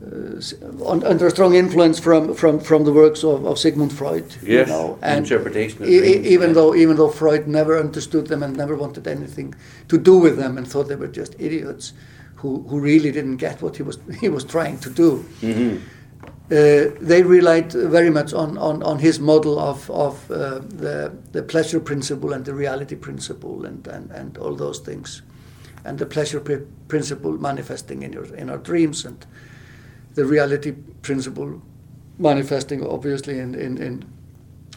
uh, 0.00 0.84
on, 0.84 1.02
under 1.04 1.26
a 1.26 1.30
strong 1.30 1.54
influence 1.54 1.98
from, 1.98 2.32
from, 2.34 2.60
from 2.60 2.84
the 2.84 2.92
works 2.92 3.24
of, 3.24 3.44
of 3.44 3.58
Sigmund 3.58 3.92
Freud, 3.92 4.24
you 4.42 4.54
Yes, 4.58 4.68
know, 4.68 4.96
interpretation 5.02 5.82
of 5.82 5.88
e- 5.88 6.28
even 6.34 6.48
yeah. 6.50 6.54
though 6.54 6.74
even 6.74 6.96
though 6.96 7.08
Freud 7.10 7.46
never 7.48 7.78
understood 7.78 8.28
them 8.28 8.42
and 8.42 8.56
never 8.56 8.76
wanted 8.76 9.06
anything 9.08 9.54
to 9.88 9.98
do 9.98 10.16
with 10.16 10.36
them 10.36 10.56
and 10.56 10.66
thought 10.66 10.86
they 10.88 10.96
were 10.96 11.08
just 11.20 11.34
idiots 11.38 11.92
who, 12.38 12.62
who 12.68 12.80
really 12.80 13.10
didn't 13.12 13.36
get 13.36 13.60
what 13.62 13.76
he 13.76 13.82
was 13.82 13.98
he 14.20 14.28
was 14.28 14.44
trying 14.44 14.78
to 14.78 14.90
do. 14.90 15.24
Mhm. 15.40 15.80
Uh, 16.50 16.94
they 17.02 17.22
relied 17.22 17.70
very 17.72 18.08
much 18.08 18.32
on, 18.32 18.56
on, 18.56 18.82
on 18.82 18.98
his 18.98 19.20
model 19.20 19.58
of, 19.58 19.90
of 19.90 20.30
uh, 20.30 20.60
the, 20.60 21.12
the 21.32 21.42
pleasure 21.42 21.78
principle 21.78 22.32
and 22.32 22.46
the 22.46 22.54
reality 22.54 22.96
principle 22.96 23.66
and, 23.66 23.86
and, 23.86 24.10
and 24.12 24.38
all 24.38 24.54
those 24.54 24.78
things. 24.78 25.20
And 25.84 25.98
the 25.98 26.06
pleasure 26.06 26.40
pri- 26.40 26.62
principle 26.88 27.32
manifesting 27.32 28.02
in, 28.02 28.14
your, 28.14 28.24
in 28.34 28.48
our 28.48 28.56
dreams 28.56 29.04
and 29.04 29.26
the 30.14 30.24
reality 30.24 30.72
principle 31.02 31.60
manifesting 32.18 32.82
obviously 32.82 33.38
in, 33.40 33.54
in, 33.54 33.76
in, 33.76 34.04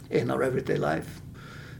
in 0.09 0.29
our 0.29 0.43
everyday 0.43 0.75
life. 0.75 1.20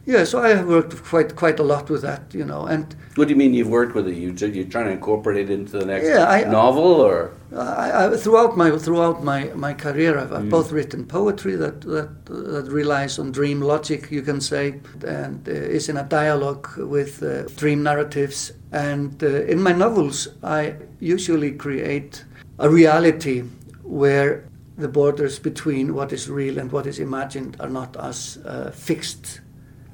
Yeah, 0.05 0.23
so 0.23 0.39
I 0.39 0.49
have 0.49 0.67
worked 0.67 1.03
quite 1.03 1.35
quite 1.35 1.59
a 1.59 1.63
lot 1.63 1.89
with 1.89 2.01
that, 2.01 2.33
you 2.33 2.43
know, 2.45 2.65
and 2.65 2.95
What 3.15 3.27
do 3.27 3.33
you 3.33 3.37
mean 3.37 3.53
you've 3.53 3.67
worked 3.69 3.93
with 3.93 4.07
it? 4.07 4.15
You 4.15 4.33
you're 4.47 4.65
trying 4.65 4.85
to 4.85 4.91
incorporate 4.91 5.49
it 5.49 5.53
into 5.53 5.77
the 5.77 5.85
next 5.85 6.07
Yeah, 6.07 6.25
I- 6.27 6.49
novel, 6.49 7.01
or 7.01 7.31
I, 7.55 8.05
I, 8.05 8.17
throughout 8.17 8.55
my 8.57 8.77
throughout 8.77 9.23
my, 9.23 9.51
my 9.55 9.73
career, 9.73 10.17
I've, 10.17 10.29
Mm. 10.31 10.37
I've 10.37 10.49
both 10.49 10.71
written 10.71 11.05
poetry 11.05 11.55
that, 11.57 11.81
that 11.81 12.09
that 12.25 12.71
relies 12.71 13.19
on 13.19 13.31
dream 13.31 13.61
logic, 13.61 14.09
you 14.11 14.21
can 14.23 14.41
say, 14.41 14.79
and 15.05 15.47
uh, 15.47 15.51
is 15.51 15.89
in 15.89 15.97
a 15.97 16.03
dialogue 16.03 16.67
with 16.77 17.21
uh, 17.21 17.43
dream 17.57 17.83
narratives. 17.83 18.53
And 18.71 19.21
uh, 19.23 19.27
in 19.53 19.61
my 19.61 19.73
novels, 19.73 20.29
I 20.43 20.75
usually 20.99 21.51
create 21.51 22.23
a 22.57 22.69
reality 22.69 23.43
where 23.83 24.43
the 24.77 24.87
borders 24.87 25.37
between 25.39 25.93
what 25.93 26.11
is 26.13 26.29
real 26.29 26.57
and 26.57 26.71
what 26.71 26.87
is 26.87 26.97
imagined 26.99 27.57
are 27.59 27.69
not 27.69 27.95
as 27.97 28.39
uh, 28.45 28.71
fixed 28.71 29.41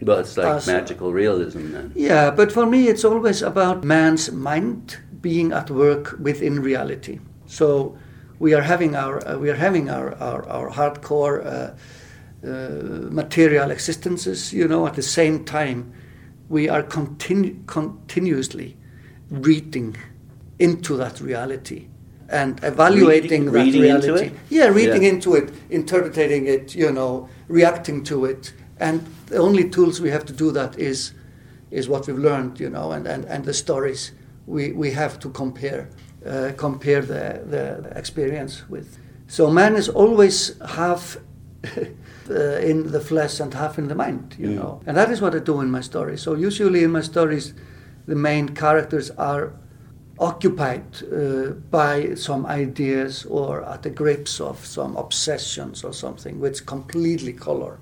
well, 0.01 0.19
it's 0.19 0.37
like 0.37 0.47
Us- 0.47 0.67
magical 0.67 1.11
realism 1.13 1.71
then. 1.71 1.91
yeah, 1.95 2.31
but 2.31 2.51
for 2.51 2.65
me, 2.65 2.87
it's 2.87 3.03
always 3.05 3.41
about 3.41 3.83
man's 3.83 4.31
mind 4.31 4.97
being 5.21 5.51
at 5.51 5.69
work 5.71 6.15
within 6.19 6.61
reality. 6.61 7.19
So 7.47 7.97
we 8.39 8.53
are 8.53 8.61
having 8.61 8.95
our 8.95 9.25
uh, 9.27 9.37
we 9.37 9.49
are 9.49 9.55
having 9.55 9.89
our 9.89 10.13
our, 10.21 10.47
our 10.49 10.69
hardcore 10.71 11.45
uh, 11.45 12.47
uh, 12.47 13.09
material 13.11 13.71
existences. 13.71 14.53
You 14.53 14.67
know, 14.67 14.85
at 14.87 14.93
the 14.93 15.01
same 15.01 15.43
time, 15.45 15.91
we 16.49 16.69
are 16.69 16.83
continu- 16.83 17.65
continuously 17.65 18.77
reading 19.29 19.95
into 20.59 20.95
that 20.97 21.19
reality 21.21 21.87
and 22.29 22.59
evaluating 22.63 23.45
Reading- 23.45 23.45
that 23.45 23.63
reading 23.65 23.83
into 23.85 24.07
reality. 24.07 24.27
it? 24.27 24.33
Yeah, 24.49 24.67
reading 24.67 25.03
Yeah. 25.03 25.09
into 25.13 25.35
it, 25.35 25.49
interpreting 25.69 26.45
it, 26.47 26.75
you 26.75 26.91
know, 26.91 27.27
reacting 27.47 28.03
to 28.05 28.25
it. 28.25 28.53
And 28.79 29.05
the 29.27 29.37
only 29.37 29.69
tools 29.69 30.01
we 30.01 30.09
have 30.09 30.25
to 30.25 30.33
do 30.33 30.51
that 30.51 30.77
is 30.77 31.13
is 31.69 31.89
what 31.89 32.07
we've 32.07 32.17
learned, 32.17 32.59
you 32.61 32.69
know, 32.69 32.91
and, 32.91 33.05
and, 33.05 33.25
and 33.25 33.43
the 33.43 33.53
stories 33.53 34.13
we, 34.45 34.71
we 34.71 34.91
have 34.91 35.19
to 35.19 35.29
compare 35.29 35.89
uh, 36.25 36.51
compare 36.57 37.01
the, 37.01 37.43
the 37.45 37.97
experience 37.97 38.67
with. 38.69 38.97
So 39.27 39.49
man 39.51 39.75
is 39.75 39.89
always 39.89 40.57
half 40.61 41.17
uh, 41.77 42.33
in 42.33 42.91
the 42.91 42.99
flesh 42.99 43.39
and 43.39 43.53
half 43.53 43.77
in 43.77 43.87
the 43.87 43.95
mind, 43.95 44.35
you 44.39 44.51
know. 44.51 44.81
And 44.85 44.97
that 44.97 45.09
is 45.11 45.21
what 45.21 45.35
I 45.35 45.39
do 45.39 45.61
in 45.61 45.69
my 45.69 45.81
stories. 45.81 46.21
So 46.21 46.33
usually 46.33 46.83
in 46.83 46.91
my 46.91 47.01
stories, 47.01 47.53
the 48.07 48.15
main 48.15 48.49
characters 48.49 49.11
are 49.11 49.53
occupied 50.19 50.85
uh, 51.03 51.51
by 51.69 52.15
some 52.15 52.45
ideas 52.45 53.25
or 53.25 53.63
at 53.63 53.83
the 53.83 53.89
grips 53.89 54.41
of 54.41 54.65
some 54.65 54.95
obsessions 54.97 55.83
or 55.83 55.93
something 55.93 56.39
which 56.39 56.65
completely 56.65 57.33
color 57.33 57.79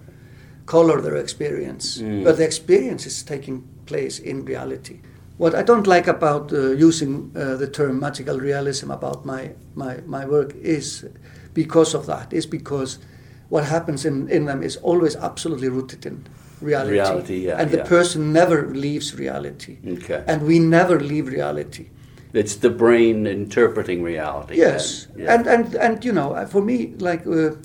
color 0.66 1.02
their 1.02 1.16
experience 1.16 2.02
Mm. 2.02 2.24
but 2.24 2.38
the 2.38 2.44
experience 2.46 3.06
is 3.08 3.24
taking 3.24 3.64
place 3.86 4.20
in 4.20 4.46
reality 4.46 4.96
what 5.38 5.54
i 5.56 5.64
don't 5.64 5.88
like 5.88 6.08
about 6.08 6.52
uh, 6.54 6.58
using 6.88 7.32
uh, 7.36 7.56
the 7.58 7.68
term 7.68 8.00
magical 8.00 8.40
realism 8.40 8.92
about 8.92 9.26
my, 9.26 9.50
my, 9.76 9.98
my 10.06 10.26
work 10.26 10.54
is 10.62 11.06
because 11.54 11.94
of 11.98 12.06
that 12.06 12.34
is 12.34 12.46
because 12.48 13.00
what 13.50 13.64
happens 13.66 14.06
in, 14.06 14.28
in 14.30 14.46
them 14.46 14.64
is 14.64 14.78
always 14.78 15.16
absolutely 15.16 15.70
rooted 15.70 16.06
in 16.06 16.24
reality, 16.62 16.92
Reality, 16.94 17.38
yeah, 17.48 17.62
and 17.62 17.70
the 17.72 17.78
yeah. 17.78 17.84
person 17.88 18.34
never 18.34 18.68
leaves 18.74 19.14
reality 19.20 19.78
Okay. 19.88 20.24
and 20.28 20.42
we 20.48 20.58
never 20.60 21.00
leave 21.00 21.28
reality 21.28 21.86
It's 22.34 22.56
the 22.60 22.70
brain 22.70 23.28
interpreting 23.28 24.04
reality. 24.04 24.56
Yes, 24.58 25.08
then. 25.16 25.24
Yeah. 25.26 25.34
and 25.36 25.48
and 25.48 25.76
and 25.76 26.06
you 26.06 26.12
know, 26.12 26.46
for 26.52 26.62
me, 26.62 26.78
like 27.00 27.24
uh, 27.28 27.56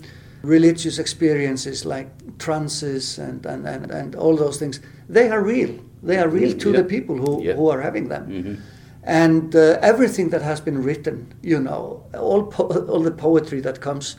religious 0.43 0.99
experiences, 0.99 1.85
like 1.85 2.09
trances 2.39 3.19
and, 3.19 3.45
and, 3.47 3.67
and, 3.67 3.91
and 3.91 4.15
all 4.15 4.37
those 4.37 4.59
things, 4.59 4.81
they 5.09 5.29
are 5.31 5.43
real. 5.43 5.79
They 6.03 6.19
are 6.19 6.29
real 6.29 6.57
to 6.59 6.71
yeah. 6.71 6.77
the 6.83 6.85
people 6.85 7.17
who, 7.17 7.43
Yeah. 7.43 7.55
who 7.57 7.69
are 7.69 7.81
having 7.83 8.09
them. 8.09 8.27
Mhm. 8.27 8.57
And 9.03 9.55
uh, 9.57 9.79
everything 9.81 10.31
that 10.31 10.43
has 10.43 10.61
been 10.61 10.83
written, 10.83 11.27
you 11.43 11.59
know, 11.59 12.03
all 12.19 12.43
po- 12.45 12.87
all 12.89 13.03
the 13.03 13.11
poetry 13.11 13.61
that 13.63 13.81
comes 13.81 14.17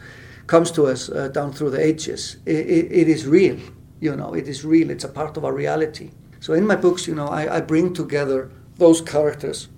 comes 0.47 0.72
to 0.72 0.88
us 0.88 1.09
uh, 1.09 1.28
down 1.34 1.53
through 1.53 1.69
the 1.72 1.80
ages, 1.80 2.38
i 2.47 2.51
i 2.51 2.88
it 3.01 3.07
is 3.07 3.26
real. 3.28 3.57
You 4.01 4.15
know, 4.15 4.34
it 4.36 4.47
is 4.47 4.65
real. 4.65 4.89
It's 4.89 5.03
a 5.05 5.07
part 5.13 5.38
of 5.38 5.43
our 5.45 5.53
reality. 5.53 6.09
So 6.39 6.53
in 6.53 6.65
my 6.65 6.76
books, 6.76 7.07
you 7.07 7.13
know, 7.15 7.28
I, 7.28 7.57
I 7.57 7.61
bring 7.61 7.93
together 7.93 8.49
those 8.78 9.01
characters 9.03 9.69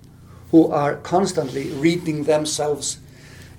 who 0.50 0.72
are 0.72 0.96
constantly 1.02 1.68
reading 1.82 2.24
themselves, 2.24 2.98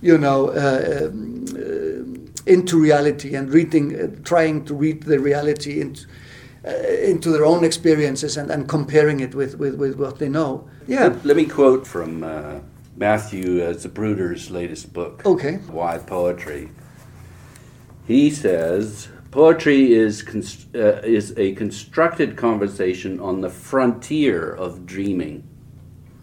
you 0.01 0.17
know, 0.17 0.49
uh, 0.49 1.07
um, 1.07 1.45
uh, 1.55 2.24
into 2.45 2.79
reality 2.79 3.35
and 3.35 3.51
reading, 3.51 3.99
uh, 3.99 4.07
trying 4.23 4.65
to 4.65 4.73
read 4.73 5.03
the 5.03 5.19
reality 5.19 5.81
into, 5.81 6.05
uh, 6.65 6.71
into 7.03 7.29
their 7.31 7.45
own 7.45 7.63
experiences 7.63 8.37
and, 8.37 8.51
and 8.51 8.67
comparing 8.67 9.19
it 9.19 9.33
with, 9.33 9.57
with, 9.57 9.75
with 9.75 9.97
what 9.97 10.19
they 10.19 10.29
know. 10.29 10.67
Yeah. 10.87 11.07
Let, 11.07 11.25
let 11.25 11.37
me 11.37 11.45
quote 11.45 11.87
from 11.87 12.23
uh, 12.23 12.59
Matthew 12.95 13.63
uh, 13.63 13.73
Zapruder's 13.73 14.51
latest 14.51 14.93
book. 14.93 15.25
Okay. 15.25 15.55
Why 15.67 15.97
Poetry. 15.97 16.69
He 18.07 18.29
says 18.29 19.09
poetry 19.31 19.91
is 19.91 20.21
const- 20.21 20.73
uh, 20.75 21.01
is 21.03 21.33
a 21.37 21.53
constructed 21.55 22.37
conversation 22.37 23.19
on 23.19 23.41
the 23.41 23.49
frontier 23.49 24.49
of 24.49 24.85
dreaming. 24.85 25.43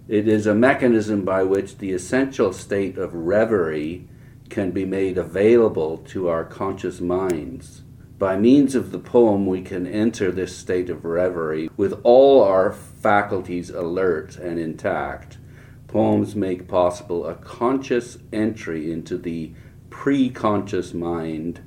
It 0.08 0.28
is 0.28 0.46
a 0.46 0.54
mechanism 0.54 1.24
by 1.24 1.42
which 1.42 1.78
the 1.78 1.92
essential 1.92 2.52
state 2.52 2.98
of 2.98 3.12
reverie 3.14 4.08
can 4.52 4.70
be 4.70 4.84
made 4.84 5.16
available 5.16 5.96
to 5.96 6.28
our 6.28 6.44
conscious 6.44 7.00
minds. 7.00 7.80
By 8.18 8.36
means 8.36 8.74
of 8.74 8.92
the 8.92 8.98
poem, 8.98 9.46
we 9.46 9.62
can 9.62 9.86
enter 9.86 10.30
this 10.30 10.54
state 10.54 10.90
of 10.90 11.06
reverie 11.06 11.70
with 11.76 11.98
all 12.04 12.44
our 12.44 12.70
faculties 12.70 13.70
alert 13.70 14.36
and 14.36 14.58
intact. 14.58 15.38
Poems 15.88 16.36
make 16.36 16.68
possible 16.68 17.26
a 17.26 17.34
conscious 17.34 18.18
entry 18.30 18.92
into 18.92 19.16
the 19.16 19.52
pre 19.88 20.28
conscious 20.28 20.92
mind, 20.92 21.62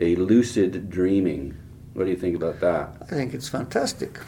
a 0.00 0.16
lucid 0.16 0.88
dreaming. 0.88 1.54
What 1.92 2.04
do 2.04 2.10
you 2.10 2.16
think 2.16 2.34
about 2.34 2.60
that? 2.60 2.96
I 3.02 3.04
think 3.04 3.34
it's 3.34 3.50
fantastic. 3.50 4.18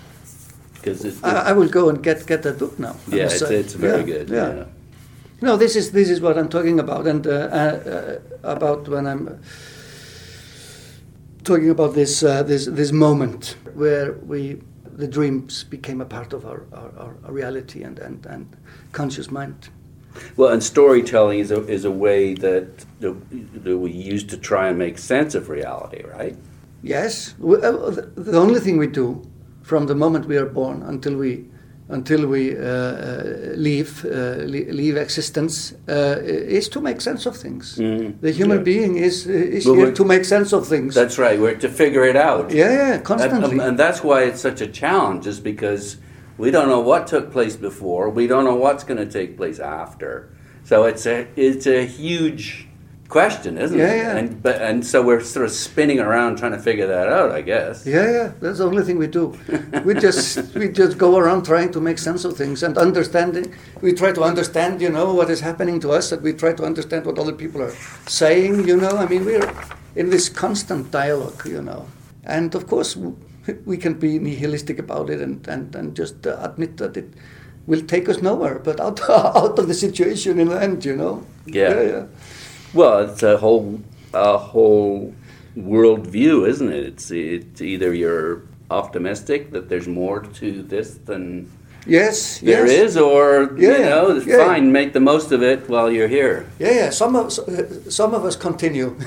Because 0.74 1.22
I, 1.24 1.48
I 1.48 1.52
will 1.52 1.68
go 1.68 1.88
and 1.88 2.02
get, 2.02 2.26
get 2.26 2.42
that 2.42 2.58
book 2.58 2.78
now. 2.78 2.96
Yeah, 3.08 3.24
it's, 3.24 3.40
it's 3.40 3.72
very 3.72 4.00
Yeah, 4.00 4.06
good. 4.06 4.28
Yeah. 4.28 4.54
yeah. 4.54 4.64
No, 5.40 5.56
this 5.56 5.76
is 5.76 5.92
this 5.92 6.08
is 6.08 6.20
what 6.20 6.38
I'm 6.38 6.48
talking 6.48 6.80
about, 6.80 7.06
and 7.06 7.26
uh, 7.26 7.30
uh, 7.30 7.34
uh, 7.34 8.18
about 8.42 8.88
when 8.88 9.06
I'm 9.06 9.40
talking 11.42 11.70
about 11.70 11.94
this 11.94 12.22
uh, 12.22 12.42
this 12.42 12.66
this 12.66 12.92
moment 12.92 13.56
where 13.74 14.12
we 14.12 14.60
the 14.96 15.08
dreams 15.08 15.64
became 15.64 16.00
a 16.00 16.04
part 16.04 16.32
of 16.32 16.46
our, 16.46 16.62
our, 16.72 17.16
our 17.24 17.32
reality 17.32 17.82
and, 17.82 17.98
and, 17.98 18.24
and 18.26 18.56
conscious 18.92 19.30
mind. 19.30 19.68
Well, 20.36 20.52
and 20.52 20.62
storytelling 20.62 21.40
is 21.40 21.50
a, 21.50 21.66
is 21.66 21.84
a 21.84 21.90
way 21.90 22.34
that, 22.34 22.84
that 23.00 23.64
that 23.64 23.76
we 23.76 23.90
use 23.90 24.22
to 24.24 24.36
try 24.36 24.68
and 24.68 24.78
make 24.78 24.98
sense 24.98 25.34
of 25.34 25.48
reality, 25.48 26.04
right? 26.04 26.36
Yes, 26.82 27.34
uh, 27.42 27.90
the 28.14 28.38
only 28.38 28.60
thing 28.60 28.78
we 28.78 28.86
do 28.86 29.28
from 29.62 29.86
the 29.86 29.94
moment 29.94 30.26
we 30.26 30.36
are 30.36 30.46
born 30.46 30.82
until 30.82 31.16
we 31.16 31.46
until 31.88 32.26
we 32.26 32.56
uh, 32.56 32.62
uh, 32.62 33.52
leave 33.56 34.04
uh, 34.04 34.36
leave 34.46 34.96
existence 34.96 35.74
uh, 35.88 36.18
is 36.22 36.68
to 36.68 36.80
make 36.80 37.00
sense 37.00 37.26
of 37.26 37.36
things. 37.36 37.76
Mm, 37.78 38.20
the 38.20 38.32
human 38.32 38.58
yeah. 38.58 38.64
being 38.64 38.96
is 38.96 39.26
is 39.26 39.64
here 39.64 39.92
to 39.92 40.04
make 40.04 40.24
sense 40.24 40.52
of 40.52 40.66
things. 40.66 40.94
That's 40.94 41.18
right. 41.18 41.38
We're 41.38 41.56
to 41.56 41.68
figure 41.68 42.04
it 42.04 42.16
out. 42.16 42.50
Yeah, 42.50 42.72
yeah, 42.72 42.98
constantly. 42.98 43.52
And, 43.52 43.60
and 43.60 43.78
that's 43.78 44.02
why 44.02 44.22
it's 44.22 44.40
such 44.40 44.60
a 44.60 44.66
challenge, 44.66 45.26
is 45.26 45.40
because 45.40 45.98
we 46.38 46.50
don't 46.50 46.68
know 46.68 46.80
what 46.80 47.06
took 47.06 47.30
place 47.30 47.56
before. 47.56 48.08
We 48.08 48.26
don't 48.26 48.44
know 48.44 48.56
what's 48.56 48.84
going 48.84 48.98
to 48.98 49.10
take 49.10 49.36
place 49.36 49.58
after. 49.58 50.30
So 50.64 50.84
it's 50.84 51.06
a 51.06 51.26
it's 51.36 51.66
a 51.66 51.84
huge 51.84 52.68
question, 53.14 53.58
isn't 53.58 53.78
yeah, 53.78 53.94
it? 53.94 53.98
Yeah, 54.02 54.18
and 54.18 54.42
but 54.42 54.56
and 54.68 54.78
so 54.90 54.96
we're 55.08 55.22
sort 55.22 55.46
of 55.48 55.52
spinning 55.52 56.00
around 56.06 56.32
trying 56.40 56.56
to 56.58 56.62
figure 56.68 56.88
that 56.94 57.08
out, 57.18 57.30
I 57.30 57.42
guess. 57.52 57.86
Yeah, 57.86 58.08
yeah. 58.16 58.28
That's 58.40 58.58
the 58.58 58.66
only 58.70 58.82
thing 58.86 58.98
we 59.04 59.10
do. 59.18 59.24
we 59.86 59.92
just 60.06 60.24
we 60.60 60.66
just 60.82 60.98
go 60.98 61.10
around 61.20 61.40
trying 61.52 61.70
to 61.76 61.80
make 61.88 61.98
sense 62.08 62.22
of 62.28 62.32
things 62.36 62.64
and 62.66 62.74
understanding. 62.88 63.46
We 63.86 63.90
try 64.02 64.10
to 64.18 64.22
understand, 64.30 64.72
you 64.84 64.90
know, 64.96 65.06
what 65.18 65.28
is 65.30 65.40
happening 65.50 65.78
to 65.84 65.88
us, 65.98 66.10
and 66.12 66.20
we 66.26 66.32
try 66.32 66.52
to 66.60 66.64
understand 66.70 67.06
what 67.06 67.16
other 67.22 67.36
people 67.42 67.62
are 67.62 67.74
saying. 68.22 68.66
You 68.70 68.76
know, 68.82 68.94
I 69.04 69.06
mean, 69.12 69.24
we're 69.30 69.48
in 69.94 70.10
this 70.10 70.28
constant 70.28 70.90
dialogue, 70.90 71.40
you 71.56 71.62
know, 71.68 71.86
and 72.36 72.48
of 72.58 72.66
course 72.66 72.90
we 73.70 73.76
can 73.84 73.94
be 74.06 74.18
nihilistic 74.18 74.78
about 74.86 75.06
it 75.14 75.20
and 75.26 75.46
and, 75.54 75.66
and 75.78 75.86
just 76.02 76.26
uh, 76.26 76.48
admit 76.48 76.72
that 76.82 76.96
it 76.96 77.08
will 77.66 77.84
take 77.94 78.08
us 78.12 78.18
nowhere, 78.28 78.58
but 78.58 78.80
out 78.80 78.98
out 79.40 79.58
of 79.60 79.66
the 79.72 79.78
situation 79.86 80.40
in 80.40 80.48
the 80.48 80.60
end, 80.68 80.84
you 80.84 80.96
know. 80.96 81.14
Yeah. 81.46 81.74
Yeah. 81.74 81.82
yeah. 81.92 82.06
Well, 82.74 83.08
it's 83.08 83.22
a 83.22 83.36
whole 83.36 83.80
a 84.12 84.36
whole 84.36 85.14
world 85.56 86.06
view, 86.06 86.44
isn't 86.44 86.72
it? 86.72 86.84
It's 86.84 87.10
it's 87.10 87.60
either 87.60 87.94
you're 87.94 88.42
optimistic 88.70 89.52
that 89.52 89.68
there's 89.68 89.86
more 89.86 90.20
to 90.20 90.62
this 90.62 90.94
than 91.06 91.50
yes 91.86 92.40
there 92.40 92.66
yes. 92.66 92.80
is, 92.82 92.96
or 92.96 93.54
yeah, 93.56 93.72
you 93.72 93.78
know, 93.78 94.16
yeah. 94.16 94.44
fine, 94.44 94.72
make 94.72 94.92
the 94.92 95.00
most 95.00 95.32
of 95.32 95.42
it 95.42 95.68
while 95.68 95.90
you're 95.90 96.08
here. 96.08 96.46
Yeah, 96.58 96.72
yeah. 96.72 96.90
Some 96.90 97.14
of 97.14 97.32
some 97.32 98.14
of 98.14 98.24
us 98.24 98.36
continue. 98.36 98.96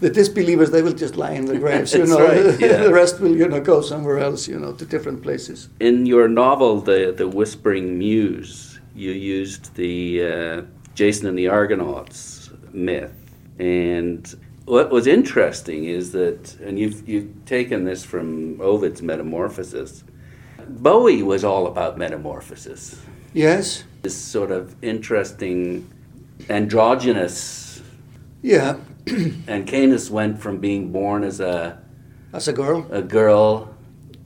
the 0.00 0.10
disbelievers 0.10 0.70
they 0.70 0.82
will 0.82 0.92
just 0.92 1.16
lie 1.16 1.32
in 1.32 1.46
the 1.46 1.58
graves 1.58 1.92
you 1.92 2.06
know 2.12 2.20
right, 2.20 2.60
yeah. 2.60 2.76
the 2.76 2.92
rest 2.92 3.18
will 3.20 3.36
you 3.36 3.48
know 3.48 3.60
go 3.60 3.80
somewhere 3.80 4.18
else 4.18 4.46
you 4.46 4.58
know 4.58 4.72
to 4.72 4.84
different 4.84 5.22
places 5.24 5.68
in 5.80 6.06
your 6.06 6.28
novel 6.28 6.80
the 6.80 7.12
the 7.16 7.26
whispering 7.26 7.98
muse 7.98 8.78
you 8.94 9.10
used 9.10 9.74
the 9.74 10.22
uh, 10.22 10.62
Jason 10.98 11.28
and 11.28 11.38
the 11.38 11.46
Argonauts 11.46 12.50
myth. 12.72 13.14
And 13.60 14.34
what 14.64 14.90
was 14.90 15.06
interesting 15.06 15.84
is 15.84 16.10
that, 16.10 16.56
and 16.56 16.76
you've, 16.76 17.08
you've 17.08 17.44
taken 17.44 17.84
this 17.84 18.04
from 18.04 18.60
Ovid's 18.60 19.00
Metamorphosis, 19.00 20.02
Bowie 20.68 21.22
was 21.22 21.44
all 21.44 21.68
about 21.68 21.98
metamorphosis. 21.98 23.00
Yes. 23.32 23.84
This 24.02 24.16
sort 24.16 24.50
of 24.50 24.74
interesting 24.82 25.88
androgynous. 26.50 27.80
Yeah. 28.42 28.78
and 29.06 29.68
Caeneus 29.68 30.10
went 30.10 30.42
from 30.42 30.58
being 30.58 30.90
born 30.90 31.22
as 31.22 31.38
a 31.38 31.80
as 32.32 32.48
a 32.48 32.52
girl, 32.52 32.86
a 32.90 33.02
girl, 33.02 33.72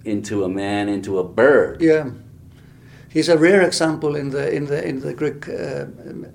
into 0.06 0.42
a 0.42 0.48
man, 0.48 0.88
into 0.88 1.18
a 1.18 1.24
bird. 1.24 1.82
Yeah 1.82 2.12
he's 3.12 3.28
a 3.28 3.38
rare 3.38 3.62
example 3.62 4.16
in 4.16 4.30
the 4.30 4.52
in 4.52 4.66
the 4.66 4.86
in 4.86 5.00
the 5.00 5.14
Greek 5.14 5.48
uh, 5.48 5.86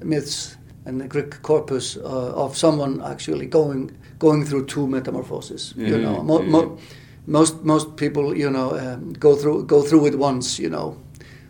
myths 0.04 0.58
and 0.86 1.02
the 1.02 1.08
Greek 1.08 1.42
corpus 1.42 1.98
uh, 1.98 2.44
of 2.46 2.56
someone 2.58 3.02
actually 3.02 3.46
going 3.46 3.92
going 4.20 4.46
through 4.46 4.66
two 4.66 4.88
metamorphoses. 4.88 5.74
Mm-hmm. 5.74 5.86
You 5.86 5.98
know, 5.98 6.24
mo- 6.24 6.44
mo- 6.44 6.70
mm-hmm. 6.70 7.32
most 7.32 7.64
most 7.64 7.96
people 7.98 8.38
you 8.38 8.50
know 8.50 8.78
um, 8.78 9.14
go 9.14 9.36
through 9.36 9.66
go 9.66 9.82
through 9.82 10.06
it 10.08 10.16
once. 10.18 10.60
You 10.60 10.70
know, 10.70 10.98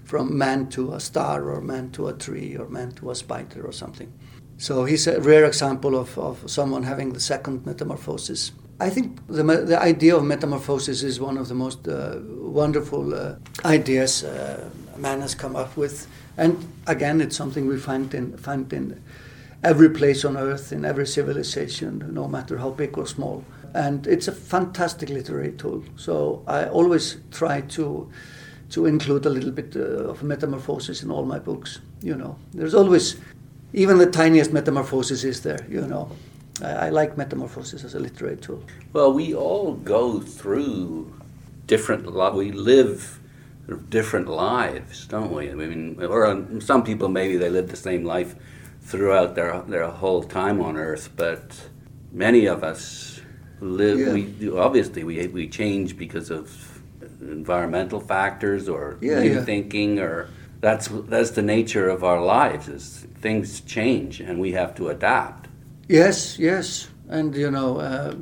from 0.04 0.38
man 0.38 0.68
to 0.70 0.94
a 0.94 1.00
star, 1.00 1.50
or 1.50 1.62
man 1.62 1.92
to 1.92 2.08
a 2.08 2.14
tree, 2.14 2.58
or 2.58 2.70
man 2.70 2.92
to 2.94 3.12
a 3.12 3.16
spider, 3.16 3.66
or 3.66 3.72
something. 3.74 4.12
So 4.58 4.86
he's 4.86 5.06
a 5.06 5.22
rare 5.22 5.46
example 5.46 5.96
of, 5.96 6.18
of 6.18 6.50
someone 6.50 6.82
having 6.82 7.14
the 7.14 7.20
second 7.20 7.66
metamorphosis. 7.66 8.52
I 8.80 8.90
think 8.90 9.20
the, 9.28 9.44
the 9.44 9.80
idea 9.80 10.16
of 10.16 10.24
metamorphosis 10.24 11.04
is 11.04 11.20
one 11.20 11.38
of 11.38 11.48
the 11.48 11.54
most 11.54 11.88
uh, 11.88 12.20
wonderful 12.28 13.14
uh, 13.14 13.36
ideas 13.66 14.24
uh, 14.24 14.68
man 15.00 15.22
has 15.22 15.36
come 15.36 15.56
up 15.56 15.76
with. 15.78 16.08
And 16.38 16.72
again, 16.86 17.22
it's 17.22 17.36
something 17.36 17.68
we 17.68 17.78
find 17.78 18.14
in, 18.14 18.38
find 18.38 18.72
in 18.72 19.02
every 19.64 19.90
place 19.90 20.24
on 20.24 20.38
earth, 20.38 20.72
in 20.72 20.86
every 20.86 21.08
civilization, 21.08 22.14
no 22.14 22.28
matter 22.28 22.58
how 22.58 22.72
big 22.72 22.98
or 22.98 23.08
small. 23.08 23.44
And 23.74 24.08
it's 24.08 24.28
a 24.28 24.32
fantastic 24.32 25.10
literary 25.10 25.52
tool. 25.52 25.84
So 25.96 26.44
I 26.48 26.66
always 26.66 27.18
try 27.32 27.62
to 27.62 28.10
to 28.70 28.86
include 28.86 29.26
a 29.26 29.30
little 29.30 29.52
bit 29.52 29.76
uh, 29.78 30.10
of 30.10 30.24
metamorphosis 30.24 31.02
in 31.02 31.10
all 31.10 31.24
my 31.26 31.40
books. 31.40 31.80
You 32.02 32.16
know, 32.16 32.38
there's 32.54 32.74
always 32.74 33.16
even 33.74 33.98
the 33.98 34.10
tiniest 34.10 34.52
metamorphosis 34.52 35.24
is 35.24 35.42
there. 35.42 35.66
You 35.70 35.82
know, 35.82 36.12
I, 36.62 36.88
I 36.88 36.90
like 36.90 37.18
metamorphosis 37.18 37.84
as 37.84 37.96
a 37.96 38.00
literary 38.00 38.38
tool. 38.38 38.62
Well, 38.94 39.14
we 39.14 39.34
all 39.34 39.74
go 39.74 40.20
through 40.20 41.14
different. 41.66 42.12
We 42.36 42.52
live 42.52 43.20
different 43.76 44.28
lives, 44.28 45.08
don't 45.08 45.34
we? 45.34 45.52
I 45.52 45.54
mean, 45.54 46.02
or 46.02 46.26
um, 46.26 46.62
some 46.62 46.84
people 46.84 47.10
maybe 47.10 47.38
they 47.38 47.50
live 47.50 47.70
the 47.70 47.76
same 47.76 48.06
life 48.06 48.36
throughout 48.82 49.36
their 49.36 49.62
their 49.62 49.88
whole 49.88 50.24
time 50.24 50.62
on 50.62 50.78
Earth, 50.78 51.10
but 51.16 51.70
many 52.12 52.46
of 52.46 52.64
us 52.64 53.22
live. 53.60 54.00
Yeah. 54.00 54.14
We 54.14 54.58
obviously 54.58 55.04
we 55.04 55.28
we 55.28 55.48
change 55.48 55.98
because 55.98 56.32
of 56.32 56.82
environmental 57.22 58.00
factors 58.00 58.70
or 58.70 58.98
yeah, 59.02 59.20
new 59.20 59.34
yeah. 59.34 59.44
thinking, 59.44 60.00
or 60.00 60.30
that's 60.62 60.88
that's 61.10 61.32
the 61.32 61.42
nature 61.42 61.90
of 61.90 62.04
our 62.04 62.24
lives. 62.24 62.70
Is 62.70 63.06
things 63.22 63.62
change 63.62 64.22
and 64.22 64.40
we 64.40 64.54
have 64.54 64.76
to 64.76 64.90
adapt. 64.90 65.50
Yes, 65.90 66.38
yes, 66.40 66.90
and 67.10 67.36
you 67.36 67.52
know, 67.52 67.80
uh, 67.80 68.16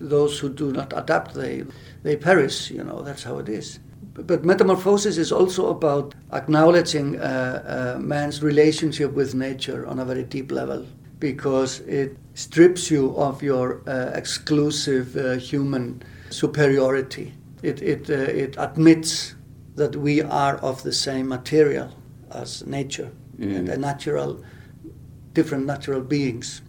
those 0.00 0.38
who 0.38 0.48
do 0.48 0.72
not 0.72 0.92
adapt, 0.96 1.34
they 1.34 1.64
they 2.02 2.16
perish. 2.16 2.70
You 2.70 2.82
know, 2.82 3.02
that's 3.02 3.22
how 3.22 3.38
it 3.38 3.48
is. 3.48 3.78
But 4.14 4.44
metamorphosis 4.44 5.18
is 5.18 5.32
also 5.32 5.68
about 5.68 6.14
acknowledging 6.32 7.18
uh, 7.18 7.96
uh, 7.96 8.00
man's 8.00 8.42
relationship 8.42 9.12
with 9.12 9.34
nature 9.34 9.86
on 9.86 9.98
a 9.98 10.04
very 10.04 10.22
deep 10.22 10.52
level, 10.52 10.86
because 11.18 11.80
it 11.80 12.16
strips 12.34 12.90
you 12.90 13.16
of 13.16 13.42
your 13.42 13.82
uh, 13.86 14.12
exclusive 14.14 15.16
uh, 15.16 15.34
human 15.34 16.02
superiority. 16.30 17.34
It 17.62 17.82
it 17.82 18.08
uh, 18.08 18.14
it 18.14 18.56
admits 18.58 19.34
that 19.76 19.96
we 19.96 20.22
are 20.22 20.56
of 20.58 20.82
the 20.82 20.92
same 20.92 21.28
material 21.28 21.88
as 22.30 22.64
nature 22.66 23.10
mm. 23.38 23.56
and 23.56 23.68
a 23.68 23.76
natural, 23.76 24.44
different 25.32 25.66
natural 25.66 26.00
beings. 26.00 26.62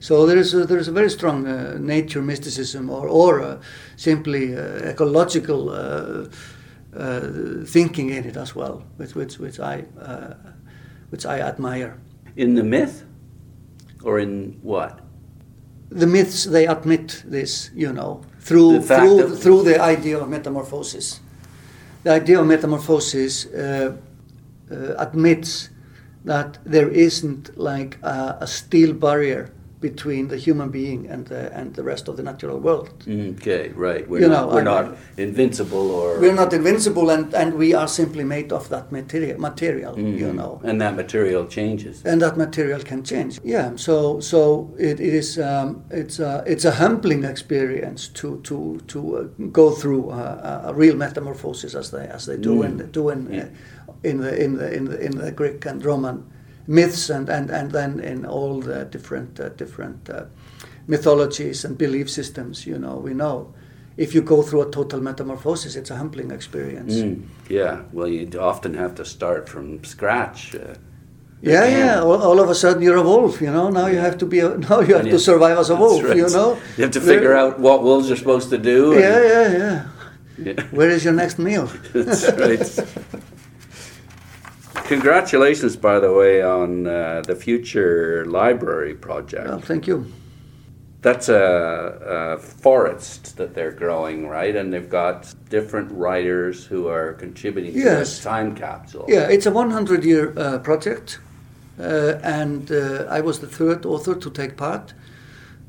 So 0.00 0.26
there 0.26 0.36
is 0.36 0.52
a, 0.52 0.66
there 0.66 0.78
is 0.78 0.88
a 0.88 0.92
very 0.92 1.08
strong 1.08 1.46
uh, 1.46 1.78
nature 1.80 2.20
mysticism 2.20 2.90
or, 2.90 3.08
or 3.08 3.40
uh, 3.40 3.56
simply 3.96 4.54
uh, 4.54 4.90
ecological 4.90 5.70
uh, 5.70 5.74
uh, 5.74 6.28
Uh, 6.96 7.64
thinking 7.66 8.10
in 8.10 8.24
it 8.24 8.36
as 8.36 8.54
well, 8.54 8.84
which, 8.98 9.16
which, 9.16 9.40
which, 9.40 9.58
I, 9.58 9.84
uh, 10.00 10.34
which 11.10 11.26
I 11.26 11.40
admire. 11.40 11.98
In 12.36 12.54
the 12.54 12.62
myth? 12.62 13.04
Or 14.04 14.20
in 14.20 14.60
what? 14.62 15.00
The 15.90 16.06
myths, 16.06 16.44
they 16.44 16.68
admit 16.68 17.24
this, 17.26 17.70
you 17.74 17.92
know, 17.92 18.22
through, 18.38 18.82
through, 18.82 19.34
through 19.36 19.64
the 19.64 19.80
idea 19.80 20.18
of 20.18 20.28
metamorphosis. 20.28 21.18
The 22.04 22.12
idea 22.12 22.40
of 22.40 22.46
metamorphosis 22.46 23.46
uh, 23.46 23.96
uh, 24.70 24.74
admits 24.98 25.70
that 26.24 26.58
there 26.64 26.88
isn't 26.88 27.58
like 27.58 27.98
a, 28.02 28.38
a 28.40 28.46
steel 28.46 28.92
barrier 28.92 29.50
between 29.88 30.28
the 30.32 30.38
human 30.46 30.68
being 30.80 31.00
and 31.12 31.22
the, 31.26 31.42
and 31.58 31.66
the 31.78 31.84
rest 31.92 32.04
of 32.08 32.16
the 32.18 32.24
natural 32.30 32.58
world. 32.58 32.88
Okay, 33.36 33.64
right. 33.86 34.04
We're, 34.08 34.22
you 34.22 34.28
not, 34.28 34.48
know, 34.48 34.54
we're 34.54 34.70
not 34.74 34.86
invincible 35.18 35.86
or... 35.98 36.20
We're 36.24 36.38
not 36.42 36.52
invincible 36.60 37.06
and, 37.14 37.26
and 37.34 37.48
we 37.62 37.68
are 37.80 37.88
simply 38.00 38.24
made 38.24 38.50
of 38.58 38.64
that 38.70 38.90
material, 38.90 39.38
material 39.38 39.92
mm-hmm. 39.94 40.18
you 40.22 40.32
know. 40.32 40.52
And 40.64 40.80
that 40.80 40.94
material 40.96 41.44
changes. 41.46 41.94
And 42.10 42.22
that 42.22 42.36
material 42.38 42.80
can 42.90 43.00
change. 43.04 43.32
Yeah, 43.44 43.76
so 43.76 44.20
so 44.20 44.40
it, 44.78 44.96
it 45.08 45.14
is 45.22 45.38
um, 45.38 45.84
it's 45.90 46.18
a, 46.18 46.42
it's 46.46 46.64
a 46.64 46.74
humbling 46.82 47.24
experience 47.24 48.08
to 48.20 48.40
to 48.48 48.80
to 48.92 48.98
uh, 49.18 49.22
go 49.60 49.66
through 49.80 50.04
a, 50.10 50.70
a, 50.70 50.72
real 50.82 50.96
metamorphosis 50.96 51.74
as 51.74 51.90
they 51.90 52.06
as 52.16 52.24
they 52.24 52.38
do 52.48 52.54
mm. 52.60 52.64
in 52.66 52.90
do 52.90 53.10
in, 53.10 53.20
yeah. 53.32 53.42
uh, 53.42 54.08
in 54.10 54.16
the 54.24 54.32
in 54.44 54.50
the 54.58 54.68
in 54.76 54.84
the 54.90 54.98
in 55.06 55.12
the 55.22 55.30
Greek 55.40 55.66
and 55.66 55.84
Roman 55.84 56.18
myths 56.66 57.10
and, 57.10 57.28
and, 57.28 57.50
and 57.50 57.72
then 57.72 58.00
in 58.00 58.24
all 58.24 58.60
the 58.60 58.84
different 58.86 59.38
uh, 59.38 59.48
different 59.50 60.08
uh, 60.10 60.24
mythologies 60.86 61.64
and 61.64 61.76
belief 61.78 62.10
systems 62.10 62.66
you 62.66 62.78
know 62.78 62.96
we 62.96 63.14
know 63.14 63.52
if 63.96 64.14
you 64.14 64.22
go 64.22 64.42
through 64.42 64.62
a 64.62 64.70
total 64.70 65.00
metamorphosis 65.00 65.76
it's 65.76 65.90
a 65.90 65.96
humbling 65.96 66.30
experience 66.30 66.94
mm, 66.94 67.22
yeah 67.48 67.82
well 67.92 68.08
you 68.08 68.28
often 68.40 68.74
have 68.74 68.94
to 68.94 69.04
start 69.04 69.48
from 69.48 69.82
scratch 69.84 70.54
uh, 70.54 70.74
yeah, 71.42 71.66
yeah. 71.66 72.00
All, 72.00 72.22
all, 72.22 72.40
of 72.40 72.48
a 72.48 72.54
sudden 72.54 72.80
you're 72.82 72.96
a 72.96 73.02
wolf. 73.02 73.42
You 73.42 73.52
know. 73.52 73.68
Now 73.68 73.86
you 73.86 73.98
have 73.98 74.16
to 74.18 74.24
be. 74.24 74.38
A, 74.38 74.56
now 74.70 74.80
you 74.80 74.94
have 74.94 75.04
you, 75.04 75.12
to 75.12 75.18
survive 75.18 75.58
as 75.58 75.68
a 75.68 75.76
wolf. 75.76 76.02
Right. 76.02 76.16
You 76.16 76.28
know. 76.30 76.58
You 76.78 76.84
have 76.84 76.92
to 76.92 77.02
figure 77.02 77.34
out 77.34 77.60
what 77.60 77.82
wolves 77.82 78.10
are 78.10 78.16
supposed 78.16 78.48
to 78.48 78.56
do. 78.56 78.94
Yeah, 78.94 79.22
yeah, 79.22 79.58
yeah. 79.58 79.86
Yeah. 80.38 80.62
Where 80.70 80.88
is 80.88 81.04
your 81.04 81.12
next 81.12 81.38
meal? 81.38 81.66
That's 81.92 82.32
right. 82.32 83.22
Congratulations, 84.84 85.76
by 85.76 85.98
the 85.98 86.12
way, 86.12 86.42
on 86.42 86.86
uh, 86.86 87.22
the 87.26 87.34
future 87.34 88.24
library 88.26 88.94
project. 88.94 89.48
Well, 89.48 89.60
thank 89.60 89.86
you. 89.86 90.06
That's 91.00 91.28
a, 91.28 92.36
a 92.36 92.38
forest 92.38 93.36
that 93.36 93.54
they're 93.54 93.72
growing, 93.72 94.26
right? 94.28 94.54
And 94.56 94.72
they've 94.72 94.88
got 94.88 95.34
different 95.50 95.90
writers 95.92 96.64
who 96.64 96.88
are 96.88 97.12
contributing 97.14 97.72
to 97.72 97.78
Yes. 97.78 97.98
this 97.98 98.22
time 98.22 98.54
capsule. 98.54 99.04
Yeah, 99.08 99.28
it's 99.28 99.46
a 99.46 99.50
100 99.50 100.04
year 100.04 100.32
uh, 100.36 100.58
project, 100.58 101.18
uh, 101.78 102.18
and 102.22 102.70
uh, 102.70 103.04
I 103.10 103.20
was 103.20 103.40
the 103.40 103.46
third 103.46 103.84
author 103.86 104.14
to 104.14 104.30
take 104.30 104.56
part. 104.56 104.94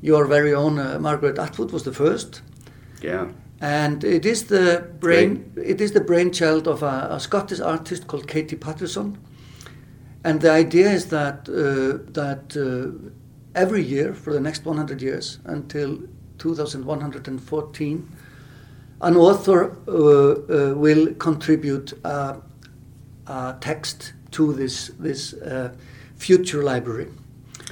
Your 0.02 0.26
very 0.26 0.54
own 0.54 0.78
uh, 0.78 0.98
Margaret 0.98 1.38
Atwood 1.38 1.70
was 1.72 1.82
the 1.84 1.92
first, 1.92 2.42
Yeah. 3.02 3.26
And 3.60 4.04
it 4.04 4.26
is 4.26 4.44
the 4.44 4.86
brain. 5.00 5.52
It 5.56 5.80
is 5.80 5.92
the 5.92 6.00
brainchild 6.00 6.68
of 6.68 6.82
a, 6.82 7.08
a 7.10 7.20
Scottish 7.20 7.60
artist 7.60 8.06
called 8.06 8.28
Katie 8.28 8.56
Paterson, 8.56 9.16
and 10.24 10.40
the 10.40 10.50
idea 10.50 10.90
is 10.90 11.06
that 11.06 11.48
uh, 11.48 12.04
that 12.12 12.56
uh, 12.56 13.10
every 13.54 13.82
year 13.82 14.12
for 14.12 14.32
the 14.32 14.40
next 14.40 14.66
100 14.66 15.00
years 15.00 15.38
until 15.44 15.98
2114, 16.38 18.08
an 19.00 19.16
author 19.16 19.76
uh, 19.88 19.92
uh, 19.92 20.74
will 20.74 21.14
contribute 21.14 21.92
a, 22.04 22.36
a 23.26 23.56
text 23.60 24.12
to 24.32 24.52
this 24.52 24.88
this 24.98 25.32
uh, 25.32 25.72
future 26.16 26.62
library. 26.62 27.08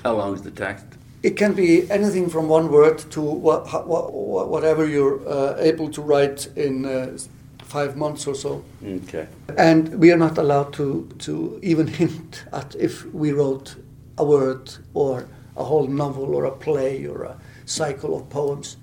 How 0.02 0.14
long 0.16 0.34
is 0.34 0.42
the 0.42 0.50
text? 0.50 0.86
It 1.24 1.38
can 1.38 1.54
be 1.54 1.90
anything 1.90 2.28
from 2.28 2.48
one 2.50 2.70
word 2.70 2.98
to 3.12 3.22
what, 3.22 3.86
what, 3.86 4.12
whatever 4.12 4.86
you're 4.86 5.26
uh, 5.26 5.56
able 5.58 5.88
to 5.92 6.02
write 6.02 6.48
in 6.54 6.84
uh, 6.84 7.16
five 7.62 7.96
months 7.96 8.26
or 8.26 8.34
so. 8.34 8.62
Okay. 8.86 9.26
And 9.56 9.98
we 9.98 10.12
are 10.12 10.18
not 10.18 10.36
allowed 10.36 10.74
to, 10.74 11.08
to 11.20 11.58
even 11.62 11.86
hint 12.00 12.44
at 12.52 12.74
if 12.74 13.06
we 13.14 13.32
wrote 13.32 13.76
a 14.18 14.24
word 14.24 14.70
or 14.92 15.26
a 15.56 15.64
whole 15.64 15.86
novel 15.86 16.34
or 16.34 16.44
a 16.44 16.50
play 16.50 17.06
or 17.06 17.22
a 17.22 17.38
cycle 17.64 18.14
of 18.14 18.28
poems. 18.28 18.76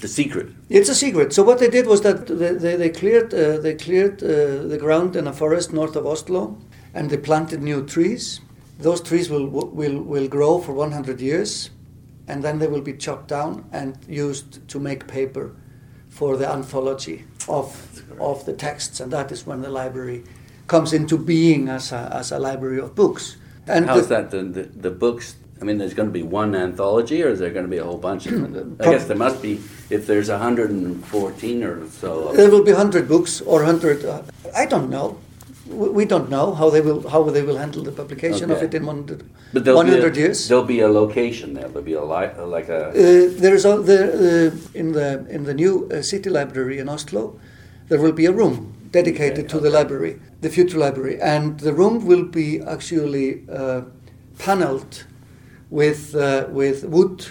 The 0.00 0.08
secret. 0.08 0.48
It's 0.68 0.88
a 0.88 0.94
secret. 0.96 1.32
So 1.32 1.44
what 1.44 1.60
they 1.60 1.70
did 1.70 1.86
was 1.86 2.00
that 2.00 2.26
they, 2.26 2.52
they, 2.54 2.74
they 2.74 2.88
cleared 2.88 3.32
uh, 3.32 3.58
they 3.58 3.74
cleared 3.74 4.24
uh, 4.24 4.66
the 4.66 4.78
ground 4.80 5.14
in 5.14 5.28
a 5.28 5.32
forest 5.32 5.72
north 5.72 5.94
of 5.94 6.04
Oslo, 6.04 6.58
and 6.94 7.10
they 7.10 7.18
planted 7.18 7.62
new 7.62 7.86
trees. 7.86 8.40
Those 8.80 9.00
trees 9.02 9.28
will 9.28 9.46
will 9.46 10.02
will 10.02 10.28
grow 10.28 10.58
for 10.58 10.72
100 10.72 11.20
years, 11.20 11.70
and 12.28 12.42
then 12.42 12.58
they 12.58 12.66
will 12.66 12.80
be 12.80 12.94
chopped 12.94 13.28
down 13.28 13.64
and 13.72 13.96
used 14.08 14.66
to 14.68 14.78
make 14.80 15.06
paper 15.06 15.52
for 16.08 16.36
the 16.36 16.48
anthology 16.50 17.24
of 17.48 17.66
of 18.18 18.44
the 18.46 18.52
texts, 18.52 19.00
and 19.00 19.12
that 19.12 19.30
is 19.32 19.46
when 19.46 19.60
the 19.62 19.68
library 19.70 20.24
comes 20.66 20.92
into 20.92 21.18
being 21.18 21.68
as 21.68 21.92
a 21.92 22.10
as 22.12 22.32
a 22.32 22.38
library 22.38 22.80
of 22.80 22.94
books. 22.94 23.36
And 23.66 23.86
How's 23.86 24.08
the- 24.08 24.14
that? 24.14 24.30
The, 24.30 24.42
the, 24.42 24.62
the 24.62 24.90
books, 24.90 25.36
I 25.60 25.64
mean, 25.64 25.78
there's 25.78 25.94
going 25.94 26.08
to 26.08 26.12
be 26.12 26.22
one 26.22 26.56
anthology 26.56 27.22
or 27.22 27.28
is 27.28 27.38
there 27.38 27.50
going 27.50 27.66
to 27.66 27.70
be 27.70 27.76
a 27.76 27.84
whole 27.84 27.98
bunch 27.98 28.26
of 28.26 28.32
them? 28.52 28.76
I 28.80 28.84
guess 28.84 29.04
there 29.04 29.16
must 29.16 29.42
be, 29.42 29.60
if 29.90 30.06
there's 30.06 30.28
114 30.30 31.62
or 31.64 31.88
so. 31.90 32.32
There 32.32 32.50
will 32.50 32.64
be 32.64 32.72
hundred 32.72 33.06
books 33.06 33.40
or 33.42 33.64
hundred. 33.64 34.04
Uh, 34.04 34.22
I 34.56 34.66
don't 34.66 34.88
know. 34.90 35.18
We, 35.70 36.04
don't 36.04 36.28
know 36.28 36.54
how 36.54 36.68
they 36.70 36.80
will 36.80 37.08
how 37.08 37.22
they 37.30 37.42
will 37.42 37.56
handle 37.56 37.82
the 37.82 37.92
publication 37.92 38.50
of 38.50 38.62
it 38.62 38.74
in 38.74 38.84
100, 38.86 39.22
But 39.52 39.64
there'll 39.64 39.82
be 39.84 39.90
a- 39.90 39.94
100 39.94 40.16
years. 40.16 40.48
There'll 40.48 40.64
be 40.64 40.80
a 40.80 40.88
location 40.88 41.54
there. 41.54 41.68
There'll 41.68 41.82
be 41.82 41.92
a 41.94 42.04
li- 42.04 42.34
like 42.56 42.68
a. 42.68 42.88
Uh, 42.88 42.92
there 43.40 43.54
is 43.54 43.64
a, 43.64 43.78
there, 43.78 44.10
uh, 44.12 44.50
in 44.74 44.92
the 44.92 45.24
in 45.30 45.44
the 45.44 45.54
new 45.54 45.88
uh, 45.92 46.02
city 46.02 46.28
library 46.30 46.78
in 46.78 46.88
Oslo, 46.88 47.38
there 47.88 48.00
will 48.00 48.12
be 48.12 48.26
a 48.26 48.32
room 48.32 48.72
dedicated 48.90 49.38
Okay, 49.44 49.48
to 49.48 49.60
the 49.60 49.70
library, 49.70 50.18
the 50.40 50.48
future 50.50 50.78
library, 50.78 51.20
and 51.20 51.60
the 51.60 51.72
room 51.72 52.04
will 52.06 52.24
be 52.24 52.60
actually 52.60 53.44
uh, 53.48 53.82
paneled 54.38 55.04
with 55.70 56.14
uh, 56.14 56.46
with 56.50 56.84
wood 56.84 57.26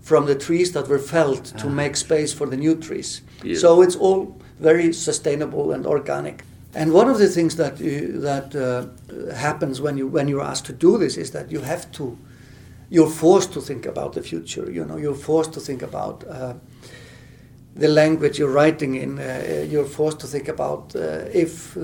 from 0.00 0.26
the 0.26 0.34
trees 0.34 0.72
that 0.72 0.88
were 0.88 0.98
felled 0.98 1.44
to 1.58 1.66
Ah. 1.66 1.70
make 1.82 1.96
space 1.96 2.32
for 2.34 2.46
the 2.46 2.56
new 2.56 2.74
trees. 2.76 3.22
Yeah. 3.44 3.56
So 3.58 3.82
it's 3.82 3.96
all 3.96 4.36
very 4.60 4.92
sustainable 4.92 5.72
and 5.74 5.86
organic. 5.86 6.44
And 6.74 6.92
one 6.92 7.08
of 7.08 7.18
the 7.18 7.28
things 7.28 7.56
that 7.56 7.80
you, 7.80 8.20
that 8.20 8.54
uh, 8.54 9.34
happens 9.34 9.80
when 9.80 9.96
you 9.96 10.06
when 10.06 10.28
you're 10.28 10.42
asked 10.42 10.66
to 10.66 10.72
do 10.72 10.98
this 10.98 11.16
is 11.16 11.30
that 11.32 11.50
you 11.50 11.60
have 11.60 11.90
to 11.92 12.16
you're 12.90 13.10
forced 13.10 13.52
to 13.52 13.60
think 13.60 13.86
about 13.86 14.12
the 14.12 14.22
future. 14.22 14.70
You 14.70 14.84
know, 14.84 14.96
you're 14.96 15.14
forced 15.14 15.52
to 15.54 15.60
think 15.60 15.82
about 15.82 16.24
uh, 16.28 16.54
the 17.74 17.88
language 17.88 18.38
you're 18.38 18.52
writing 18.52 18.96
in. 18.96 19.18
Uh, 19.18 19.66
you're 19.70 19.84
forced 19.86 20.20
to 20.20 20.26
think 20.26 20.48
about 20.48 20.94
uh, 20.96 21.24
if 21.32 21.76
uh, 21.76 21.82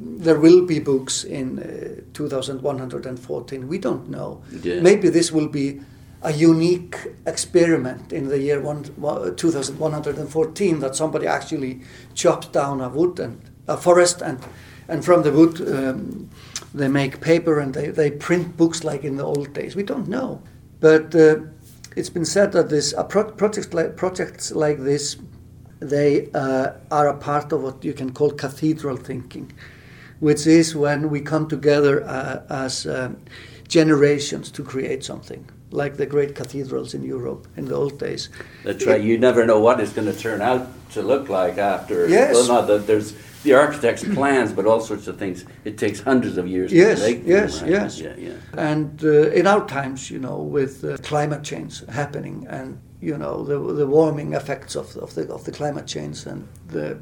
there 0.00 0.38
will 0.38 0.66
be 0.66 0.80
books 0.80 1.24
in 1.24 1.58
uh, 1.60 2.02
2114. 2.12 3.68
We 3.68 3.78
don't 3.78 4.08
know. 4.08 4.42
Yeah. 4.62 4.80
Maybe 4.80 5.08
this 5.08 5.32
will 5.32 5.48
be 5.48 5.80
a 6.22 6.32
unique 6.32 6.96
experiment 7.26 8.12
in 8.12 8.28
the 8.28 8.38
year 8.38 8.60
one, 8.60 8.84
one- 8.96 9.36
2114 9.36 10.80
that 10.80 10.96
somebody 10.96 11.26
actually 11.28 11.80
chops 12.14 12.48
down 12.48 12.80
a 12.80 12.88
wood 12.88 13.20
and 13.20 13.40
a 13.68 13.76
forest 13.76 14.22
and 14.22 14.38
and 14.88 15.04
from 15.04 15.22
the 15.22 15.30
wood 15.32 15.60
um, 15.60 16.30
they 16.74 16.88
make 16.88 17.20
paper 17.20 17.60
and 17.60 17.74
they, 17.74 17.88
they 17.88 18.10
print 18.10 18.56
books 18.56 18.84
like 18.84 19.04
in 19.04 19.16
the 19.16 19.24
old 19.24 19.52
days. 19.52 19.76
We 19.76 19.82
don't 19.82 20.08
know, 20.08 20.42
but 20.80 21.14
uh, 21.14 21.40
it's 21.96 22.10
been 22.10 22.24
said 22.24 22.52
that 22.52 22.68
this 22.68 22.92
a 22.96 23.04
pro- 23.04 23.30
projects 23.30 23.72
like 23.74 23.96
projects 23.96 24.52
like 24.52 24.78
this 24.78 25.16
they 25.80 26.28
uh, 26.34 26.72
are 26.90 27.08
a 27.08 27.16
part 27.16 27.52
of 27.52 27.62
what 27.62 27.84
you 27.84 27.92
can 27.92 28.12
call 28.12 28.30
cathedral 28.30 28.96
thinking, 28.96 29.52
which 30.20 30.46
is 30.46 30.74
when 30.74 31.08
we 31.10 31.20
come 31.20 31.48
together 31.48 32.04
uh, 32.04 32.42
as 32.50 32.86
um, 32.86 33.16
generations 33.68 34.50
to 34.50 34.64
create 34.64 35.04
something, 35.04 35.48
like 35.70 35.96
the 35.96 36.06
great 36.06 36.34
cathedrals 36.34 36.94
in 36.94 37.04
Europe 37.04 37.46
in 37.56 37.66
the 37.66 37.74
old 37.74 37.98
days. 37.98 38.28
That's 38.64 38.84
right. 38.86 39.00
You 39.00 39.18
never 39.18 39.46
know 39.46 39.60
what 39.60 39.78
it's 39.78 39.92
going 39.92 40.12
to 40.12 40.18
turn 40.18 40.40
out 40.40 40.66
to 40.90 41.02
look 41.02 41.28
like 41.28 41.58
after. 41.58 42.08
Yes. 42.08 42.34
Well, 42.34 42.48
not 42.48 42.66
that 42.66 42.86
there's 42.86 43.12
the 43.44 43.54
architect's 43.54 44.04
plans, 44.14 44.52
but 44.52 44.66
all 44.66 44.80
sorts 44.80 45.06
of 45.08 45.18
things. 45.18 45.44
It 45.64 45.78
takes 45.78 46.00
hundreds 46.00 46.36
of 46.38 46.46
years 46.46 46.72
Yes, 46.72 47.00
to 47.00 47.06
make 47.06 47.20
them, 47.22 47.30
yes, 47.30 47.62
right? 47.62 47.70
yes. 47.70 48.00
Yeah, 48.00 48.14
yeah. 48.16 48.32
And 48.56 49.02
uh, 49.04 49.30
in 49.30 49.46
our 49.46 49.66
times, 49.66 50.10
you 50.10 50.18
know, 50.18 50.38
with 50.38 50.84
uh, 50.84 50.96
climate 50.98 51.42
change 51.44 51.84
happening 51.86 52.46
and 52.48 52.80
you 53.00 53.16
know 53.16 53.44
the, 53.44 53.56
the 53.74 53.86
warming 53.86 54.32
effects 54.34 54.74
of, 54.74 54.96
of 54.96 55.14
the 55.14 55.32
of 55.32 55.44
the 55.44 55.52
climate 55.52 55.86
change 55.86 56.26
and 56.26 56.48
the 56.66 56.98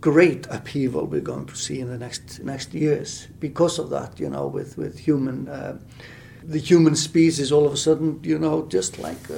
great 0.00 0.46
upheaval 0.50 1.06
we're 1.06 1.20
going 1.20 1.46
to 1.46 1.56
see 1.56 1.80
in 1.80 1.88
the 1.88 1.98
next 1.98 2.40
next 2.44 2.74
years 2.74 3.28
because 3.38 3.78
of 3.78 3.88
that, 3.90 4.20
you 4.20 4.28
know, 4.28 4.46
with 4.46 4.76
with 4.76 4.98
human 4.98 5.48
uh, 5.48 5.78
the 6.42 6.58
human 6.58 6.94
species 6.96 7.52
all 7.52 7.66
of 7.66 7.72
a 7.72 7.76
sudden, 7.76 8.20
you 8.22 8.38
know, 8.38 8.66
just 8.66 8.98
like. 8.98 9.30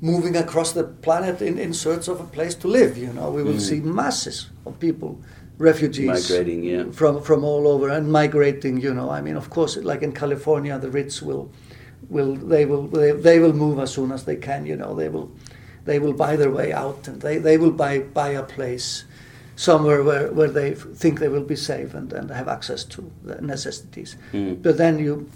Moving 0.00 0.36
across 0.36 0.72
the 0.72 0.84
planet 0.84 1.40
in, 1.40 1.58
in 1.58 1.72
search 1.72 2.08
of 2.08 2.20
a 2.20 2.24
place 2.24 2.54
to 2.56 2.68
live, 2.68 2.98
you 2.98 3.12
know, 3.14 3.30
we 3.30 3.42
will 3.42 3.58
see 3.58 3.80
masses 3.80 4.50
of 4.66 4.78
people, 4.78 5.18
refugees, 5.56 6.06
Migrating, 6.06 6.62
yeah. 6.64 6.84
from 6.92 7.22
from 7.22 7.44
all 7.44 7.66
over 7.66 7.88
and 7.88 8.12
migrating. 8.12 8.78
You 8.78 8.92
know, 8.92 9.08
I 9.08 9.22
mean, 9.22 9.36
of 9.36 9.48
course, 9.48 9.76
like 9.78 10.02
in 10.02 10.12
California, 10.12 10.78
the 10.78 10.90
rich 10.90 11.22
will 11.22 11.50
will 12.10 12.34
they 12.34 12.66
will 12.66 12.86
they, 12.88 13.12
they 13.12 13.38
will 13.38 13.54
move 13.54 13.78
as 13.78 13.90
soon 13.90 14.12
as 14.12 14.24
they 14.24 14.36
can. 14.36 14.66
You 14.66 14.76
know, 14.76 14.94
they 14.94 15.08
will 15.08 15.30
they 15.86 15.98
will 15.98 16.12
buy 16.12 16.36
their 16.36 16.50
way 16.50 16.72
out 16.72 17.08
and 17.08 17.22
they, 17.22 17.38
they 17.38 17.56
will 17.56 17.70
buy 17.70 18.00
buy 18.00 18.30
a 18.30 18.42
place 18.42 19.04
somewhere 19.54 20.02
where, 20.02 20.30
where 20.32 20.50
they 20.50 20.74
think 20.74 21.18
they 21.18 21.28
will 21.28 21.44
be 21.44 21.56
safe 21.56 21.94
and, 21.94 22.12
and 22.12 22.30
have 22.30 22.48
access 22.48 22.84
to 22.84 23.10
the 23.24 23.40
necessities. 23.40 24.16
Mm. 24.32 24.62
But 24.62 24.76
then 24.76 24.98
you 24.98 25.30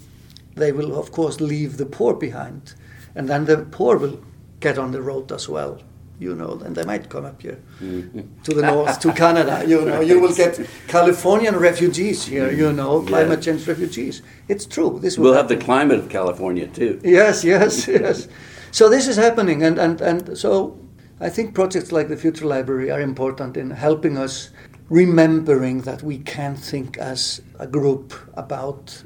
they 0.55 0.71
will 0.71 0.97
of 0.99 1.11
course 1.11 1.41
leave 1.41 1.77
the 1.77 1.85
poor 1.85 2.13
behind, 2.13 2.75
and 3.15 3.27
then 3.27 3.45
the 3.45 3.57
poor 3.57 3.97
will 3.97 4.19
get 4.61 4.77
on 4.77 4.91
the 4.91 5.01
road 5.01 5.31
as 5.31 5.49
well. 5.49 5.79
You 6.19 6.35
know, 6.35 6.61
and 6.63 6.75
they 6.75 6.83
might 6.83 7.09
come 7.09 7.25
up 7.25 7.41
here 7.41 7.57
Mhm. 7.81 8.25
to 8.43 8.53
the 8.53 8.61
north, 8.61 8.99
to 8.99 9.11
Canada. 9.11 9.63
You 9.67 9.81
know, 9.85 10.01
you 10.01 10.19
will 10.21 10.35
get 10.35 10.59
Californian 10.87 11.55
refugees 11.57 12.25
here. 12.27 12.51
You 12.51 12.71
know, 12.71 13.01
Yeah. 13.01 13.07
climate 13.07 13.41
change 13.41 13.67
refugees. 13.67 14.21
It's 14.47 14.65
true. 14.67 14.99
This 15.01 15.17
will 15.17 15.23
We'll 15.25 15.33
have 15.41 15.47
the 15.47 15.57
climate 15.57 15.97
of 15.97 16.09
California 16.09 16.67
too. 16.67 16.99
Yes, 17.03 17.43
yes, 17.43 17.87
yes. 18.01 18.27
So 18.71 18.87
this 18.87 19.07
is 19.07 19.17
happening, 19.17 19.63
and, 19.63 19.79
and, 19.79 19.99
and 20.01 20.37
so 20.37 20.77
I 21.19 21.29
think 21.29 21.55
projects 21.55 21.91
like 21.91 22.07
the 22.07 22.15
Future 22.17 22.45
Library 22.45 22.91
are 22.91 23.01
important 23.01 23.57
in 23.57 23.71
helping 23.71 24.15
us 24.17 24.51
remembering 24.89 25.81
that 25.81 26.03
we 26.03 26.17
can 26.19 26.55
think 26.55 26.97
as 26.99 27.41
a 27.57 27.65
group 27.65 28.13
about 28.35 29.03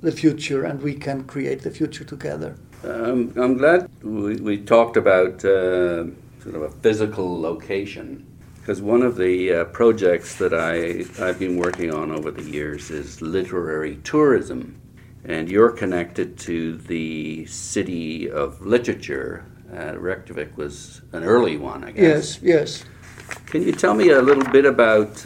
the 0.00 0.12
future 0.12 0.62
and 0.68 0.80
we 0.82 0.94
can 0.94 1.24
create 1.24 1.62
the 1.62 1.70
future 1.70 2.04
together. 2.04 2.54
Um, 2.84 3.32
I'm 3.36 3.56
glad 3.56 3.88
we, 4.02 4.36
we 4.36 4.58
talked 4.58 4.96
about 4.96 5.44
uh, 5.44 6.04
sort 6.42 6.56
of 6.56 6.62
a 6.62 6.70
physical 6.70 7.40
location 7.40 8.26
because 8.56 8.80
one 8.80 9.02
of 9.02 9.16
the 9.16 9.52
uh, 9.52 9.64
projects 9.66 10.36
that 10.36 10.54
I, 10.54 11.04
I've 11.24 11.38
been 11.38 11.56
working 11.56 11.92
on 11.92 12.12
over 12.12 12.30
the 12.30 12.42
years 12.42 12.90
is 12.90 13.20
literary 13.20 13.96
tourism. 14.04 14.80
And 15.24 15.48
you're 15.48 15.70
connected 15.70 16.38
to 16.40 16.76
the 16.78 17.46
city 17.46 18.30
of 18.30 18.60
literature. 18.60 19.46
Uh, 19.72 19.96
Reykjavik 19.96 20.56
was 20.56 21.02
an 21.12 21.22
early 21.22 21.56
one, 21.56 21.84
I 21.84 21.92
guess. 21.92 22.40
Yes, 22.40 22.42
yes. 22.42 22.84
Can 23.46 23.62
you 23.62 23.72
tell 23.72 23.94
me 23.94 24.10
a 24.10 24.22
little 24.22 24.44
bit 24.52 24.64
about 24.64 25.24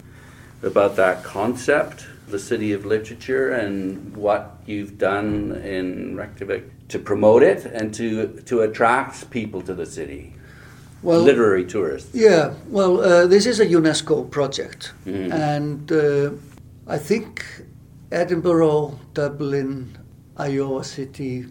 about 0.63 0.95
that 0.95 1.23
concept, 1.23 2.07
the 2.27 2.39
City 2.39 2.73
of 2.73 2.85
Literature, 2.85 3.51
and 3.51 4.15
what 4.15 4.57
you've 4.65 4.97
done 4.97 5.51
in 5.63 6.15
Reykjavik 6.15 6.71
to 6.89 6.99
promote 6.99 7.43
it 7.43 7.65
and 7.65 7.93
to 7.93 8.27
to 8.45 8.61
attract 8.61 9.29
people 9.29 9.61
to 9.61 9.73
the 9.73 9.85
city? 9.85 10.33
Well, 11.03 11.21
literary 11.21 11.65
tourists. 11.65 12.09
Yeah, 12.13 12.53
well, 12.69 12.99
uh, 13.01 13.27
this 13.27 13.45
is 13.45 13.59
a 13.59 13.65
UNESCO 13.65 14.29
project, 14.31 14.93
mm. 15.05 15.31
and 15.31 15.91
uh, 15.91 16.31
I 16.87 16.97
think 16.97 17.45
Edinburgh, 18.11 18.99
Dublin, 19.13 19.97
Iowa 20.37 20.83
City 20.83 21.45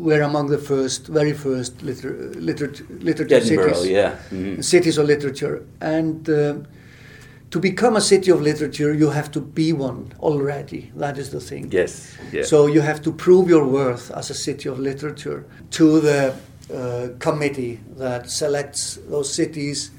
were 0.00 0.22
among 0.22 0.48
the 0.48 0.58
first, 0.58 1.06
very 1.06 1.32
first 1.32 1.82
liter- 1.82 2.32
liter- 2.36 2.72
literature 2.88 3.34
Edinburgh, 3.36 3.74
cities. 3.74 3.90
yeah. 3.90 4.16
Mm-hmm. 4.30 4.60
Cities 4.62 4.98
of 4.98 5.06
literature. 5.06 5.66
And 5.80 6.28
uh, 6.28 6.54
to 7.50 7.58
become 7.58 7.96
a 7.96 8.00
city 8.00 8.30
of 8.30 8.40
literature, 8.40 8.94
you 8.94 9.10
have 9.10 9.30
to 9.32 9.40
be 9.40 9.72
one 9.72 10.12
already. 10.20 10.92
That 10.94 11.18
is 11.18 11.30
the 11.30 11.40
thing. 11.40 11.70
Yes. 11.72 12.16
yes. 12.32 12.48
So 12.48 12.66
you 12.66 12.80
have 12.80 13.02
to 13.02 13.12
prove 13.12 13.48
your 13.48 13.66
worth 13.66 14.10
as 14.12 14.30
a 14.30 14.34
city 14.34 14.68
of 14.68 14.78
literature 14.78 15.44
to 15.72 16.00
the 16.00 16.34
uh, 16.72 17.08
committee 17.18 17.80
that 17.96 18.30
selects 18.30 18.98
those 19.08 19.32
cities 19.32 19.90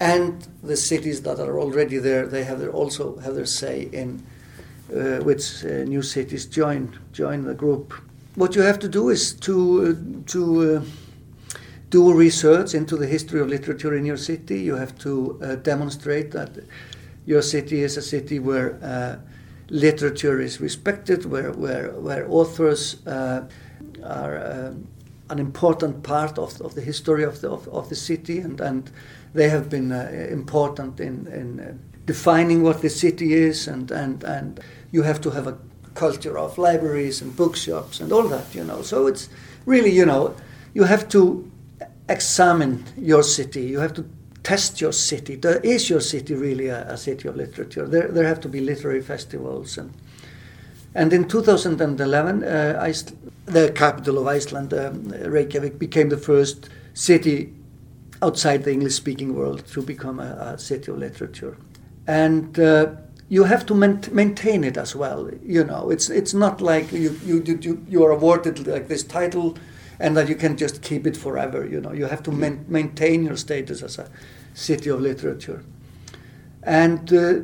and 0.00 0.46
the 0.62 0.76
cities 0.76 1.22
that 1.22 1.38
are 1.38 1.60
already 1.60 1.98
there. 1.98 2.26
They 2.26 2.44
have 2.44 2.58
their, 2.58 2.70
also 2.70 3.18
have 3.18 3.34
their 3.34 3.46
say 3.46 3.88
in 3.92 4.26
uh, 4.92 5.20
which 5.20 5.64
uh, 5.64 5.84
new 5.84 6.02
cities 6.02 6.46
join 6.46 6.98
join 7.12 7.44
the 7.44 7.54
group 7.54 7.92
what 8.36 8.54
you 8.54 8.62
have 8.62 8.78
to 8.78 8.88
do 8.88 9.08
is 9.08 9.32
to 9.32 9.56
uh, 9.96 10.22
to 10.26 10.76
uh, 10.76 10.82
do 11.90 12.12
research 12.12 12.74
into 12.74 12.96
the 12.96 13.06
history 13.06 13.40
of 13.40 13.48
literature 13.48 13.96
in 13.96 14.04
your 14.04 14.18
city. 14.18 14.60
You 14.60 14.76
have 14.76 14.96
to 14.98 15.40
uh, 15.42 15.54
demonstrate 15.56 16.30
that 16.32 16.50
your 17.26 17.42
city 17.42 17.82
is 17.82 17.96
a 17.96 18.02
city 18.02 18.38
where 18.38 18.78
uh, 18.82 19.16
literature 19.68 20.40
is 20.40 20.60
respected, 20.60 21.24
where 21.24 21.52
where 21.52 21.90
where 21.92 22.26
authors 22.30 23.06
uh, 23.06 23.42
are 24.04 24.38
uh, 24.38 24.72
an 25.28 25.38
important 25.38 26.02
part 26.02 26.38
of, 26.38 26.60
of 26.60 26.74
the 26.74 26.80
history 26.80 27.24
of 27.24 27.40
the 27.40 27.50
of, 27.50 27.68
of 27.68 27.88
the 27.88 27.96
city, 27.96 28.38
and 28.38 28.60
and 28.60 28.90
they 29.34 29.48
have 29.48 29.68
been 29.68 29.92
important 30.30 31.00
in 31.00 31.26
in 31.26 31.78
defining 32.06 32.62
what 32.62 32.80
the 32.80 32.90
city 32.90 33.34
is, 33.34 33.68
and 33.68 33.90
and 33.90 34.24
and 34.24 34.60
you 34.92 35.02
have 35.02 35.20
to 35.20 35.30
have 35.30 35.46
a 35.46 35.58
culture 35.94 36.38
of 36.38 36.58
libraries 36.58 37.22
and 37.22 37.34
bookshops 37.36 38.00
and 38.00 38.12
all 38.12 38.28
that, 38.28 38.54
you 38.54 38.62
know. 38.62 38.82
So 38.82 39.06
it's 39.08 39.28
really, 39.64 39.90
you 39.90 40.06
know, 40.06 40.36
you 40.74 40.84
have 40.84 41.08
to 41.08 41.50
examine 42.08 42.84
your 42.96 43.22
city. 43.22 43.62
You 43.62 43.80
have 43.80 43.94
to 43.94 44.04
test 44.46 44.80
your 44.80 44.92
city. 44.92 45.40
Is 45.64 45.90
your 45.90 46.00
city 46.00 46.34
really 46.34 46.68
a, 46.68 46.88
a 46.92 46.96
city 46.96 47.26
of 47.26 47.34
literature? 47.34 47.84
There, 47.84 48.06
there 48.06 48.24
have 48.24 48.40
to 48.42 48.48
be 48.48 48.60
literary 48.60 49.02
festivals 49.02 49.76
and. 49.76 49.92
And 50.94 51.12
in 51.12 51.28
2011, 51.28 52.42
uh, 52.42 52.92
the 53.44 53.70
capital 53.72 54.18
of 54.18 54.26
Iceland, 54.26 54.72
um, 54.72 55.08
Reykjavik, 55.10 55.78
became 55.78 56.08
the 56.08 56.16
first 56.16 56.70
city 56.94 57.52
outside 58.22 58.64
the 58.64 58.72
English 58.72 58.94
speaking 58.94 59.34
world 59.34 59.66
to 59.74 59.82
become 59.82 60.20
a, 60.20 60.54
a 60.54 60.58
city 60.58 60.90
of 60.90 60.96
literature. 60.96 61.58
And 62.06 62.58
uh, 62.58 62.92
you 63.28 63.44
have 63.44 63.66
to 63.66 63.74
maintain 63.74 64.64
it 64.64 64.78
as 64.78 64.96
well. 64.96 65.28
You 65.44 65.64
know, 65.64 65.90
it's 65.90 66.08
it's 66.08 66.32
not 66.32 66.62
like 66.62 66.90
you 66.92 67.20
you 67.26 67.42
you, 67.44 67.84
you 67.86 68.02
are 68.02 68.12
awarded 68.12 68.66
like 68.66 68.88
this 68.88 69.02
title, 69.02 69.58
and 70.00 70.16
that 70.16 70.30
you 70.30 70.34
can 70.34 70.56
just 70.56 70.80
keep 70.80 71.06
it 71.06 71.16
forever. 71.16 71.66
You 71.66 71.82
know, 71.82 71.92
you 71.92 72.06
have 72.06 72.22
to 72.22 72.32
maintain 72.32 73.24
your 73.24 73.36
status 73.36 73.82
as 73.82 73.98
a 73.98 74.08
city 74.56 74.90
of 74.90 75.00
literature, 75.00 75.62
and 76.62 77.12
uh, 77.12 77.40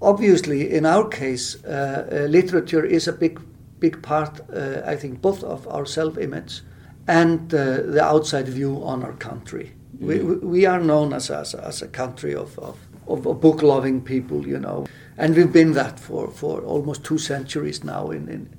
obviously, 0.00 0.74
in 0.74 0.86
our 0.86 1.08
case, 1.08 1.56
uh, 1.64 1.68
uh, 1.68 2.16
literature 2.28 2.84
is 2.84 3.08
a 3.08 3.12
big 3.12 3.40
big 3.78 4.02
part. 4.02 4.40
Uh, 4.50 4.80
I 4.92 4.96
think 4.96 5.20
both 5.20 5.44
of 5.44 5.68
our 5.68 5.86
self-image 5.86 6.62
and 7.06 7.54
uh, 7.54 7.82
the 7.82 8.02
outside 8.02 8.48
view 8.48 8.82
on 8.82 9.02
our 9.02 9.12
country. 9.12 9.72
Mm. 9.98 10.06
We, 10.06 10.18
we 10.48 10.66
are 10.66 10.80
known 10.80 11.12
as 11.12 11.30
a, 11.30 11.44
as 11.62 11.82
a 11.82 11.88
country 11.88 12.34
of, 12.34 12.58
of, 12.58 12.78
of 13.06 13.40
book 13.40 13.62
loving 13.62 14.00
people, 14.00 14.46
you 14.46 14.58
know 14.58 14.86
and 15.18 15.34
we've 15.34 15.52
been 15.52 15.72
that 15.72 15.98
for, 15.98 16.30
for 16.30 16.60
almost 16.60 17.04
two 17.04 17.18
centuries 17.18 17.82
now. 17.82 18.10
In, 18.10 18.28
in 18.28 18.55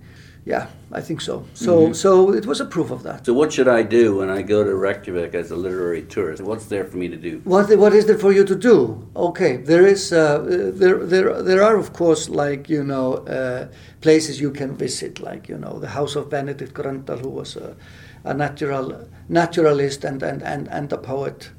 yeah, 0.48 0.68
I 0.94 1.02
think 1.02 1.20
so. 1.20 1.46
So 1.54 1.72
mm-hmm. 1.72 1.94
so 1.94 2.34
it 2.34 2.46
was 2.46 2.62
a 2.62 2.66
proof 2.66 2.90
of 2.90 3.04
that. 3.04 3.26
So 3.26 3.34
what 3.34 3.52
should 3.52 3.68
I 3.68 3.84
do 3.84 4.16
when 4.16 4.30
I 4.30 4.42
go 4.42 4.64
to 4.64 4.74
Reykjavik 4.74 5.36
as 5.36 5.52
a 5.52 5.58
literary 5.58 6.04
tourist? 6.04 6.42
What's 6.42 6.68
there 6.68 6.86
for 6.86 6.96
me 6.96 7.10
to 7.10 7.18
do? 7.18 7.42
What 7.44 7.78
what 7.78 7.94
is 7.94 8.06
there 8.06 8.18
for 8.18 8.32
you 8.32 8.46
to 8.46 8.56
do? 8.56 9.06
Okay, 9.14 9.58
there 9.58 9.86
is 9.86 10.14
uh, 10.14 10.40
there 10.82 11.06
there 11.06 11.44
there 11.44 11.62
are 11.62 11.76
of 11.76 11.92
course 11.92 12.30
like 12.30 12.70
you 12.70 12.82
know 12.82 13.16
uh, 13.28 13.68
places 14.00 14.40
you 14.40 14.52
can 14.52 14.78
visit 14.78 15.20
like 15.20 15.50
you 15.50 15.58
know 15.58 15.80
the 15.80 15.90
house 15.90 16.16
of 16.16 16.30
Benedikt 16.30 16.74
Gröndal 16.74 17.20
who 17.20 17.30
was 17.30 17.58
a, 17.58 17.76
a 18.24 18.34
natural 18.34 19.06
naturalist 19.28 20.06
and 20.06 20.24
and 20.24 20.42
and, 20.42 20.70
and 20.70 20.94
a 20.94 20.98
poet. 20.98 21.52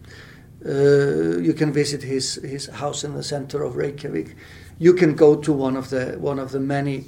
Uh, 0.65 1.39
you 1.39 1.53
can 1.53 1.73
visit 1.75 2.03
his 2.03 2.37
his 2.37 2.67
house 2.67 3.05
in 3.05 3.13
the 3.13 3.23
center 3.23 3.63
of 3.63 3.77
Reykjavik 3.77 4.35
you 4.79 4.95
can 4.95 5.15
go 5.15 5.35
to 5.37 5.53
one 5.53 5.77
of 5.77 5.91
the 5.91 6.17
one 6.21 6.39
of 6.39 6.51
the 6.53 6.61
many 6.61 7.05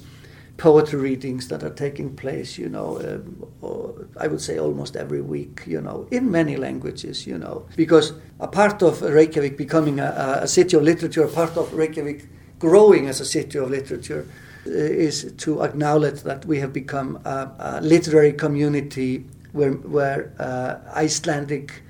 poetry 0.61 1.01
readings 1.01 1.49
that 1.49 1.63
are 1.63 1.75
taking 1.87 2.15
place, 2.15 2.59
you 2.59 2.69
know, 2.69 2.99
uh, 2.99 4.23
I 4.23 4.27
would 4.27 4.43
say 4.43 4.59
almost 4.59 4.95
every 4.95 5.23
week, 5.23 5.63
you 5.67 5.81
know, 5.81 6.07
in 6.11 6.31
many 6.31 6.57
languages, 6.59 7.27
you 7.27 7.39
know, 7.39 7.67
because 7.77 8.13
a 8.41 8.47
part 8.47 8.83
of 8.83 9.01
Reykjavik 9.01 9.57
becoming 9.57 9.99
a, 10.01 10.41
a 10.43 10.47
city 10.47 10.77
of 10.77 10.83
literature, 10.83 11.25
a 11.25 11.29
part 11.29 11.57
of 11.57 11.73
Reykjavik 11.73 12.29
growing 12.59 13.09
as 13.09 13.21
a 13.21 13.25
city 13.25 13.59
of 13.59 13.71
literature, 13.71 14.27
uh, 14.67 14.71
is 14.71 15.33
to 15.39 15.63
acknowledge 15.63 16.21
that 16.25 16.45
we 16.45 16.61
have 16.61 16.75
become 16.75 17.19
a, 17.25 17.51
a 17.59 17.81
literary 17.81 18.35
community 18.35 19.25
where, 19.53 19.73
where 19.73 20.35
uh, 20.39 20.77
Icelandic 20.95 21.83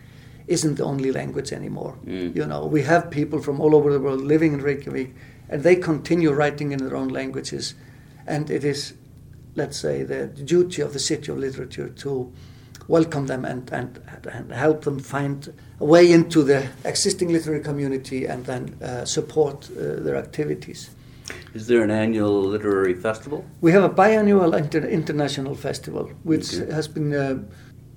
isn't 0.46 0.76
the 0.76 0.84
only 0.84 1.10
language 1.10 1.52
anymore. 1.52 1.98
Mm. 2.06 2.36
You 2.36 2.46
know, 2.46 2.66
we 2.66 2.82
have 2.82 3.10
people 3.10 3.42
from 3.42 3.60
all 3.60 3.74
over 3.74 3.92
the 3.92 3.98
world 3.98 4.20
living 4.20 4.52
in 4.52 4.60
Reykjavik 4.62 5.12
and 5.48 5.64
they 5.64 5.74
continue 5.74 6.30
writing 6.30 6.70
in 6.70 6.78
their 6.78 6.96
own 6.96 7.08
languages. 7.08 7.74
And 8.30 8.50
it 8.50 8.64
is, 8.64 8.94
let's 9.56 9.76
say, 9.76 10.04
the 10.04 10.26
duty 10.26 10.82
of 10.82 10.92
the 10.92 10.98
City 10.98 11.32
of 11.32 11.38
Literature 11.38 11.88
to 11.88 12.32
welcome 12.86 13.26
them 13.26 13.44
and, 13.44 13.70
and, 13.72 14.00
and 14.32 14.52
help 14.52 14.84
them 14.84 14.98
find 14.98 15.52
a 15.80 15.84
way 15.84 16.12
into 16.12 16.42
the 16.42 16.68
existing 16.84 17.32
literary 17.32 17.60
community 17.60 18.26
and 18.26 18.44
then 18.46 18.76
uh, 18.82 19.04
support 19.04 19.68
uh, 19.70 20.00
their 20.04 20.16
activities. 20.16 20.90
Is 21.54 21.66
there 21.66 21.82
an 21.82 21.90
annual 21.90 22.42
literary 22.42 22.94
festival? 22.94 23.44
We 23.60 23.72
have 23.72 23.84
a 23.84 23.90
biannual 23.90 24.56
inter- 24.56 24.88
international 24.88 25.54
festival, 25.54 26.10
which 26.22 26.54
okay. 26.54 26.72
has 26.72 26.88
been 26.88 27.12
uh, 27.14 27.42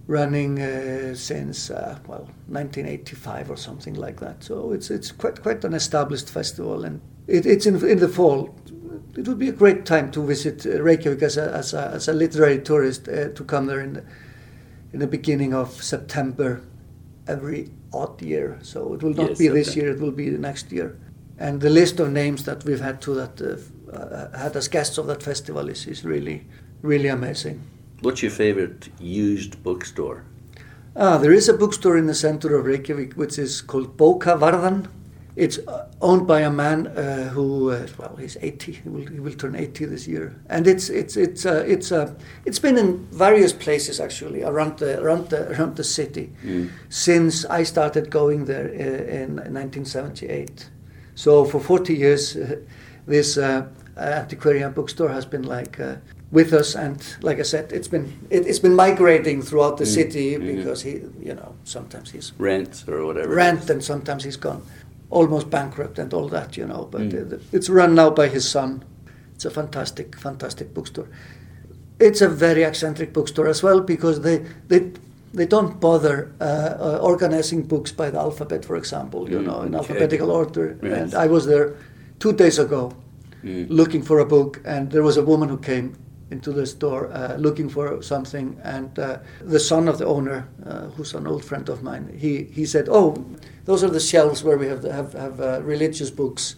running 0.08 0.62
uh, 0.62 1.16
since 1.16 1.70
uh, 1.70 1.98
well 2.08 2.28
1985 2.48 3.52
or 3.52 3.58
something 3.58 3.96
like 3.96 4.20
that. 4.20 4.44
So 4.44 4.72
it's 4.72 4.90
it's 4.90 5.12
quite 5.12 5.42
quite 5.42 5.64
an 5.64 5.74
established 5.74 6.30
festival, 6.30 6.86
and 6.86 7.02
it, 7.28 7.46
it's 7.46 7.66
in, 7.66 7.76
in 7.88 8.00
the 8.00 8.10
fall. 8.10 8.56
It 9.16 9.28
would 9.28 9.40
be 9.40 9.50
a 9.50 9.54
great 9.54 9.86
time 9.86 10.12
to 10.12 10.26
visit 10.26 10.66
uh, 10.66 10.82
Reykjavik 10.82 11.22
as 11.22 11.38
a, 11.38 11.52
as 11.54 11.74
a, 11.74 11.92
as 11.94 12.08
a 12.08 12.14
literary 12.14 12.60
tourist 12.60 13.08
uh, 13.08 13.30
to 13.30 13.44
come 13.44 13.68
there 13.68 13.82
in 13.82 13.94
the, 13.94 14.04
in 14.94 15.00
the 15.00 15.08
beginning 15.08 15.54
of 15.54 15.84
September 15.84 16.62
every 17.28 17.72
odd 17.94 18.22
year. 18.22 18.60
So 18.62 18.94
it 18.94 19.04
will 19.04 19.14
not 19.14 19.30
yes, 19.30 19.38
be 19.38 19.48
this 19.48 19.76
year; 19.76 19.92
it 19.92 20.00
will 20.00 20.12
be 20.12 20.30
the 20.30 20.38
next 20.38 20.72
year. 20.72 20.98
And 21.38 21.62
the 21.62 21.70
list 21.70 22.00
of 22.00 22.12
names 22.12 22.46
that 22.46 22.64
we've 22.66 22.80
had 22.80 23.02
to 23.02 23.14
that 23.16 23.42
uh, 23.42 23.96
uh, 23.96 24.38
had 24.38 24.56
as 24.56 24.68
guests 24.68 24.98
of 24.98 25.08
that 25.08 25.24
festival 25.24 25.70
is, 25.70 25.88
is 25.88 26.04
really 26.04 26.46
really 26.84 27.08
amazing. 27.08 27.62
What's 28.02 28.22
your 28.22 28.32
favorite 28.32 28.90
used 29.00 29.64
bookstore? 29.64 30.26
Ah, 30.96 31.18
there 31.18 31.32
is 31.32 31.50
a 31.50 31.54
bookstore 31.54 31.98
in 31.98 32.06
the 32.06 32.14
center 32.14 32.56
of 32.56 32.66
Reykjavik 32.66 33.14
which 33.14 33.40
is 33.40 33.62
called 33.62 33.98
Bókavarðan. 33.98 34.88
It's 35.36 35.58
uh, 35.68 35.88
owned 36.00 36.28
by 36.28 36.42
a 36.42 36.52
man 36.52 36.88
uh, 36.88 37.30
who, 37.30 37.72
uh, 37.72 37.88
well, 37.98 38.16
he's 38.18 38.38
80. 38.40 38.72
He 38.72 38.90
will, 38.90 39.08
he 39.08 39.20
will 39.20 39.34
turn 39.34 39.56
80 39.56 39.86
this 39.86 40.08
year, 40.08 40.40
and 40.48 40.68
it's 40.68 40.90
it's 40.90 41.18
it's 41.18 41.46
uh, 41.46 41.64
it's 41.68 41.92
uh, 41.92 42.14
it's 42.46 42.60
been 42.60 42.78
in 42.78 43.08
various 43.08 43.52
places 43.52 44.00
actually 44.00 44.44
around 44.44 44.78
the 44.78 45.02
around 45.02 45.30
the 45.30 45.50
around 45.52 45.76
the 45.76 45.84
city 45.84 46.32
mm. 46.44 46.70
since 46.90 47.46
I 47.46 47.64
started 47.64 48.12
going 48.12 48.46
there 48.46 48.68
uh, 48.68 49.24
in 49.24 49.36
1978. 49.38 50.70
So 51.16 51.46
for 51.46 51.60
40 51.60 51.96
years, 51.96 52.38
this 53.08 53.38
antiquarian 53.98 54.72
bookstore 54.74 55.10
has 55.10 55.26
been 55.26 55.44
like 55.44 55.80
with 56.34 56.52
us 56.52 56.76
and 56.76 57.16
like 57.22 57.40
i 57.40 57.44
said 57.44 57.72
it's 57.72 57.88
been 57.88 58.12
it, 58.32 58.48
has 58.48 58.60
been 58.60 58.76
migrating 58.76 59.40
throughout 59.40 59.78
the 59.78 59.84
mm. 59.84 59.94
city 59.94 60.34
mm-hmm. 60.34 60.58
because 60.58 60.82
he 60.82 60.94
you 61.22 61.36
know 61.36 61.54
sometimes 61.64 62.10
he's 62.10 62.34
rent 62.40 62.84
or 62.88 63.06
whatever 63.06 63.36
rent 63.36 63.70
and 63.70 63.84
sometimes 63.84 64.24
he's 64.24 64.36
gone 64.36 64.62
almost 65.20 65.50
bankrupt 65.50 66.00
and 66.00 66.14
all 66.14 66.28
that 66.28 66.58
you 66.58 66.66
know 66.72 66.88
but 66.92 67.02
mm. 67.02 67.42
it's 67.58 67.70
run 67.70 67.94
now 67.96 68.10
by 68.10 68.28
his 68.28 68.46
son 68.56 68.84
it's 69.36 69.46
a 69.46 69.52
fantastic 69.60 70.16
fantastic 70.18 70.74
bookstore 70.74 71.08
it's 72.00 72.22
a 72.22 72.30
very 72.30 72.64
eccentric 72.64 73.14
bookstore 73.14 73.48
as 73.48 73.62
well 73.64 73.80
because 73.80 74.22
they 74.22 74.38
they 74.68 74.92
they 75.34 75.46
don't 75.48 75.80
bother 75.80 76.32
uh, 76.40 76.44
uh, 76.44 77.00
organizing 77.02 77.64
books 77.64 77.92
by 77.92 78.12
the 78.12 78.20
alphabet, 78.20 78.64
for 78.66 78.76
example, 78.76 79.22
you 79.32 79.40
Mm, 79.40 79.46
know, 79.48 79.62
in 79.62 79.74
okay. 79.74 79.78
alphabetical 79.82 80.30
order. 80.30 80.78
Yes. 80.84 80.94
And 81.00 81.14
I 81.16 81.28
was 81.36 81.44
there 81.52 81.74
two 82.20 82.34
days 82.34 82.60
ago 82.60 82.82
Mm. 83.44 83.66
looking 83.80 84.04
for 84.04 84.20
a 84.20 84.26
book, 84.26 84.62
and 84.64 84.92
there 84.92 85.02
was 85.04 85.18
a 85.18 85.24
woman 85.32 85.50
who 85.50 85.58
came 85.58 85.88
into 86.32 86.52
the 86.52 86.66
store 86.66 87.12
uh, 87.12 87.36
looking 87.38 87.70
for 87.70 88.02
something, 88.02 88.60
and 88.64 88.98
uh, 88.98 89.20
the 89.42 89.60
son 89.60 89.88
of 89.88 89.98
the 89.98 90.06
owner, 90.06 90.48
uh, 90.66 90.88
who's 90.96 91.14
an 91.14 91.28
old 91.28 91.44
friend 91.46 91.70
of 91.70 91.84
mine, 91.84 92.16
he, 92.18 92.44
he 92.44 92.66
said, 92.66 92.88
"Oh, 92.90 93.26
those 93.66 93.84
are 93.84 93.90
the 93.90 94.00
shelves 94.00 94.44
where 94.44 94.58
we 94.58 94.68
have 94.68 94.84
have, 94.84 95.14
have 95.14 95.40
uh, 95.40 95.62
religious 95.64 96.10
books." 96.10 96.56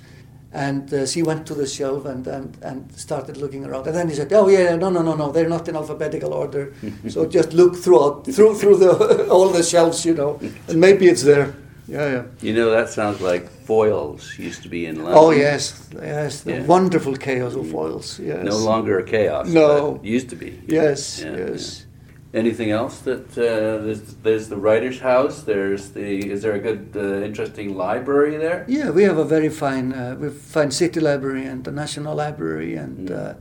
And 0.53 0.93
uh, 0.93 1.05
she 1.05 1.21
went 1.21 1.45
to 1.47 1.53
the 1.53 1.67
shelf 1.67 2.05
and, 2.05 2.25
and, 2.27 2.57
and 2.61 2.89
started 2.97 3.35
looking 3.35 3.65
around. 3.65 3.87
And 3.87 3.95
then 3.95 4.07
he 4.07 4.15
said, 4.15 4.31
"Oh 4.31 4.47
yeah, 4.47 4.77
no, 4.77 4.89
no, 4.89 5.01
no, 5.01 5.13
no, 5.13 5.31
they're 5.31 5.49
not 5.49 5.67
in 5.67 5.75
alphabetical 5.75 6.33
order. 6.33 6.73
so 7.09 7.25
just 7.25 7.51
look 7.51 7.75
throughout, 7.75 8.25
through 8.25 8.55
through 8.55 8.77
the 8.77 9.27
all 9.29 9.49
the 9.49 9.63
shelves, 9.63 10.05
you 10.05 10.13
know, 10.13 10.39
and 10.67 10.79
maybe 10.79 11.07
it's 11.07 11.23
there." 11.23 11.53
Yeah, 11.87 12.09
yeah. 12.11 12.23
You 12.41 12.53
know, 12.53 12.71
that 12.71 12.89
sounds 12.89 13.21
like 13.21 13.49
Foyles 13.67 14.37
used 14.39 14.63
to 14.63 14.69
be 14.69 14.85
in 14.87 14.95
London. 14.95 15.13
Oh 15.17 15.31
yes, 15.31 15.87
yes, 15.93 16.41
the 16.41 16.51
Yeah. 16.53 16.65
wonderful 16.65 17.15
chaos 17.15 17.55
of 17.55 17.65
Foyles. 17.65 18.19
Yes. 18.19 18.43
No 18.43 18.57
longer 18.57 18.99
a 18.99 19.03
chaos. 19.03 19.47
No. 19.47 19.93
but 19.93 20.03
used 20.05 20.29
to 20.29 20.35
be. 20.35 20.59
Yes, 20.67 21.21
Yeah, 21.23 21.37
yes. 21.37 21.85
Anything 22.33 22.71
else 22.71 22.99
that 22.99 23.25
uh, 23.37 23.85
there's, 23.85 24.01
there's 24.23 24.49
the 24.49 24.57
writer's 24.57 24.99
house. 24.99 25.43
There's 25.43 25.91
the. 25.91 26.31
Is 26.31 26.41
there 26.41 26.53
a 26.53 26.59
good, 26.59 26.89
uh, 26.95 27.25
interesting 27.25 27.77
library 27.77 28.35
there? 28.37 28.65
Yeah, 28.67 28.89
we 28.89 29.03
have 29.03 29.17
a 29.17 29.23
very 29.23 29.47
fine, 29.49 29.93
uh, 29.93 30.15
we 30.19 30.29
fine 30.29 30.71
city 30.71 30.99
library 30.99 31.45
and 31.45 31.63
the 31.63 31.71
national 31.71 32.13
library, 32.15 32.75
and 32.75 33.09
Mm. 33.09 33.15
uh, 33.17 33.33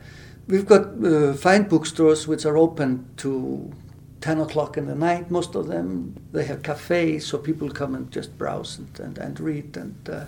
we've 0.47 0.66
got 0.66 0.82
uh, 1.05 1.32
fine 1.34 1.64
bookstores 1.68 2.28
which 2.28 2.47
are 2.47 2.57
open 2.57 3.05
to 3.16 3.72
ten 4.25 4.41
o'clock 4.41 4.77
in 4.79 4.87
the 4.87 4.95
night. 4.95 5.31
Most 5.31 5.55
of 5.55 5.66
them 5.66 6.14
they 6.33 6.45
have 6.47 6.62
cafes, 6.62 7.27
so 7.27 7.39
people 7.39 7.68
come 7.81 7.95
and 7.95 8.11
just 8.16 8.31
browse 8.39 8.79
and, 8.79 9.01
and, 9.01 9.18
and 9.18 9.39
read. 9.41 9.77
And 9.77 9.95
uh, 10.09 10.25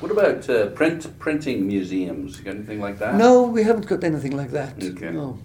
What 0.00 0.10
about 0.12 0.48
uh, 0.48 0.66
print 0.78 1.06
printing 1.18 1.66
museums? 1.66 2.38
You 2.38 2.44
got 2.44 2.54
anything 2.54 2.80
like 2.86 2.98
that? 2.98 3.14
no, 3.16 3.32
we 3.56 3.62
haven't 3.64 3.86
got 3.88 4.04
anything 4.04 4.36
like 4.36 4.50
that. 4.52 4.74
Okay. 4.82 5.10
No, 5.10 5.38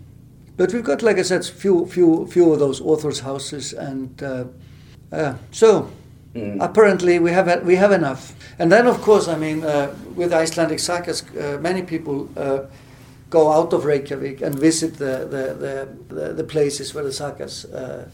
but 0.57 0.73
we've 0.73 0.83
got, 0.91 1.01
like 1.01 1.17
I 1.19 1.23
said, 1.23 1.43
few 1.45 1.85
few 1.87 2.27
few 2.27 2.53
of 2.53 2.59
those 2.59 2.79
authors' 2.81 3.21
houses, 3.21 3.73
and 3.73 4.09
uh, 4.23 4.43
uh, 5.11 5.33
so 5.51 5.89
Mm. 6.35 6.61
apparently 6.61 7.19
we 7.19 7.31
have 7.31 7.47
we 7.65 7.75
have 7.77 7.91
enough. 7.95 8.21
And 8.59 8.69
then, 8.71 8.85
of 8.87 8.97
course, 9.01 9.27
I 9.35 9.37
mean, 9.39 9.63
uh, 9.63 9.87
with 10.15 10.31
Icelandic 10.43 10.79
sagas, 10.79 11.23
uh, 11.23 11.57
many 11.61 11.81
people 11.81 12.15
uh, 12.37 12.59
go 13.29 13.51
out 13.51 13.73
of 13.73 13.85
Reykjavik 13.85 14.41
and 14.41 14.55
visit 14.59 14.97
the 14.97 15.27
the, 15.29 15.43
the, 15.63 16.15
the, 16.15 16.33
the 16.33 16.43
places 16.43 16.93
where 16.93 17.03
the 17.03 17.13
sagas. 17.13 17.65
Uh, 17.65 18.09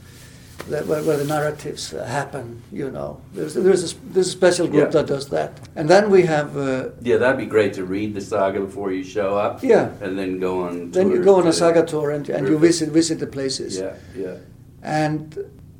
the, 0.69 0.81
where, 0.83 1.03
where 1.03 1.17
the 1.17 1.25
narratives 1.25 1.93
uh, 1.93 2.05
happen, 2.05 2.61
you 2.71 2.89
know, 2.89 3.19
there's 3.33 3.53
there's 3.55 3.91
a, 3.91 3.95
there's 4.13 4.27
a 4.27 4.31
special 4.31 4.67
group 4.67 4.93
Yeah. 4.93 5.01
that 5.01 5.07
does 5.07 5.27
that, 5.29 5.59
and 5.75 5.89
then 5.89 6.09
we 6.09 6.21
have 6.23 6.55
uh, 6.55 6.89
Yeah, 7.01 7.17
that'd 7.17 7.37
be 7.37 7.47
great 7.47 7.73
to 7.73 7.83
read 7.83 8.13
the 8.13 8.21
saga 8.21 8.59
before 8.61 8.91
you 8.93 9.03
show 9.03 9.35
up. 9.35 9.63
Yeah. 9.63 9.89
And 9.99 10.17
then 10.17 10.39
go 10.39 10.63
on. 10.63 10.91
then 10.91 11.09
you 11.09 11.21
go 11.23 11.35
on 11.35 11.47
a 11.47 11.53
saga 11.53 11.83
tour 11.85 12.11
and, 12.11 12.29
and 12.29 12.47
you 12.47 12.57
visit 12.59 12.89
visit 12.89 13.19
the 13.19 13.27
places. 13.27 13.77
Yeah, 13.77 13.95
yeah. 14.15 14.35
And 14.83 15.37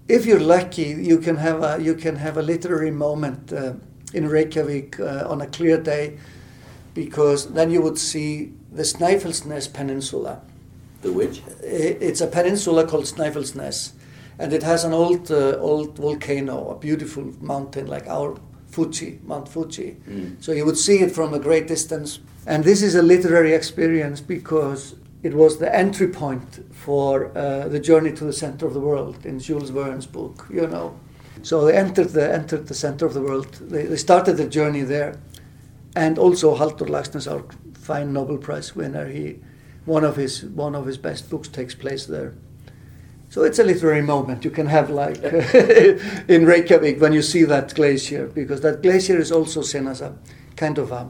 if 0.10 0.26
you're 0.26 0.42
lucky, 0.58 0.90
you 1.12 1.20
can 1.20 1.38
have 1.38 1.64
a 1.64 1.82
you 1.82 1.96
can 1.96 2.16
have 2.18 2.36
a 2.38 2.42
literary 2.42 2.92
moment 2.92 3.54
uh, 3.54 3.74
in 4.14 4.28
Reykjavik 4.28 5.00
uh, 5.00 5.32
on 5.32 5.40
a 5.42 5.48
clear 5.48 5.78
day, 5.78 6.18
because 6.94 7.54
then 7.54 7.72
you 7.72 7.82
would 7.82 8.00
see 8.00 8.52
the 8.74 8.84
Snæfellsnes 8.84 9.72
Peninsula. 9.72 10.42
The 11.02 11.12
which? 11.12 11.42
It's 11.62 12.22
a 12.22 12.28
peninsula 12.28 12.88
called 12.88 13.06
Snæfellsnes, 13.06 13.92
and 14.40 14.54
it 14.54 14.64
has 14.64 14.84
an 14.84 14.94
old 14.94 15.32
uh, 15.32 15.58
old 15.60 15.98
volcano, 15.98 16.70
a 16.70 16.76
beautiful 16.80 17.34
mountain 17.42 17.88
like 17.88 18.08
our 18.08 18.40
Fuji, 18.68 19.20
Mount 19.24 19.48
Fuji. 19.48 19.98
Mm. 20.10 20.44
So 20.44 20.52
you 20.52 20.66
would 20.66 20.78
see 20.78 21.00
it 21.00 21.12
from 21.12 21.34
a 21.34 21.40
great 21.40 21.68
distance. 21.68 22.20
And 22.48 22.64
this 22.64 22.82
is 22.82 22.96
a 22.96 23.04
literary 23.04 23.54
experience 23.54 24.20
because 24.20 24.96
it 25.22 25.34
was 25.34 25.60
the 25.60 25.74
entry 25.74 26.08
point 26.08 26.66
for 26.74 27.38
uh, 27.38 27.68
the 27.68 27.80
journey 27.80 28.12
to 28.14 28.26
the 28.26 28.34
center 28.34 28.66
of 28.66 28.74
the 28.74 28.80
world 28.80 29.26
in 29.26 29.40
Jules 29.40 29.70
Verne's 29.70 30.08
book, 30.08 30.48
you 30.50 30.68
know. 30.68 31.00
So 31.44 31.66
they 31.66 31.78
entered 31.78 32.10
the 32.10 32.34
entered 32.34 32.68
the 32.68 32.74
center 32.74 33.06
of 33.06 33.14
the 33.14 33.22
world. 33.22 33.54
They, 33.54 33.86
they 33.86 33.98
started 33.98 34.38
the 34.38 34.48
journey 34.48 34.82
there, 34.82 35.20
and 35.96 36.18
also 36.18 36.56
Halldór 36.58 36.90
Laxness, 36.90 37.32
our 37.32 37.44
fine 37.84 38.14
Nobel 38.14 38.38
Prize 38.38 38.76
winner, 38.76 39.08
he 39.08 39.40
one 39.86 40.04
of 40.06 40.16
his 40.16 40.44
one 40.44 40.76
of 40.76 40.86
his 40.86 40.98
best 40.98 41.30
books 41.30 41.48
takes 41.50 41.76
place 41.76 42.06
there. 42.06 42.34
So 43.30 43.44
it's 43.44 43.60
a 43.60 43.64
literary 43.64 44.02
moment 44.02 44.46
you 44.46 44.52
can 44.52 44.68
have 44.68 44.90
like 44.90 45.18
in 46.30 46.46
Reykjavik 46.46 47.02
when 47.02 47.14
you 47.14 47.22
see 47.22 47.44
that 47.46 47.74
glacier, 47.74 48.28
because 48.28 48.62
that 48.62 48.82
glacier 48.82 49.18
is 49.20 49.32
also 49.32 49.62
seen 49.62 49.88
as 49.88 50.02
a 50.02 50.14
kind 50.56 50.78
of 50.78 50.92
a 50.92 51.10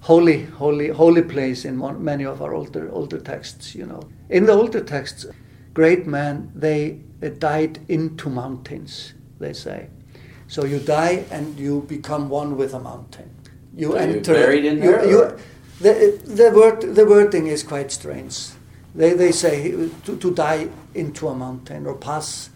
holy, 0.00 0.44
holy, 0.44 0.88
holy 0.88 1.22
place 1.22 1.64
in 1.64 1.76
mon- 1.76 2.02
many 2.02 2.24
of 2.24 2.40
our 2.42 2.54
older 2.54 2.88
older 2.92 3.18
texts. 3.18 3.74
You 3.74 3.86
know, 3.86 4.02
in 4.30 4.46
the 4.46 4.52
older 4.52 4.80
texts, 4.80 5.26
great 5.74 6.06
men 6.06 6.50
they, 6.54 7.00
they 7.20 7.30
died 7.30 7.80
into 7.88 8.30
mountains. 8.30 9.12
They 9.40 9.52
say, 9.52 9.88
so 10.46 10.64
you 10.64 10.78
die 10.78 11.24
and 11.30 11.58
you 11.58 11.82
become 11.88 12.28
one 12.30 12.56
with 12.56 12.72
a 12.74 12.80
mountain. 12.80 13.28
You 13.76 13.92
So 13.92 14.04
you're 14.04 14.20
buried 14.22 14.64
in 14.64 14.76
you- 14.76 14.82
there, 14.82 15.08
you- 15.08 15.22
or- 15.24 15.38
the, 15.82 16.20
the 16.24 16.50
word 16.50 16.94
the 16.94 17.04
wording 17.06 17.46
is 17.48 17.62
quite 17.62 17.90
strange. 17.92 18.36
They, 18.94 19.14
they 19.14 19.32
say 19.32 19.72
to, 20.04 20.16
to 20.16 20.30
die 20.34 20.68
into 20.94 21.28
a 21.28 21.34
mountain 21.34 21.86
or 21.86 21.94
pass 21.94 22.50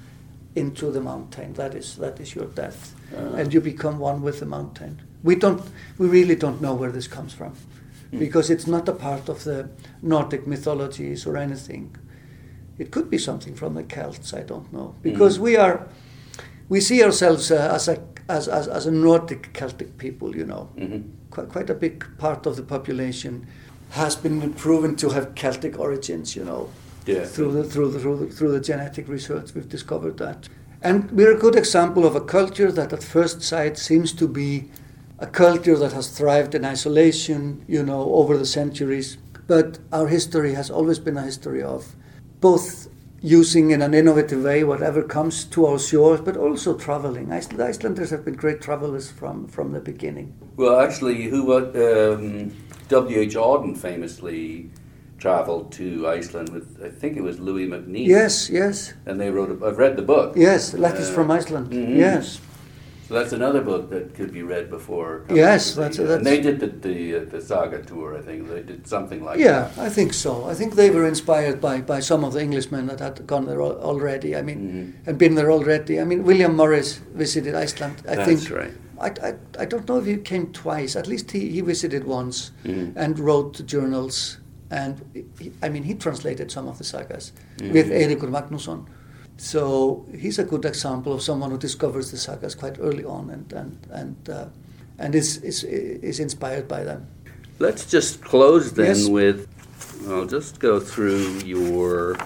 into 0.55 0.91
the 0.91 1.01
mountain. 1.01 1.53
That 1.55 1.75
is 1.75 1.97
that 1.97 2.21
is 2.21 2.35
your 2.35 2.47
death, 2.47 2.95
Ah. 3.17 3.37
and 3.41 3.53
you 3.55 3.61
become 3.61 3.99
one 3.99 4.21
with 4.23 4.39
the 4.41 4.47
mountain. 4.47 5.01
We 5.23 5.35
don't 5.35 5.63
we 5.99 6.07
really 6.09 6.37
don't 6.37 6.61
know 6.61 6.75
where 6.75 6.93
this 6.93 7.09
comes 7.09 7.33
from, 7.35 7.53
Hmm. 8.11 8.19
because 8.19 8.51
it's 8.55 8.67
not 8.67 8.89
a 8.89 8.93
part 8.93 9.29
of 9.29 9.45
the 9.45 9.69
Nordic 10.03 10.47
mythologies 10.47 11.27
or 11.27 11.37
anything. 11.37 11.97
It 12.79 12.91
could 12.91 13.09
be 13.11 13.19
something 13.19 13.55
from 13.57 13.75
the 13.75 13.83
Celts. 13.83 14.35
I 14.35 14.43
don't 14.43 14.71
know 14.73 14.95
because 15.03 15.39
Mm. 15.39 15.43
we 15.43 15.57
are 15.57 15.81
we 16.69 16.81
see 16.81 17.03
ourselves 17.05 17.51
uh, 17.51 17.71
as 17.75 17.89
a 17.89 17.97
as, 18.29 18.49
as, 18.49 18.69
as 18.69 18.87
a 18.87 18.91
Nordic 18.91 19.53
Celtic 19.53 19.97
people. 19.99 20.37
You 20.37 20.45
know 20.47 20.69
hmm 20.79 21.01
quite, 21.37 21.49
quite 21.51 21.71
a 21.71 21.75
big 21.75 22.05
part 22.19 22.47
of 22.47 22.57
the 22.57 22.63
population 22.63 23.47
has 23.91 24.17
been 24.17 24.53
proven 24.55 24.97
to 24.97 25.11
have 25.11 25.35
Celtic 25.35 25.79
origins, 25.79 26.35
you 26.35 26.45
know, 26.45 26.63
Yeah. 27.07 27.25
through 27.35 27.53
the 27.57 27.65
through 27.73 27.91
the 27.95 28.01
through 28.03 28.17
the, 28.21 28.27
through 28.37 28.53
the 28.59 28.65
genetic 28.71 29.05
research 29.17 29.47
we've 29.55 29.69
discovered 29.79 30.17
that, 30.25 30.39
and 30.89 30.99
we're 31.17 31.35
a 31.37 31.41
good 31.47 31.57
example 31.65 32.05
of 32.11 32.15
a 32.17 32.25
culture 32.39 32.71
that 32.73 32.93
at 32.93 33.03
first 33.17 33.39
sight 33.43 33.75
seems 33.79 34.13
to 34.21 34.27
be 34.41 34.51
a 35.19 35.27
culture 35.45 35.77
that 35.83 35.93
has 35.99 36.07
thrived 36.19 36.53
in 36.59 36.65
isolation, 36.65 37.43
you 37.69 37.83
know, 37.91 38.03
over 38.21 38.37
the 38.43 38.51
centuries. 38.61 39.09
But 39.47 39.69
our 39.93 40.09
history 40.09 40.53
has 40.61 40.69
always 40.71 40.99
been 41.07 41.17
a 41.17 41.23
history 41.31 41.63
of 41.63 41.81
both 42.41 42.86
using 43.23 43.71
in 43.71 43.83
an 43.83 43.95
innovative 43.95 44.43
way 44.45 44.63
whatever 44.65 45.03
comes 45.03 45.45
to 45.45 45.67
our 45.67 45.79
shores, 45.79 46.21
but 46.21 46.37
also 46.37 46.77
traveling. 46.77 47.33
Iceland, 47.33 47.63
Icelanders 47.63 48.11
have 48.11 48.25
been 48.25 48.35
great 48.35 48.61
travelers 48.61 49.11
from, 49.11 49.49
from 49.49 49.73
the 49.73 49.81
beginning. 49.81 50.35
Well, 50.57 50.81
actually, 50.81 51.25
who 51.25 51.53
um, 51.55 52.53
W. 52.89 53.19
H. 53.19 53.35
Auden 53.35 53.77
famously 53.77 54.71
traveled 55.19 55.73
to 55.73 56.07
Iceland 56.07 56.51
with, 56.51 56.81
I 56.85 56.91
think 56.91 57.17
it 57.17 57.23
was 57.23 57.39
Louis 57.41 57.67
MacNeice. 57.67 58.07
Yes, 58.07 58.51
yes, 58.51 58.93
And 59.07 59.19
they 59.21 59.31
wrote. 59.31 59.51
A, 59.51 59.67
I've 59.67 59.79
read 59.79 59.97
the 59.97 60.03
book. 60.03 60.35
yes. 60.37 60.75
Letters 60.75 61.09
Uh, 61.09 61.13
from 61.15 61.31
Iceland. 61.31 61.71
mhm. 61.73 61.97
Yes, 61.97 62.39
So 63.07 63.15
that's 63.15 63.33
another 63.33 63.61
book 63.63 63.89
that 63.91 64.15
could 64.15 64.33
be 64.33 64.43
read 64.43 64.69
before. 64.69 65.23
Yes, 65.31 65.75
the- 65.75 65.83
that's- 65.83 65.99
And 65.99 66.27
they 66.27 66.41
did 66.41 66.59
the 66.59 66.67
the, 66.89 67.17
uh, 67.17 67.25
the 67.31 67.41
saga 67.41 67.81
tour. 67.83 68.17
I 68.19 68.23
think 68.23 68.49
they 68.49 68.63
did 68.63 68.87
something 68.89 69.23
like. 69.25 69.39
That. 69.39 69.45
Yeah, 69.77 69.87
I 69.87 69.89
think 69.89 70.13
so. 70.13 70.45
I 70.53 70.55
think 70.55 70.75
they 70.75 70.91
were 70.91 71.07
inspired 71.07 71.61
by, 71.61 71.81
by 71.81 72.01
some 72.01 72.25
of 72.25 72.33
the 72.33 72.41
Englishmen 72.41 72.87
that 72.89 72.99
had 73.01 73.25
gone 73.27 73.47
there 73.47 73.61
al- 73.63 73.81
already. 73.91 74.35
I 74.35 74.43
mean, 74.43 74.61
Mhm. 74.61 75.09
and 75.09 75.19
been 75.19 75.35
there 75.37 75.53
already. 75.53 76.01
I 76.01 76.05
mean, 76.05 76.25
William 76.25 76.57
Morris 76.57 77.01
visited 77.15 77.55
Iceland. 77.55 77.97
I 78.09 78.17
That's 78.17 78.29
think. 78.29 78.51
right. 78.61 78.73
I, 78.99 79.09
I, 79.29 79.35
I 79.63 79.65
don't 79.67 79.87
know 79.89 79.99
if 79.99 80.07
he 80.07 80.17
came 80.17 80.47
twice. 80.53 80.97
At 80.97 81.07
least 81.07 81.31
he, 81.31 81.49
he 81.51 81.61
visited 81.61 82.03
once 82.05 82.51
Mhm. 82.65 82.93
and 82.97 83.19
wrote 83.21 83.65
journals. 83.67 84.39
And 84.69 84.95
he, 85.39 85.53
I 85.63 85.69
mean, 85.69 85.85
he 85.85 85.95
translated 85.95 86.51
some 86.51 86.67
of 86.67 86.79
the 86.79 86.85
sagas 86.85 87.31
Mhm. 87.59 87.73
with 87.73 87.87
Eirikur 87.91 88.31
Magnusson. 88.37 88.81
So 89.37 90.07
he's 90.17 90.39
a 90.39 90.45
good 90.45 90.65
example 90.65 91.13
of 91.13 91.21
someone 91.23 91.51
who 91.51 91.59
discovers 91.59 92.11
the 92.11 92.17
sagas 92.17 92.55
quite 92.55 92.79
early 92.81 93.05
on 93.05 93.31
and 93.31 93.53
and 93.53 93.79
and 93.91 94.29
uh, 94.29 94.47
and 94.99 95.15
is, 95.15 95.37
is 95.43 95.63
is 95.65 96.21
inspired 96.21 96.67
by 96.69 96.85
them. 96.85 97.07
Let's 97.59 97.87
just 97.87 98.21
close 98.23 98.73
then 98.73 98.97
Yes. 98.97 99.09
with. 99.09 99.47
I'll 100.09 100.27
just 100.27 100.59
go 100.61 100.79
through 100.81 101.41
your 101.45 102.17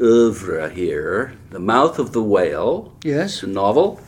oeuvre 0.00 0.70
here. 0.70 1.32
The 1.50 1.58
Mouth 1.58 1.98
of 1.98 2.12
the 2.12 2.22
Whale. 2.22 2.92
Yes, 3.04 3.34
It's 3.34 3.42
a 3.42 3.46
novel. 3.46 4.00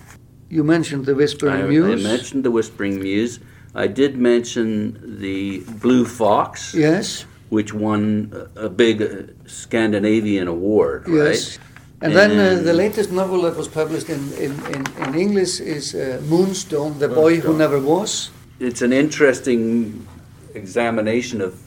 you 0.49 0.65
mentioned 0.65 1.07
the 1.07 1.15
Whispering 1.15 1.63
I, 1.65 1.67
Muse. 1.67 2.01
I 2.07 2.09
mentioned 2.09 2.45
the 2.45 2.51
Whispering 2.51 3.01
Muse. 3.01 3.41
I 3.75 3.87
did 3.87 4.17
mention 4.17 5.19
the 5.21 5.61
Blue 5.81 6.05
Fox, 6.07 6.75
Yes, 6.75 7.27
which 7.51 7.75
won 7.75 8.33
a, 8.57 8.69
big 8.69 9.03
Scandinavian 9.47 10.49
award, 10.49 11.09
right? 11.09 11.35
yes. 11.35 11.59
And 12.03 12.15
then 12.15 12.39
uh, 12.39 12.63
the 12.63 12.75
latest 12.75 13.11
novel 13.11 13.43
that 13.43 13.57
was 13.57 13.69
published 13.69 14.11
in, 14.11 14.33
in, 14.35 14.53
in, 14.67 14.85
in 15.03 15.15
English 15.15 15.61
is 15.61 15.95
uh, 15.95 16.21
Moonstone, 16.29 16.99
The 16.99 17.09
Boy 17.09 17.41
Who 17.41 17.57
Never 17.57 17.81
Was. 17.81 18.31
It's 18.61 18.83
an 18.83 18.93
interesting 18.93 20.07
examination 20.55 21.41
of 21.41 21.59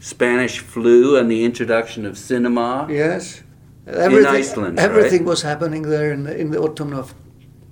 Spanish 0.00 0.58
flu 0.58 1.16
and 1.16 1.30
the 1.30 1.44
introduction 1.44 2.04
of 2.04 2.18
cinema. 2.18 2.86
Yes. 2.90 3.42
Everything, 3.86 4.26
Iceland, 4.26 4.78
Everything 4.78 5.20
right? 5.20 5.28
was 5.28 5.42
happening 5.42 5.82
there 5.82 6.12
in 6.12 6.24
the, 6.24 6.36
in 6.36 6.50
the 6.50 6.58
autumn 6.58 6.92
of, 6.92 7.14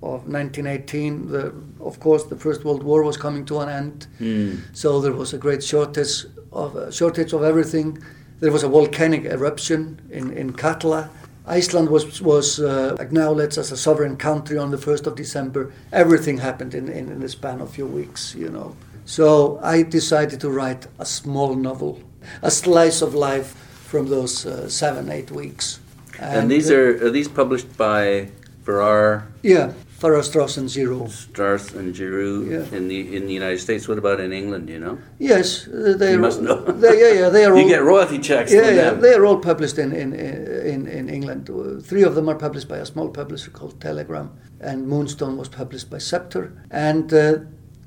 of 0.03 0.27
1918. 0.27 1.29
The, 1.29 1.55
of 1.81 2.01
course, 2.01 2.25
the 2.25 2.37
First 2.37 2.65
World 2.65 2.83
War 2.83 3.03
was 3.03 3.19
coming 3.19 3.45
to 3.47 3.61
an 3.61 3.69
end. 3.69 4.07
Hmm. 4.19 4.57
So 4.73 5.01
there 5.01 5.13
was 5.13 5.35
a 5.35 5.39
great 5.39 5.63
shortage 5.63 6.25
of 6.53 6.75
uh, 6.75 6.91
shortage 6.91 7.35
of 7.35 7.43
everything. 7.43 8.03
There 8.41 8.51
was 8.51 8.63
a 8.63 8.69
volcanic 8.69 9.27
eruption 9.27 10.01
in, 10.11 10.33
in 10.33 10.55
Katla. 10.55 11.11
Iceland 11.49 11.89
was 11.89 12.21
was 12.21 12.61
uh, 12.61 12.97
acknowledged 13.01 13.59
as 13.59 13.73
a 13.73 13.77
sovereign 13.77 14.17
country 14.17 14.59
on 14.59 14.71
the 14.71 14.79
first 14.79 15.07
of 15.07 15.17
December. 15.17 15.73
Everything 15.93 16.39
happened 16.39 16.75
in, 16.75 16.89
in, 16.89 17.11
in 17.11 17.21
the 17.21 17.29
span 17.29 17.61
of 17.61 17.69
a 17.69 17.73
few 17.73 17.87
weeks, 17.87 18.35
you 18.35 18.51
know. 18.51 18.77
So 19.05 19.59
I 19.63 19.83
decided 19.83 20.41
to 20.41 20.51
write 20.51 20.87
a 20.99 21.07
small 21.07 21.55
novel, 21.55 22.01
a 22.43 22.51
slice 22.51 23.01
of 23.01 23.15
life 23.15 23.55
from 23.91 24.09
those 24.09 24.45
uh, 24.45 24.69
seven 24.69 25.11
eight 25.11 25.31
weeks. 25.31 25.81
And, 26.21 26.51
these 26.51 26.71
uh, 26.71 26.77
are 26.77 27.07
are 27.07 27.11
these 27.11 27.29
published 27.29 27.77
by 27.77 28.29
Farrar, 28.65 29.27
yeah, 29.43 29.73
Farrar 29.99 30.23
Straus 30.23 30.57
and 30.57 30.71
Giroux. 30.71 31.09
Starth, 31.09 31.75
and 31.75 31.95
Giroux 31.95 32.47
Yeah. 32.49 32.77
in 32.79 32.87
the 32.89 33.17
in 33.17 33.27
the 33.27 33.33
United 33.35 33.59
States? 33.61 33.89
What 33.89 33.99
about 33.99 34.21
in 34.21 34.33
England? 34.33 34.69
You 34.71 34.79
know, 34.79 34.99
Yes, 35.19 35.67
uh, 35.67 35.95
they 35.99 36.13
You 36.13 36.19
must 36.21 36.41
know. 36.41 36.63
They, 36.83 36.95
yeah, 37.03 37.13
yeah, 37.21 37.29
they 37.31 37.45
are 37.45 37.53
all. 37.57 37.61
you 37.61 37.69
get 37.69 37.83
royalty 37.83 38.19
checks. 38.21 38.53
Yeah, 38.53 38.71
yeah, 38.71 38.91
them. 38.91 39.01
they 39.01 39.13
are 39.15 39.25
all 39.27 39.39
published 39.39 39.77
in, 39.79 39.91
in, 39.93 40.13
in, 40.15 40.87
in 40.87 41.09
England. 41.09 41.51
Uh, 41.51 41.81
Three 41.83 42.05
of 42.05 42.15
them 42.15 42.29
are 42.29 42.37
published 42.37 42.69
by 42.69 42.79
a 42.79 42.87
small 42.87 43.09
publisher 43.09 43.51
called 43.51 43.81
Telegram, 43.81 44.31
and 44.61 44.87
Moonstone 44.87 45.37
was 45.37 45.49
published 45.49 45.91
by 45.91 45.99
Sceptre. 45.99 46.53
And 46.71 47.13
uh, 47.13 47.39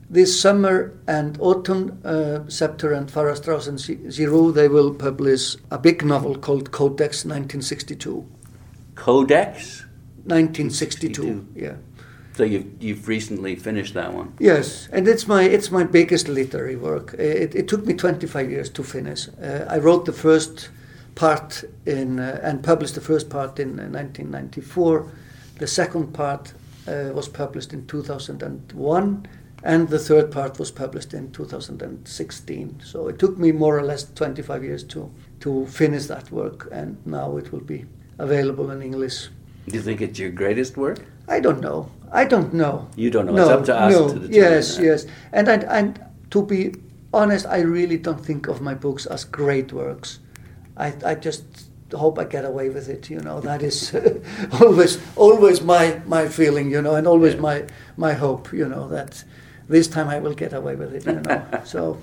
this 0.09 0.31
summer 0.41 0.91
and 1.07 1.37
autumn, 1.39 2.01
uh, 2.03 2.39
Sceptre 2.49 2.91
and 2.91 3.09
Farrar 3.09 3.35
Straus 3.37 3.67
and 3.67 3.79
Giroux, 3.79 4.51
they 4.51 4.67
will 4.67 4.93
publish 4.93 5.55
a 5.71 5.77
big 5.79 6.03
novel 6.03 6.35
called 6.37 6.71
CoDex 6.71 7.23
1962. 7.25 8.25
CoDex. 8.95 9.85
1962, 10.25 11.13
62. 11.13 11.47
yeah. 11.55 11.75
So 12.41 12.45
you've 12.45 12.81
you've 12.81 13.07
recently 13.07 13.55
finished 13.55 13.93
that 13.93 14.15
one. 14.15 14.33
Yes, 14.39 14.89
and 14.91 15.07
it's 15.07 15.27
my 15.27 15.43
it's 15.43 15.69
my 15.69 15.83
biggest 15.83 16.27
literary 16.27 16.75
work. 16.75 17.13
It, 17.13 17.53
it 17.53 17.67
took 17.67 17.85
me 17.85 17.93
25 17.93 18.49
years 18.49 18.67
to 18.71 18.83
finish. 18.83 19.27
Uh, 19.39 19.67
I 19.69 19.77
wrote 19.77 20.05
the 20.05 20.11
first 20.11 20.69
part 21.13 21.63
in 21.85 22.19
uh, 22.19 22.39
and 22.41 22.63
published 22.63 22.95
the 22.95 23.01
first 23.01 23.29
part 23.29 23.59
in 23.59 23.79
uh, 23.79 23.85
1994. 23.89 25.11
The 25.59 25.67
second 25.67 26.13
part 26.13 26.53
uh, 26.87 27.11
was 27.13 27.29
published 27.29 27.73
in 27.73 27.85
2001, 27.85 29.27
and 29.63 29.89
the 29.89 29.99
third 29.99 30.31
part 30.31 30.57
was 30.57 30.71
published 30.71 31.13
in 31.13 31.31
2016. 31.33 32.81
So 32.83 33.07
it 33.07 33.19
took 33.19 33.37
me 33.37 33.51
more 33.51 33.77
or 33.77 33.83
less 33.83 34.11
25 34.13 34.63
years 34.63 34.83
to 34.85 35.11
to 35.41 35.67
finish 35.67 36.07
that 36.07 36.31
work, 36.31 36.67
and 36.71 36.97
now 37.05 37.37
it 37.37 37.51
will 37.51 37.65
be 37.65 37.85
available 38.17 38.71
in 38.71 38.81
English. 38.81 39.29
Do 39.67 39.75
you 39.75 39.83
think 39.83 40.01
it's 40.01 40.17
your 40.17 40.31
greatest 40.31 40.75
work? 40.75 41.05
I 41.27 41.39
don't 41.39 41.61
know. 41.61 41.91
I 42.11 42.25
don't 42.25 42.53
know. 42.53 42.87
You 42.95 43.09
don't 43.09 43.25
know. 43.25 43.35
It's 43.37 43.49
up 43.49 43.65
to 43.65 43.75
us 43.75 43.93
no. 43.93 44.07
to 44.07 44.13
determine 44.13 44.33
Yes, 44.33 44.75
that. 44.77 44.83
yes. 44.85 45.05
And 45.31 45.47
I, 45.49 45.53
and 45.79 45.99
to 46.31 46.45
be 46.45 46.73
honest, 47.13 47.45
I 47.45 47.59
really 47.61 47.97
don't 47.97 48.19
think 48.25 48.47
of 48.47 48.61
my 48.61 48.73
books 48.73 49.05
as 49.05 49.23
great 49.23 49.71
works. 49.73 50.19
I, 50.77 50.93
I 51.05 51.15
just 51.15 51.43
hope 51.93 52.19
I 52.19 52.23
get 52.25 52.45
away 52.45 52.69
with 52.69 52.89
it. 52.89 53.09
You 53.09 53.19
know, 53.19 53.39
that 53.41 53.61
is 53.63 53.95
always 54.61 54.97
always 55.15 55.61
my 55.61 56.01
my 56.05 56.27
feeling. 56.27 56.69
You 56.71 56.81
know, 56.81 56.95
and 56.95 57.07
always 57.07 57.33
Yeah. 57.35 57.41
my 57.41 57.63
my 57.97 58.13
hope. 58.13 58.51
You 58.53 58.67
know 58.67 58.87
that 58.89 59.23
this 59.69 59.87
time 59.87 60.09
I 60.09 60.19
will 60.19 60.33
get 60.35 60.53
away 60.53 60.75
with 60.75 60.93
it. 60.93 61.05
You 61.05 61.21
know, 61.21 61.41
so 61.63 61.97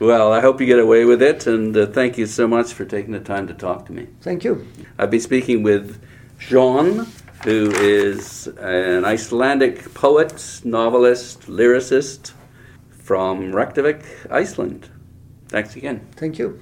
Well, 0.00 0.32
I 0.32 0.40
hope 0.40 0.60
you 0.62 0.66
get 0.66 0.78
away 0.78 1.04
with 1.04 1.20
it, 1.22 1.46
and 1.46 1.76
uh, 1.76 1.86
thank 1.86 2.16
you 2.16 2.26
so 2.26 2.48
much 2.48 2.72
for 2.72 2.86
taking 2.86 3.12
the 3.12 3.20
time 3.34 3.46
to 3.48 3.54
talk 3.54 3.84
to 3.86 3.92
me. 3.92 4.06
thank 4.22 4.44
you. 4.44 4.66
I've 4.98 5.10
been 5.10 5.20
speaking 5.20 5.62
with 5.62 6.00
Sjón, 6.38 7.06
who 7.44 7.70
is 7.72 8.46
an 8.58 9.04
Icelandic 9.04 9.94
poet, 9.94 10.60
novelist, 10.64 11.42
lyricist 11.42 12.32
from 12.90 13.52
Reykjavik, 13.54 14.04
Iceland. 14.30 14.88
Thanks 15.48 15.74
again. 15.76 16.06
Thank 16.16 16.38
you. 16.38 16.60